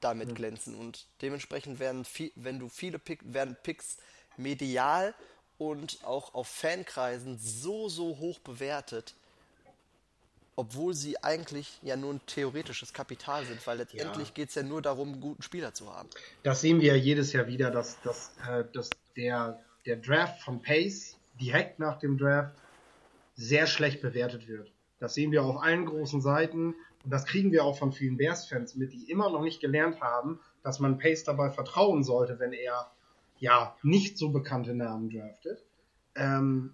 damit 0.00 0.30
mhm. 0.30 0.34
glänzen. 0.34 0.74
Und 0.74 1.06
dementsprechend 1.22 1.78
werden, 1.78 2.04
viel, 2.04 2.32
wenn 2.34 2.58
du 2.58 2.68
viele 2.68 2.98
Pick, 2.98 3.20
werden 3.32 3.56
Picks 3.62 3.98
medial 4.36 5.14
und 5.56 6.02
auch 6.02 6.34
auf 6.34 6.48
Fankreisen 6.48 7.38
so, 7.38 7.88
so 7.88 8.18
hoch 8.18 8.40
bewertet, 8.40 9.14
obwohl 10.56 10.94
sie 10.94 11.22
eigentlich 11.22 11.78
ja 11.82 11.96
nur 11.96 12.14
ein 12.14 12.20
theoretisches 12.26 12.92
Kapital 12.92 13.44
sind, 13.44 13.64
weil 13.66 13.78
letztendlich 13.78 14.28
ja. 14.28 14.34
geht 14.34 14.48
es 14.50 14.54
ja 14.54 14.62
nur 14.62 14.82
darum, 14.82 15.12
einen 15.12 15.20
guten 15.20 15.42
Spieler 15.42 15.74
zu 15.74 15.92
haben. 15.92 16.08
Das 16.42 16.60
sehen 16.60 16.80
wir 16.80 16.94
ja 16.94 17.02
jedes 17.02 17.32
Jahr 17.32 17.46
wieder, 17.46 17.70
dass, 17.70 18.00
dass, 18.02 18.32
äh, 18.48 18.64
dass 18.72 18.90
der, 19.16 19.60
der 19.86 19.96
Draft 19.96 20.40
von 20.42 20.62
Pace 20.62 21.16
direkt 21.40 21.78
nach 21.78 21.98
dem 21.98 22.18
Draft 22.18 22.54
sehr 23.34 23.66
schlecht 23.66 24.00
bewertet 24.00 24.46
wird. 24.46 24.70
Das 25.00 25.14
sehen 25.14 25.32
wir 25.32 25.42
auf 25.42 25.62
allen 25.62 25.86
großen 25.86 26.20
Seiten 26.20 26.74
und 27.04 27.10
das 27.10 27.26
kriegen 27.26 27.52
wir 27.52 27.64
auch 27.64 27.78
von 27.78 27.92
vielen 27.92 28.16
Bears-Fans 28.16 28.76
mit, 28.76 28.92
die 28.92 29.10
immer 29.10 29.30
noch 29.30 29.42
nicht 29.42 29.60
gelernt 29.60 30.00
haben, 30.00 30.40
dass 30.62 30.78
man 30.78 30.98
Pace 30.98 31.24
dabei 31.24 31.50
vertrauen 31.50 32.04
sollte, 32.04 32.38
wenn 32.38 32.52
er 32.52 32.90
ja, 33.38 33.76
nicht 33.82 34.16
so 34.16 34.30
bekannte 34.30 34.74
Namen 34.74 35.10
draftet. 35.10 35.64
Ähm, 36.14 36.72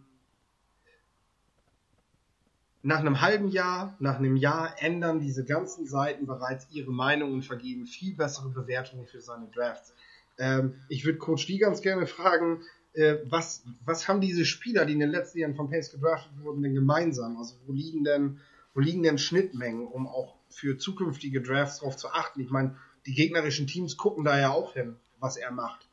nach 2.83 3.01
einem 3.01 3.21
halben 3.21 3.49
Jahr, 3.49 3.97
nach 3.99 4.19
einem 4.19 4.37
Jahr 4.37 4.75
ändern 4.79 5.21
diese 5.21 5.45
ganzen 5.45 5.87
Seiten 5.87 6.27
bereits 6.27 6.67
ihre 6.71 6.93
Meinung 6.93 7.33
und 7.33 7.43
vergeben 7.43 7.87
viel 7.87 8.15
bessere 8.15 8.49
Bewertungen 8.49 9.07
für 9.07 9.21
seine 9.21 9.49
Drafts. 9.49 9.95
Ähm, 10.39 10.75
ich 10.89 11.05
würde 11.05 11.19
Coach 11.19 11.47
die 11.47 11.59
ganz 11.59 11.83
gerne 11.83 12.07
fragen, 12.07 12.63
äh, 12.95 13.17
was, 13.25 13.65
was 13.85 14.09
haben 14.09 14.21
diese 14.21 14.45
Spieler, 14.45 14.87
die 14.87 14.95
in 14.95 15.01
den 15.01 15.11
letzten 15.11 15.39
Jahren 15.39 15.55
von 15.55 15.71
Pace 15.71 15.93
gedraftet 15.93 16.33
wurden, 16.43 16.63
denn 16.63 16.75
gemeinsam? 16.75 17.37
Also 17.37 17.57
wo 17.67 17.73
liegen 17.73 18.05
denn, 18.05 18.41
wo 18.75 18.81
liegen 18.81 19.03
denn 19.03 19.19
Schnittmengen, 19.19 19.87
um 19.87 20.07
auch 20.07 20.37
für 20.49 20.79
zukünftige 20.79 21.43
Drafts 21.43 21.81
darauf 21.81 21.97
zu 21.97 22.09
achten? 22.09 22.41
Ich 22.41 22.51
meine, 22.51 22.77
die 23.07 23.15
gegnerischen 23.15 23.67
Teams 23.67 23.97
gucken 23.97 24.25
da 24.25 24.39
ja 24.39 24.51
auch 24.51 24.73
hin, 24.73 24.97
was 25.19 25.37
er 25.37 25.51
macht 25.51 25.91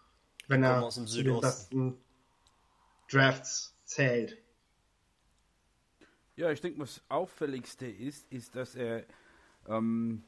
wenn 0.48 0.64
er 0.64 0.84
aus 0.84 0.96
dem 0.96 1.08
Südosten. 1.08 1.98
Drafts 3.10 3.76
zählt. 3.86 4.38
Ja, 6.38 6.52
ich 6.52 6.62
denke, 6.62 6.80
was 6.80 7.02
auffälligste 7.10 7.88
ist, 7.88 8.32
ist, 8.32 8.56
dass 8.56 8.76
er 8.76 9.06
ähm, 9.68 10.22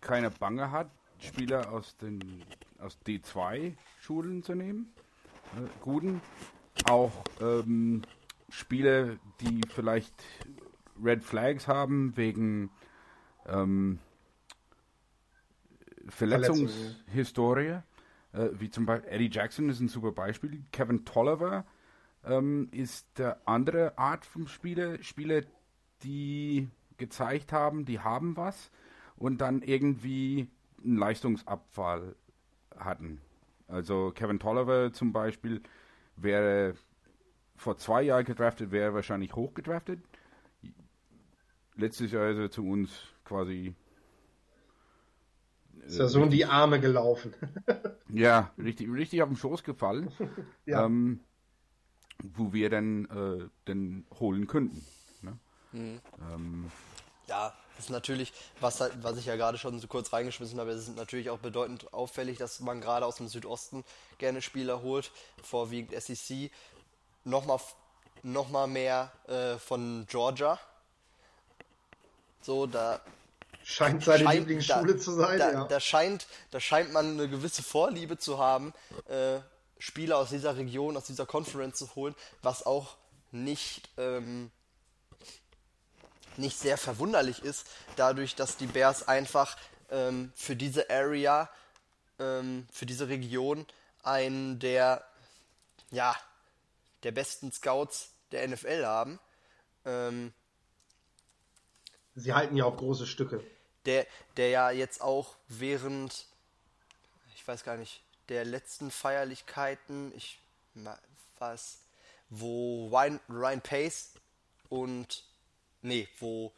keine 0.00 0.30
Bange 0.30 0.72
hat, 0.72 0.90
Spieler 1.20 1.72
aus 1.72 1.96
den 1.96 2.44
aus 2.80 2.98
D2-Schulen 3.06 4.42
zu 4.42 4.56
nehmen, 4.56 4.92
äh, 5.54 5.68
guten. 5.80 6.20
Auch 6.88 7.12
ähm, 7.40 8.02
Spiele, 8.48 9.20
die 9.40 9.60
vielleicht 9.72 10.12
Red 11.00 11.22
Flags 11.22 11.68
haben 11.68 12.16
wegen 12.16 12.70
ähm, 13.46 14.00
Verletzungshistorie, 16.08 17.78
äh, 18.32 18.48
wie 18.54 18.70
zum 18.70 18.86
Beispiel 18.86 19.08
Eddie 19.12 19.30
Jackson 19.30 19.70
ist 19.70 19.78
ein 19.78 19.88
super 19.88 20.10
Beispiel. 20.10 20.64
Kevin 20.72 21.04
Tolliver 21.04 21.64
ähm, 22.26 22.68
ist 22.72 23.18
der 23.18 23.40
andere 23.46 23.96
Art 23.96 24.26
von 24.26 24.48
Spieler, 24.48 25.02
Spieler, 25.02 25.42
die 26.02 26.68
gezeigt 26.98 27.52
haben, 27.52 27.84
die 27.84 28.00
haben 28.00 28.36
was 28.36 28.70
und 29.16 29.40
dann 29.40 29.62
irgendwie 29.62 30.48
einen 30.84 30.96
Leistungsabfall 30.96 32.14
hatten. 32.76 33.20
Also 33.68 34.12
Kevin 34.14 34.38
Tolliver 34.38 34.92
zum 34.92 35.12
Beispiel 35.12 35.62
wäre 36.16 36.74
vor 37.56 37.76
zwei 37.78 38.02
Jahren 38.02 38.24
gedraftet, 38.24 38.70
wäre 38.70 38.94
wahrscheinlich 38.94 39.34
hoch 39.34 39.54
gedraftet. 39.54 40.00
Letztes 41.74 42.12
Jahr 42.12 42.30
ist 42.30 42.38
er 42.38 42.50
zu 42.50 42.66
uns 42.66 42.90
quasi. 43.24 43.74
Ist 45.84 45.98
ja 45.98 46.08
so 46.08 46.22
in 46.22 46.30
die 46.30 46.44
Arme 46.44 46.80
gelaufen. 46.80 47.34
ja, 48.08 48.50
richtig, 48.58 48.90
richtig 48.90 49.22
auf 49.22 49.28
den 49.28 49.36
Schoß 49.36 49.62
gefallen. 49.62 50.10
ja. 50.66 50.84
ähm, 50.84 51.20
wo 52.22 52.52
wir 52.52 52.70
dann, 52.70 53.04
äh, 53.06 53.48
dann 53.64 54.06
holen 54.18 54.46
könnten. 54.46 54.84
Ne? 55.22 55.38
Mhm. 55.72 56.00
Ähm, 56.32 56.72
ja, 57.28 57.52
ist 57.78 57.90
natürlich, 57.90 58.32
was, 58.60 58.80
was 59.02 59.18
ich 59.18 59.26
ja 59.26 59.36
gerade 59.36 59.58
schon 59.58 59.78
so 59.80 59.86
kurz 59.86 60.12
reingeschmissen 60.12 60.58
habe, 60.58 60.70
ist 60.70 60.96
natürlich 60.96 61.30
auch 61.30 61.38
bedeutend 61.38 61.92
auffällig, 61.92 62.38
dass 62.38 62.60
man 62.60 62.80
gerade 62.80 63.04
aus 63.04 63.16
dem 63.16 63.28
Südosten 63.28 63.84
gerne 64.18 64.40
Spieler 64.40 64.82
holt, 64.82 65.10
vorwiegend 65.42 65.92
SEC. 66.00 66.50
Nochmal 67.24 67.58
noch 68.22 68.48
mal 68.48 68.66
mehr 68.66 69.12
äh, 69.28 69.58
von 69.58 70.06
Georgia. 70.08 70.58
So, 72.40 72.66
da 72.66 73.00
scheint 73.62 74.04
seine 74.04 74.24
scheint, 74.24 74.38
Lieblingsschule 74.38 74.94
da, 74.94 74.98
zu 75.00 75.12
sein. 75.12 75.38
Da, 75.38 75.52
ja. 75.52 75.64
da, 75.64 75.80
scheint, 75.80 76.26
da 76.50 76.60
scheint 76.60 76.92
man 76.92 77.12
eine 77.12 77.28
gewisse 77.28 77.62
Vorliebe 77.62 78.16
zu 78.16 78.38
haben, 78.38 78.72
äh, 79.08 79.38
Spieler 79.78 80.18
aus 80.18 80.30
dieser 80.30 80.56
Region, 80.56 80.96
aus 80.96 81.04
dieser 81.04 81.26
Conference 81.26 81.78
zu 81.78 81.94
holen, 81.94 82.14
was 82.42 82.64
auch 82.64 82.96
nicht 83.30 83.88
ähm, 83.98 84.50
nicht 86.38 86.58
sehr 86.58 86.78
verwunderlich 86.78 87.42
ist, 87.42 87.66
dadurch, 87.96 88.34
dass 88.34 88.56
die 88.56 88.66
Bears 88.66 89.08
einfach 89.08 89.56
ähm, 89.90 90.32
für 90.34 90.56
diese 90.56 90.90
Area, 90.90 91.50
ähm, 92.18 92.66
für 92.70 92.86
diese 92.86 93.08
Region 93.08 93.66
einen 94.02 94.58
der, 94.58 95.04
ja, 95.90 96.16
der 97.02 97.12
besten 97.12 97.52
Scouts 97.52 98.10
der 98.32 98.46
NFL 98.48 98.84
haben. 98.84 99.18
Ähm, 99.84 100.32
Sie 102.14 102.32
halten 102.32 102.56
ja 102.56 102.64
auch 102.64 102.76
große 102.76 103.06
Stücke. 103.06 103.42
Der, 103.84 104.06
der 104.36 104.48
ja 104.48 104.70
jetzt 104.70 105.00
auch 105.00 105.36
während, 105.48 106.26
ich 107.34 107.46
weiß 107.46 107.62
gar 107.62 107.76
nicht, 107.76 108.02
der 108.28 108.44
letzten 108.44 108.90
Feierlichkeiten, 108.90 110.12
ich 110.16 110.38
was, 111.38 111.78
wo 112.30 112.88
Ryan, 112.88 113.20
Ryan 113.28 113.60
Pace 113.60 114.12
und 114.68 115.24
nee, 115.82 116.08
wo, 116.18 116.52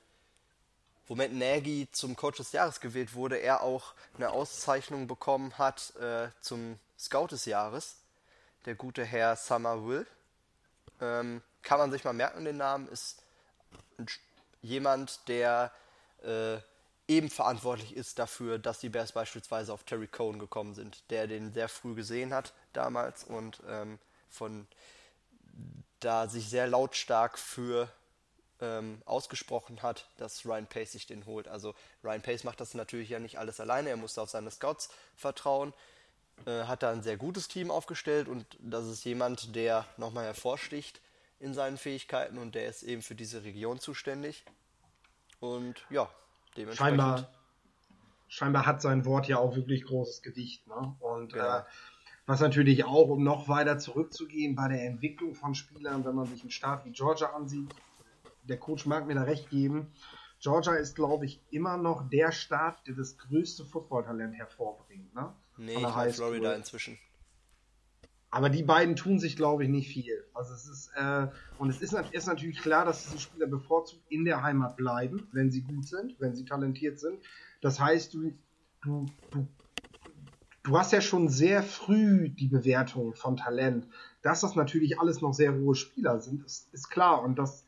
wo 1.07 1.15
Matt 1.15 1.33
Nagy 1.33 1.89
zum 1.93 2.17
Coach 2.17 2.39
des 2.39 2.53
Jahres 2.53 2.81
gewählt 2.81 3.15
wurde, 3.15 3.37
er 3.37 3.63
auch 3.63 3.95
eine 4.17 4.31
Auszeichnung 4.31 5.07
bekommen 5.07 5.57
hat 5.59 5.95
äh, 5.97 6.29
zum 6.41 6.79
Scout 6.99 7.29
des 7.29 7.45
Jahres. 7.45 7.97
Der 8.65 8.75
gute 8.75 9.05
Herr 9.05 9.37
Summer 9.37 9.87
Will. 9.87 10.07
Ähm, 11.01 11.43
kann 11.63 11.79
man 11.79 11.91
sich 11.91 12.05
mal 12.05 12.13
merken, 12.13 12.45
den 12.45 12.57
Namen, 12.57 12.89
ist 12.89 13.23
jemand, 14.63 15.29
der 15.29 15.73
äh, 16.23 16.59
eben 17.09 17.31
verantwortlich 17.31 17.97
ist 17.97 18.19
dafür, 18.19 18.59
dass 18.59 18.81
die 18.81 18.91
Bears 18.91 19.13
beispielsweise 19.13 19.73
auf 19.73 19.85
Terry 19.85 20.07
Cohn 20.07 20.39
gekommen 20.39 20.75
sind, 20.75 21.03
der 21.11 21.27
den 21.27 21.53
sehr 21.53 21.69
früh 21.69 21.95
gesehen 21.95 22.35
hat 22.35 22.53
damals 22.75 23.25
und 23.25 23.61
ähm, 23.67 23.99
von 24.29 24.67
da 26.01 26.29
sich 26.29 26.49
sehr 26.49 26.67
lautstark 26.67 27.39
für 27.39 27.91
ähm, 28.61 29.03
ausgesprochen 29.07 29.83
hat, 29.83 30.09
dass 30.19 30.45
Ryan 30.45 30.67
Pace 30.67 30.93
sich 30.93 31.07
den 31.07 31.27
holt. 31.27 31.49
Also 31.49 31.75
Ryan 32.05 32.23
Pace 32.23 32.45
macht 32.45 32.61
das 32.61 32.75
natürlich 32.75 33.09
ja 33.09 33.19
nicht 33.19 33.39
alles 33.39 33.59
alleine, 33.59 33.89
er 33.89 33.97
musste 33.97 34.21
auf 34.21 34.31
seine 34.31 34.51
Scouts 34.51 34.91
vertrauen, 35.17 35.73
äh, 36.47 36.65
hat 36.65 36.83
da 36.83 36.91
ein 36.91 37.03
sehr 37.03 37.17
gutes 37.17 37.49
Team 37.49 37.71
aufgestellt 37.71 38.29
und 38.29 38.45
das 38.61 38.87
ist 38.87 39.05
jemand, 39.05 39.57
der 39.57 39.87
nochmal 39.97 40.27
hervorsticht 40.27 41.01
in 41.41 41.55
seinen 41.55 41.79
Fähigkeiten 41.79 42.37
und 42.37 42.55
der 42.55 42.69
ist 42.69 42.83
eben 42.83 43.03
für 43.03 43.15
diese 43.15 43.45
Region 43.45 43.81
zuständig. 43.81 44.45
Und 45.41 45.87
ja. 45.89 46.11
Scheinbar, 46.73 47.29
scheinbar 48.29 48.67
hat 48.67 48.83
sein 48.83 49.05
Wort 49.05 49.29
ja 49.29 49.39
auch 49.39 49.57
wirklich 49.57 49.85
großes 49.85 50.23
Gewicht. 50.23 50.67
Ne? 50.67 50.97
Und 51.01 51.33
genau. 51.33 51.59
äh, 51.59 51.63
was 52.27 52.41
natürlich 52.41 52.85
auch, 52.85 53.09
um 53.09 53.25
noch 53.25 53.49
weiter 53.49 53.79
zurückzugehen, 53.79 54.55
bei 54.55 54.69
der 54.69 54.85
Entwicklung 54.85 55.35
von 55.35 55.55
Spielern, 55.55 56.05
wenn 56.05 56.15
man 56.15 56.27
sich 56.27 56.43
einen 56.43 56.51
Staat 56.51 56.85
wie 56.85 56.91
Georgia 56.91 57.29
ansieht, 57.31 57.75
der 58.43 58.59
Coach 58.59 58.87
mag 58.87 59.07
mir 59.07 59.15
da 59.15 59.23
recht 59.23 59.51
geben. 59.51 59.93
Georgia 60.41 60.75
ist, 60.75 60.95
glaube 60.95 61.27
ich, 61.27 61.41
immer 61.51 61.77
noch 61.77 62.09
der 62.09 62.33
Staat, 62.33 62.87
der 62.87 62.95
das 62.95 63.19
größte 63.19 63.65
Footballtalent 63.65 64.35
hervorbringt. 64.37 65.15
Ne? 65.15 65.33
Nee, 65.57 65.85
ich 66.09 66.15
Florida 66.15 66.55
inzwischen. 66.55 66.99
Aber 68.31 68.51
die 68.51 68.63
beiden 68.63 68.95
tun 68.95 69.19
sich, 69.19 69.37
glaube 69.37 69.65
ich, 69.65 69.71
nicht 69.71 69.89
viel. 69.89 70.25
Also 70.35 70.53
es 70.55 70.69
ist, 70.69 70.91
äh, 70.97 71.29
und 71.59 71.71
es 71.71 71.81
ist, 71.81 71.95
ist, 72.13 72.27
natürlich 72.27 72.61
klar, 72.61 72.85
dass 72.85 73.05
diese 73.05 73.19
Spieler 73.19 73.47
bevorzugt 73.47 74.03
in 74.11 74.25
der 74.25 74.43
Heimat 74.43 74.77
bleiben, 74.77 75.29
wenn 75.33 75.51
sie 75.51 75.63
gut 75.63 75.87
sind, 75.87 76.15
wenn 76.19 76.35
sie 76.35 76.45
talentiert 76.45 77.01
sind. 77.01 77.19
Das 77.63 77.81
heißt, 77.81 78.13
du, 78.13 78.33
du, 78.83 79.07
du, 79.31 79.49
du 80.63 80.79
hast 80.79 80.93
ja 80.93 81.01
schon 81.01 81.29
sehr 81.29 81.63
früh 81.63 82.29
die 82.29 82.49
Bewertung 82.49 83.15
von 83.15 83.37
Talent. 83.37 83.87
Dass 84.21 84.43
das 84.43 84.57
natürlich 84.57 85.01
alles 85.01 85.23
noch 85.23 85.33
sehr 85.33 85.55
hohe 85.55 85.75
Spieler 85.75 86.21
sind, 86.21 86.45
ist, 86.45 86.73
ist 86.75 86.91
klar. 86.91 87.23
Und 87.23 87.39
das 87.39 87.65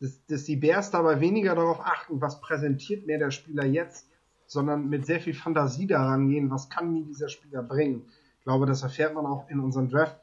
dass, 0.00 0.24
dass 0.26 0.44
die 0.44 0.56
Bears 0.56 0.90
dabei 0.90 1.20
weniger 1.20 1.54
darauf 1.54 1.80
achten, 1.80 2.20
was 2.20 2.40
präsentiert 2.40 3.06
mir 3.06 3.18
der 3.18 3.30
Spieler 3.30 3.66
jetzt, 3.66 4.08
sondern 4.46 4.88
mit 4.88 5.06
sehr 5.06 5.20
viel 5.20 5.34
Fantasie 5.34 5.86
daran 5.86 6.28
gehen, 6.28 6.50
was 6.50 6.70
kann 6.70 6.92
mir 6.92 7.04
dieser 7.04 7.28
Spieler 7.28 7.62
bringen. 7.62 8.08
Ich 8.40 8.44
glaube, 8.44 8.64
das 8.64 8.82
erfährt 8.82 9.14
man 9.14 9.26
auch 9.26 9.48
in 9.50 9.60
unseren 9.60 9.90
Draft, 9.90 10.18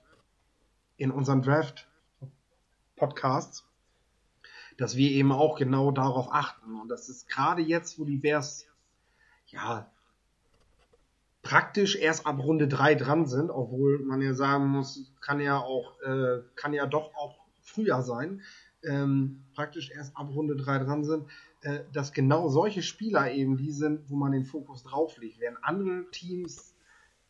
in 0.97 1.11
unseren 1.11 1.43
Draft 1.43 1.87
Podcasts, 2.95 3.63
dass 4.75 4.95
wir 4.95 5.11
eben 5.11 5.31
auch 5.31 5.55
genau 5.55 5.91
darauf 5.91 6.27
achten. 6.31 6.79
Und 6.79 6.89
das 6.89 7.09
ist 7.09 7.29
gerade 7.29 7.61
jetzt, 7.61 7.99
wo 7.99 8.05
die 8.05 8.17
Bears 8.17 8.65
ja 9.45 9.89
praktisch 11.43 11.95
erst 11.95 12.25
ab 12.25 12.39
Runde 12.39 12.67
3 12.67 12.95
dran 12.95 13.27
sind, 13.27 13.51
obwohl 13.51 13.99
man 13.99 14.21
ja 14.21 14.33
sagen 14.33 14.67
muss, 14.67 15.13
kann 15.21 15.39
ja 15.39 15.59
auch, 15.59 16.01
äh, 16.01 16.41
kann 16.55 16.73
ja 16.73 16.87
doch 16.87 17.13
auch 17.15 17.37
früher 17.61 18.01
sein 18.01 18.41
ähm, 18.83 19.43
praktisch 19.53 19.91
erst 19.91 20.15
ab 20.17 20.29
Runde 20.33 20.55
3 20.55 20.79
dran 20.79 21.03
sind, 21.03 21.27
äh, 21.61 21.81
dass 21.93 22.13
genau 22.13 22.49
solche 22.49 22.81
Spieler 22.81 23.31
eben 23.31 23.57
die 23.57 23.71
sind, 23.71 24.09
wo 24.09 24.15
man 24.15 24.31
den 24.31 24.45
Fokus 24.45 24.83
drauf 24.83 25.17
legt. 25.17 25.39
Während 25.39 25.63
andere 25.63 26.09
Teams 26.11 26.73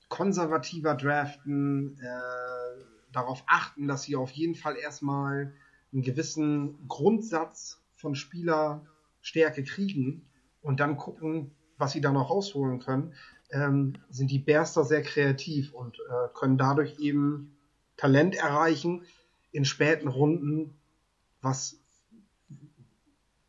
konservativer 0.10 0.96
draften, 0.96 2.00
äh, 2.00 2.84
darauf 3.12 3.44
achten, 3.48 3.88
dass 3.88 4.04
sie 4.04 4.16
auf 4.16 4.32
jeden 4.32 4.56
Fall 4.56 4.76
erstmal 4.78 5.54
einen 5.92 6.02
gewissen 6.02 6.88
Grundsatz 6.88 7.82
von 7.96 8.16
Spielerstärke 8.16 9.64
kriegen 9.64 10.28
und 10.62 10.80
dann 10.80 10.98
gucken, 10.98 11.52
was 11.78 11.92
sie 11.92 12.02
da 12.02 12.12
noch 12.12 12.30
rausholen 12.30 12.80
können, 12.80 13.14
ähm, 13.52 13.94
sind 14.10 14.32
die 14.32 14.40
da 14.40 14.84
sehr 14.84 15.02
kreativ 15.02 15.74
und 15.74 15.98
äh, 16.00 16.28
können 16.34 16.58
dadurch 16.58 17.00
eben 17.00 17.58
Talent 17.96 18.36
erreichen 18.36 19.06
in 19.52 19.66
späten 19.66 20.08
Runden, 20.08 20.76
was, 21.42 21.80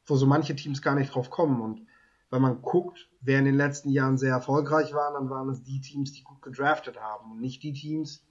wo 0.06 0.16
so 0.16 0.26
manche 0.26 0.54
Teams 0.54 0.82
gar 0.82 0.94
nicht 0.94 1.14
drauf 1.14 1.30
kommen. 1.30 1.60
Und 1.60 1.86
wenn 2.30 2.42
man 2.42 2.62
guckt, 2.62 3.07
wer 3.20 3.38
in 3.38 3.44
den 3.44 3.56
letzten 3.56 3.90
Jahren 3.90 4.18
sehr 4.18 4.32
erfolgreich 4.32 4.92
waren, 4.92 5.14
dann 5.14 5.30
waren 5.30 5.48
es 5.48 5.62
die 5.62 5.80
Teams, 5.80 6.12
die 6.12 6.22
gut 6.22 6.42
gedraftet 6.42 7.00
haben 7.00 7.32
und 7.32 7.40
nicht 7.40 7.62
die 7.62 7.72
Teams, 7.72 8.24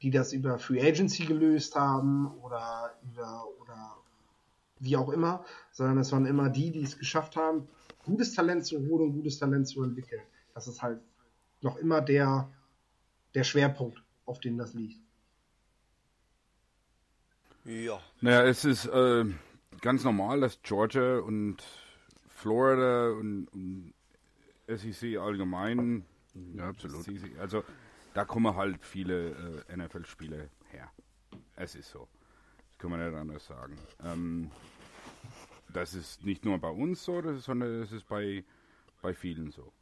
die 0.00 0.10
das 0.10 0.32
über 0.32 0.58
Free 0.58 0.80
Agency 0.80 1.24
gelöst 1.24 1.74
haben 1.74 2.26
oder 2.42 2.94
über 3.02 3.44
oder 3.60 3.96
wie 4.78 4.96
auch 4.96 5.10
immer, 5.10 5.44
sondern 5.70 5.98
es 5.98 6.10
waren 6.10 6.26
immer 6.26 6.50
die, 6.50 6.72
die 6.72 6.82
es 6.82 6.98
geschafft 6.98 7.36
haben, 7.36 7.68
gutes 8.04 8.34
Talent 8.34 8.66
zu 8.66 8.78
holen 8.78 9.10
und 9.10 9.12
gutes 9.12 9.38
Talent 9.38 9.68
zu 9.68 9.82
entwickeln. 9.82 10.22
Das 10.54 10.66
ist 10.66 10.82
halt 10.82 11.00
noch 11.60 11.76
immer 11.76 12.00
der, 12.00 12.50
der 13.34 13.44
Schwerpunkt, 13.44 14.02
auf 14.26 14.40
dem 14.40 14.58
das 14.58 14.74
liegt. 14.74 15.00
Ja. 17.64 18.00
Naja, 18.20 18.44
es 18.44 18.64
ist 18.64 18.86
äh, 18.86 19.24
ganz 19.80 20.02
normal, 20.02 20.40
dass 20.40 20.60
Georgia 20.62 21.18
und 21.18 21.62
Florida 22.28 23.10
und, 23.10 23.46
und 23.52 23.94
SEC 24.66 25.18
allgemein, 25.18 26.04
ja, 26.54 26.68
absolut. 26.68 27.04
SEC, 27.04 27.38
also 27.38 27.64
da 28.14 28.24
kommen 28.24 28.54
halt 28.54 28.84
viele 28.84 29.64
äh, 29.68 29.76
NFL-Spiele 29.76 30.50
her. 30.70 30.90
Es 31.56 31.74
ist 31.74 31.90
so. 31.90 32.08
Das 32.68 32.78
kann 32.78 32.90
man 32.90 33.04
nicht 33.04 33.18
anders 33.18 33.46
sagen. 33.46 33.76
Ähm, 34.04 34.50
das 35.72 35.94
ist 35.94 36.24
nicht 36.24 36.44
nur 36.44 36.58
bei 36.58 36.68
uns 36.68 37.04
so, 37.04 37.20
das 37.22 37.38
ist, 37.38 37.44
sondern 37.44 37.80
das 37.80 37.92
ist 37.92 38.06
bei, 38.06 38.44
bei 39.00 39.14
vielen 39.14 39.50
so. 39.50 39.72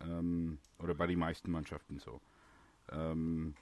Ähm, 0.00 0.58
oder 0.78 0.94
bei 0.94 1.06
den 1.06 1.18
meisten 1.18 1.50
Mannschaften 1.50 1.98
so. 1.98 2.20
Ähm, 2.90 3.54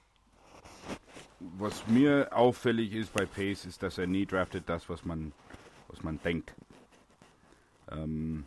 was 1.39 1.85
mir 1.87 2.29
auffällig 2.31 2.93
ist 2.93 3.13
bei 3.13 3.25
Pace, 3.25 3.65
ist, 3.65 3.83
dass 3.83 3.97
er 3.97 4.07
nie 4.07 4.25
draftet 4.25 4.67
das, 4.67 4.89
was 4.89 5.05
man, 5.05 5.33
was 5.87 6.01
man 6.03 6.19
denkt. 6.23 6.53
Ähm, 7.89 8.45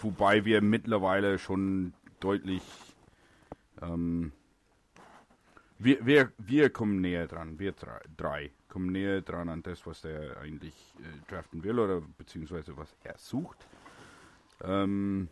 wobei 0.00 0.44
wir 0.44 0.62
mittlerweile 0.62 1.38
schon 1.38 1.92
deutlich 2.20 2.62
ähm, 3.82 4.32
wir, 5.78 6.04
wir, 6.06 6.32
wir 6.38 6.70
kommen 6.70 7.00
näher 7.00 7.26
dran, 7.26 7.58
wir 7.58 7.72
drei, 7.72 8.00
drei 8.16 8.50
kommen 8.68 8.92
näher 8.92 9.20
dran 9.20 9.48
an 9.48 9.62
das, 9.62 9.86
was 9.86 10.02
der 10.02 10.38
eigentlich 10.38 10.74
äh, 10.98 11.30
draften 11.30 11.62
will 11.62 11.78
oder 11.78 12.00
beziehungsweise 12.18 12.76
was 12.76 12.94
er 13.04 13.16
sucht. 13.18 13.66
Ähm, 14.62 15.28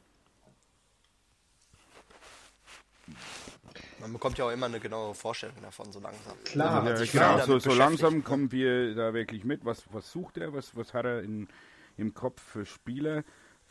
Man 4.01 4.13
bekommt 4.13 4.39
ja 4.39 4.47
auch 4.47 4.51
immer 4.51 4.67
eine 4.67 4.81
genaue 4.81 5.15
Vorstellung 5.15 5.57
davon, 5.63 5.91
so 5.93 6.01
langsam. 6.01 6.37
Klar, 6.45 6.87
ja, 6.87 6.97
sich 6.97 7.13
genau, 7.13 7.39
so, 7.41 7.59
so 7.59 7.75
langsam 7.75 8.23
kommen 8.23 8.53
wir 8.53 8.95
da 8.95 9.15
wirklich 9.15 9.45
mit, 9.45 9.65
was, 9.65 9.85
was 9.93 10.11
sucht 10.11 10.37
er, 10.39 10.53
was, 10.53 10.77
was 10.77 10.93
hat 10.93 11.07
er 11.07 11.23
in, 11.23 11.49
im 11.97 12.13
Kopf 12.13 12.43
für 12.43 12.67
Spieler. 12.67 13.25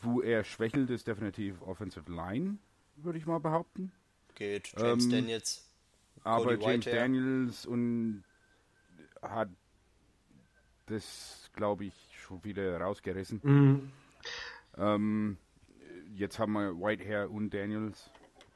Wo 0.04 0.20
er 0.20 0.44
schwächelt, 0.44 0.90
ist 0.90 1.06
definitiv 1.06 1.60
Offensive 1.62 2.10
Line, 2.10 2.58
würde 2.96 3.18
ich 3.18 3.26
mal 3.26 3.40
behaupten. 3.40 3.92
Geht 4.34 4.72
James 4.76 5.04
Ähm, 5.04 5.10
Daniels. 5.10 5.64
Aber 6.22 6.52
James 6.52 6.66
Whitehair. 6.86 7.00
Daniels 7.02 7.66
und 7.66 8.24
hat 9.22 9.48
das, 10.86 11.50
glaube 11.54 11.86
ich, 11.86 11.94
schon 12.20 12.42
wieder 12.44 12.78
rausgerissen. 12.80 13.40
Mhm. 13.42 13.92
Ähm, 14.76 15.38
jetzt 16.14 16.38
haben 16.38 16.52
wir 16.52 16.74
Whitehair 16.78 17.30
und 17.30 17.50
Daniels. 17.50 18.10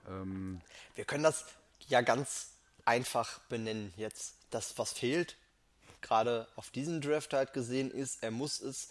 Ähm, 0.09 0.61
Wir 0.95 1.05
können 1.05 1.23
das 1.25 1.47
ja 1.89 2.01
ganz 2.01 2.55
einfach 2.85 3.41
benennen 3.49 3.93
jetzt. 3.97 4.37
Das, 4.51 4.79
was 4.79 4.93
fehlt, 4.93 5.37
gerade 6.01 6.49
auf 6.57 6.71
diesen 6.71 7.01
Draft 7.01 7.33
halt 7.35 7.53
gesehen 7.53 7.91
ist, 7.91 8.23
er 8.23 8.31
muss 8.31 8.61
es 8.61 8.89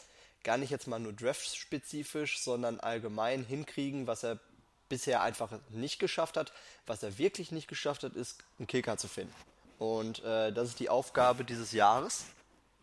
gar 0.48 0.58
nicht 0.58 0.72
jetzt 0.72 0.88
mal 0.88 0.98
nur 0.98 1.12
draftspezifisch, 1.12 2.40
sondern 2.40 2.80
allgemein 2.80 3.44
hinkriegen, 3.44 4.08
was 4.08 4.24
er 4.24 4.40
bisher 4.88 5.22
einfach 5.22 5.52
nicht 5.72 6.00
geschafft 6.00 6.38
hat. 6.38 6.54
Was 6.86 7.04
er 7.04 7.18
wirklich 7.18 7.52
nicht 7.52 7.68
geschafft 7.68 8.04
hat, 8.04 8.14
ist 8.14 8.46
einen 8.58 8.66
Kicker 8.66 8.96
zu 8.98 9.10
finden. 9.10 9.36
Und 9.78 10.24
äh, 10.24 10.54
das 10.54 10.70
ist 10.70 10.80
die 10.80 10.88
Aufgabe 10.88 11.44
dieses 11.44 11.74
Jahres, 11.74 12.28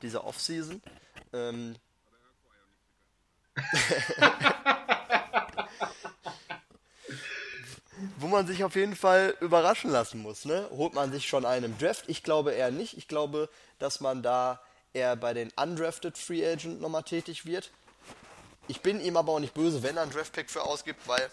dieser 0.02 0.24
Offseason. 0.24 0.82
Ähm, 1.32 1.76
wo 8.18 8.26
man 8.26 8.46
sich 8.46 8.62
auf 8.62 8.76
jeden 8.76 8.94
Fall 8.94 9.38
überraschen 9.40 9.90
lassen 9.90 10.20
muss. 10.20 10.44
Ne? 10.44 10.68
Holt 10.70 10.92
man 10.92 11.10
sich 11.10 11.26
schon 11.26 11.46
einen 11.46 11.64
im 11.64 11.78
Draft? 11.78 12.04
Ich 12.08 12.22
glaube 12.22 12.52
eher 12.52 12.70
nicht. 12.70 12.98
Ich 12.98 13.08
glaube, 13.08 13.48
dass 13.78 14.00
man 14.00 14.22
da 14.22 14.60
eher 14.94 15.16
bei 15.16 15.34
den 15.34 15.50
undrafted 15.60 16.16
Free 16.16 16.46
Agent 16.46 16.80
nochmal 16.80 17.02
tätig 17.02 17.44
wird. 17.46 17.70
Ich 18.68 18.80
bin 18.80 19.00
ihm 19.00 19.16
aber 19.16 19.32
auch 19.32 19.40
nicht 19.40 19.54
böse, 19.54 19.82
wenn 19.82 19.96
er 19.96 20.02
einen 20.02 20.12
Draft-Pick 20.12 20.50
für 20.50 20.62
ausgibt, 20.62 21.06
weil 21.06 21.28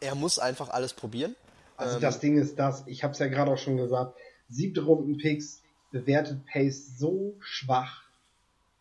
er 0.00 0.14
muss 0.14 0.38
einfach 0.38 0.70
alles 0.70 0.94
probieren. 0.94 1.36
Also 1.76 1.96
Ähm, 1.96 2.02
das 2.02 2.20
Ding 2.20 2.38
ist 2.38 2.58
das, 2.58 2.84
ich 2.86 3.04
habe 3.04 3.12
es 3.12 3.18
ja 3.18 3.26
gerade 3.26 3.52
auch 3.52 3.58
schon 3.58 3.76
gesagt, 3.76 4.16
siebte 4.48 4.82
Runden-Picks 4.82 5.60
bewertet 5.90 6.46
Pace 6.46 6.98
so 6.98 7.36
schwach, 7.40 8.04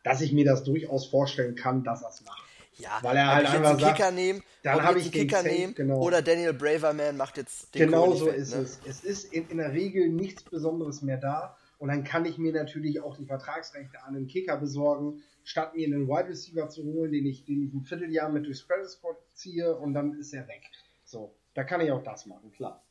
dass 0.03 0.21
ich 0.21 0.31
mir 0.31 0.45
das 0.45 0.63
durchaus 0.63 1.07
vorstellen 1.07 1.55
kann, 1.55 1.83
dass 1.83 2.03
er 2.03 2.09
es 2.09 2.23
macht. 2.23 2.43
Ja, 2.77 2.99
Weil 3.01 3.17
er 3.17 3.27
halt 3.27 3.47
einfach 3.47 3.69
einen 3.71 3.79
sagt, 3.79 3.97
Kicker 3.97 4.11
nehme, 4.11 4.41
dann 4.61 4.75
ob 4.75 4.83
hab 4.83 4.95
jetzt 4.95 5.07
ich 5.07 5.11
Kicker 5.11 5.37
safe, 5.41 5.49
nehmen 5.49 5.73
genau. 5.73 5.99
oder 5.99 6.21
Daniel 6.21 6.53
Braverman 6.53 7.17
macht 7.17 7.37
jetzt 7.37 7.73
den 7.73 7.87
Genau 7.87 8.13
so 8.13 8.27
weg, 8.27 8.35
ist 8.35 8.53
ne? 8.53 8.61
es. 8.61 8.79
Es 8.85 9.03
ist 9.03 9.33
in, 9.33 9.49
in 9.49 9.57
der 9.57 9.73
Regel 9.73 10.09
nichts 10.09 10.43
Besonderes 10.43 11.01
mehr 11.01 11.17
da. 11.17 11.57
Und 11.79 11.89
dann 11.89 12.03
kann 12.03 12.25
ich 12.25 12.37
mir 12.37 12.53
natürlich 12.53 13.01
auch 13.01 13.15
die 13.15 13.25
Vertragsrechte 13.25 14.01
an 14.03 14.15
einen 14.15 14.27
Kicker 14.27 14.57
besorgen, 14.57 15.21
statt 15.43 15.75
mir 15.75 15.85
einen 15.85 16.07
Wide 16.07 16.29
Receiver 16.29 16.69
zu 16.69 16.83
holen, 16.83 17.11
den 17.11 17.25
ich, 17.25 17.45
den 17.45 17.63
ich 17.63 17.73
ein 17.73 17.83
Vierteljahr 17.83 18.29
mit 18.29 18.45
durchs 18.45 18.63
Practice 18.63 18.93
Squad 18.93 19.17
ziehe 19.33 19.75
und 19.77 19.93
dann 19.93 20.13
ist 20.19 20.33
er 20.33 20.47
weg. 20.47 20.71
So, 21.05 21.35
da 21.53 21.63
kann 21.63 21.81
ich 21.81 21.91
auch 21.91 22.03
das 22.03 22.25
machen, 22.25 22.51
klar. 22.51 22.83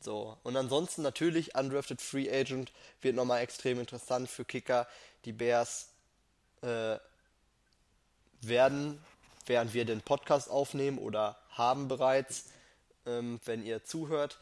So, 0.00 0.36
und 0.42 0.56
ansonsten 0.56 1.02
natürlich 1.02 1.54
Undrafted 1.54 2.00
Free 2.00 2.28
Agent 2.28 2.72
wird 3.00 3.14
nochmal 3.14 3.40
extrem 3.40 3.78
interessant 3.78 4.28
für 4.28 4.44
Kicker. 4.44 4.88
Die 5.24 5.32
Bears 5.32 5.92
äh, 6.62 6.96
werden, 8.40 8.98
während 9.46 9.74
wir 9.74 9.84
den 9.84 10.00
Podcast 10.00 10.50
aufnehmen 10.50 10.98
oder 10.98 11.38
haben 11.50 11.88
bereits, 11.88 12.50
ähm, 13.06 13.40
wenn 13.44 13.64
ihr 13.64 13.84
zuhört, 13.84 14.40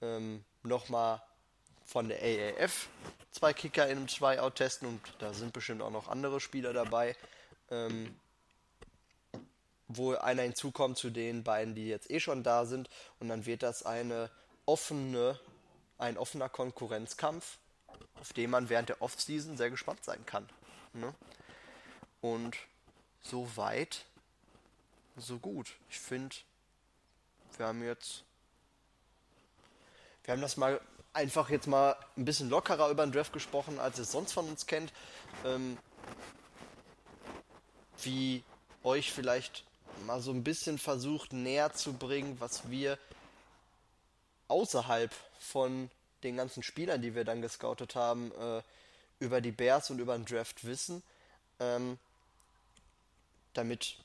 ähm, 0.00 0.44
nochmal 0.62 1.20
von 1.84 2.08
der 2.08 2.18
AAF 2.22 2.88
zwei 3.30 3.52
Kicker 3.52 3.88
in 3.88 3.98
einem 3.98 4.06
Tryout 4.06 4.54
testen 4.54 4.88
und 4.88 5.00
da 5.18 5.34
sind 5.34 5.52
bestimmt 5.52 5.82
auch 5.82 5.90
noch 5.90 6.08
andere 6.08 6.40
Spieler 6.40 6.72
dabei. 6.72 7.16
Ähm, 7.70 8.14
wo 9.88 10.14
einer 10.14 10.42
hinzukommt 10.42 10.96
zu 10.96 11.10
den 11.10 11.44
beiden, 11.44 11.74
die 11.74 11.88
jetzt 11.88 12.10
eh 12.10 12.20
schon 12.20 12.42
da 12.42 12.64
sind. 12.64 12.88
Und 13.20 13.28
dann 13.28 13.46
wird 13.46 13.62
das 13.62 13.82
eine 13.82 14.30
offene, 14.66 15.38
ein 15.98 16.16
offener 16.16 16.48
Konkurrenzkampf, 16.48 17.58
auf 18.20 18.32
den 18.32 18.50
man 18.50 18.68
während 18.68 18.88
der 18.88 19.02
Offseason 19.02 19.56
sehr 19.56 19.70
gespannt 19.70 20.04
sein 20.04 20.24
kann. 20.26 20.48
Ne? 20.92 21.14
Und 22.20 22.56
so 23.20 23.56
weit, 23.56 24.04
so 25.16 25.38
gut. 25.38 25.74
Ich 25.90 26.00
finde, 26.00 26.34
wir 27.56 27.66
haben 27.66 27.84
jetzt, 27.84 28.24
wir 30.24 30.32
haben 30.32 30.40
das 30.40 30.56
mal 30.56 30.80
einfach 31.14 31.48
jetzt 31.48 31.66
mal 31.66 31.96
ein 32.16 32.24
bisschen 32.24 32.50
lockerer 32.50 32.90
über 32.90 33.06
den 33.06 33.12
Draft 33.12 33.32
gesprochen, 33.32 33.78
als 33.78 33.98
ihr 33.98 34.02
es 34.02 34.12
sonst 34.12 34.32
von 34.32 34.48
uns 34.48 34.66
kennt. 34.66 34.92
Ähm, 35.44 35.78
wie 38.02 38.42
euch 38.82 39.12
vielleicht 39.12 39.64
mal 40.06 40.20
so 40.20 40.32
ein 40.32 40.44
bisschen 40.44 40.78
versucht 40.78 41.32
näher 41.32 41.72
zu 41.72 41.94
bringen, 41.94 42.36
was 42.40 42.68
wir 42.68 42.98
außerhalb 44.48 45.12
von 45.38 45.90
den 46.22 46.36
ganzen 46.36 46.62
Spielern, 46.62 47.00
die 47.00 47.14
wir 47.14 47.24
dann 47.24 47.42
gescoutet 47.42 47.94
haben, 47.94 48.32
äh, 48.32 48.62
über 49.20 49.40
die 49.40 49.52
Bears 49.52 49.90
und 49.90 50.00
über 50.00 50.16
den 50.16 50.26
Draft 50.26 50.64
wissen, 50.66 51.02
ähm, 51.60 51.98
damit 53.54 53.96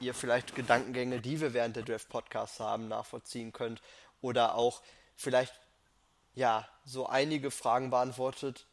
ihr 0.00 0.14
vielleicht 0.14 0.54
Gedankengänge, 0.54 1.20
die 1.20 1.40
wir 1.40 1.52
während 1.52 1.76
der 1.76 1.82
Draft-Podcasts 1.82 2.60
haben, 2.60 2.88
nachvollziehen 2.88 3.52
könnt 3.52 3.82
oder 4.20 4.54
auch 4.54 4.82
vielleicht 5.16 5.52
ja 6.34 6.68
so 6.84 7.06
einige 7.06 7.50
Fragen 7.50 7.90
beantwortet 7.90 8.66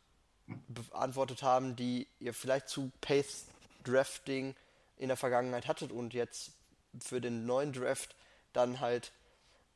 beantwortet 0.68 1.43
haben, 1.43 1.76
die 1.76 2.07
ihr 2.20 2.34
vielleicht 2.34 2.68
zu 2.68 2.91
Pace 2.99 3.45
Drafting 3.86 4.55
in 4.97 5.07
der 5.07 5.18
Vergangenheit 5.18 5.68
hattet 5.68 5.91
und 5.91 6.14
jetzt 6.14 6.51
für 6.99 7.22
den 7.22 7.45
neuen 7.45 7.72
Draft 7.72 8.16
dann 8.51 8.80
halt 8.82 9.12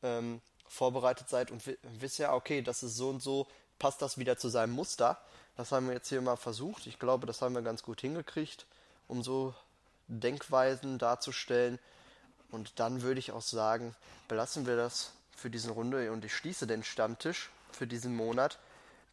ähm, 0.02 0.40
vorbereitet 0.68 1.30
seid 1.30 1.50
und 1.50 1.66
wi- 1.66 1.78
wisst 1.82 2.18
ja, 2.18 2.34
okay, 2.34 2.60
das 2.60 2.82
ist 2.82 2.96
so 2.96 3.08
und 3.08 3.22
so, 3.22 3.46
passt 3.78 4.02
das 4.02 4.18
wieder 4.18 4.36
zu 4.36 4.48
seinem 4.48 4.72
Muster. 4.72 5.18
Das 5.56 5.72
haben 5.72 5.86
wir 5.86 5.94
jetzt 5.94 6.08
hier 6.10 6.20
mal 6.20 6.36
versucht. 6.36 6.86
Ich 6.86 6.98
glaube, 6.98 7.26
das 7.26 7.40
haben 7.40 7.54
wir 7.54 7.62
ganz 7.62 7.82
gut 7.82 8.02
hingekriegt, 8.02 8.66
um 9.08 9.22
so 9.22 9.54
Denkweisen 10.08 10.98
darzustellen. 10.98 11.78
Und 12.50 12.78
dann 12.78 13.00
würde 13.02 13.18
ich 13.18 13.32
auch 13.32 13.42
sagen, 13.42 13.96
belassen 14.28 14.66
wir 14.66 14.76
das 14.76 15.12
für 15.34 15.48
diesen 15.48 15.70
Runde 15.70 16.12
und 16.12 16.24
ich 16.24 16.34
schließe 16.34 16.66
den 16.66 16.84
Stammtisch 16.84 17.50
für 17.76 17.86
diesen 17.86 18.16
Monat, 18.16 18.58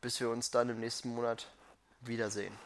bis 0.02 0.20
wir 0.20 0.30
uns 0.30 0.50
dann 0.50 0.70
im 0.70 0.80
nächsten 0.80 1.10
Monat 1.10 1.48
wiedersehen. 2.02 2.58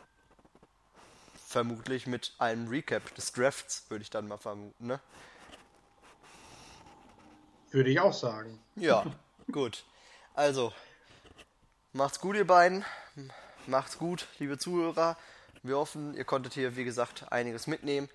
Vermutlich 1.47 2.07
mit 2.07 2.33
einem 2.39 2.67
Recap 2.67 3.13
des 3.15 3.31
Drafts, 3.31 3.85
würde 3.89 4.03
ich 4.03 4.09
dann 4.09 4.27
mal 4.27 4.37
vermuten, 4.37 4.87
ne? 4.87 4.99
Würde 7.71 7.89
ich 7.89 7.99
auch 7.99 8.13
sagen. 8.13 8.59
Ja, 8.75 9.05
gut. 9.51 9.83
Also, 10.33 10.71
macht's 11.93 12.19
gut, 12.19 12.35
ihr 12.35 12.47
beiden. 12.47 12.85
Macht's 13.65 13.97
gut, 13.97 14.27
liebe 14.39 14.57
Zuhörer. 14.57 15.17
Wir 15.63 15.77
hoffen, 15.77 16.13
ihr 16.13 16.23
konntet 16.23 16.53
hier, 16.53 16.75
wie 16.75 16.85
gesagt, 16.85 17.31
einiges 17.31 17.67
mitnehmen. 17.67 18.09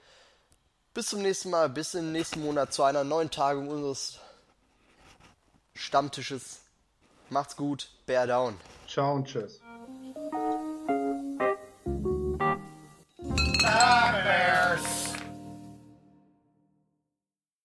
Bis 0.95 1.07
zum 1.09 1.23
nächsten 1.23 1.51
Mal, 1.51 1.69
bis 1.69 1.95
im 1.95 2.13
nächsten 2.13 2.43
Monat 2.43 2.73
zu 2.73 2.85
einer 2.85 3.05
neuen 3.05 3.31
Tagung 3.31 3.69
unseres 3.69 4.21
Stammtisches. 5.75 6.61
Macht's 7.33 7.57
gut, 7.57 7.89
Bear 8.05 8.27
down. 8.27 8.59
Ciao 8.87 9.15
und 9.15 9.27
tschüss. 9.27 9.62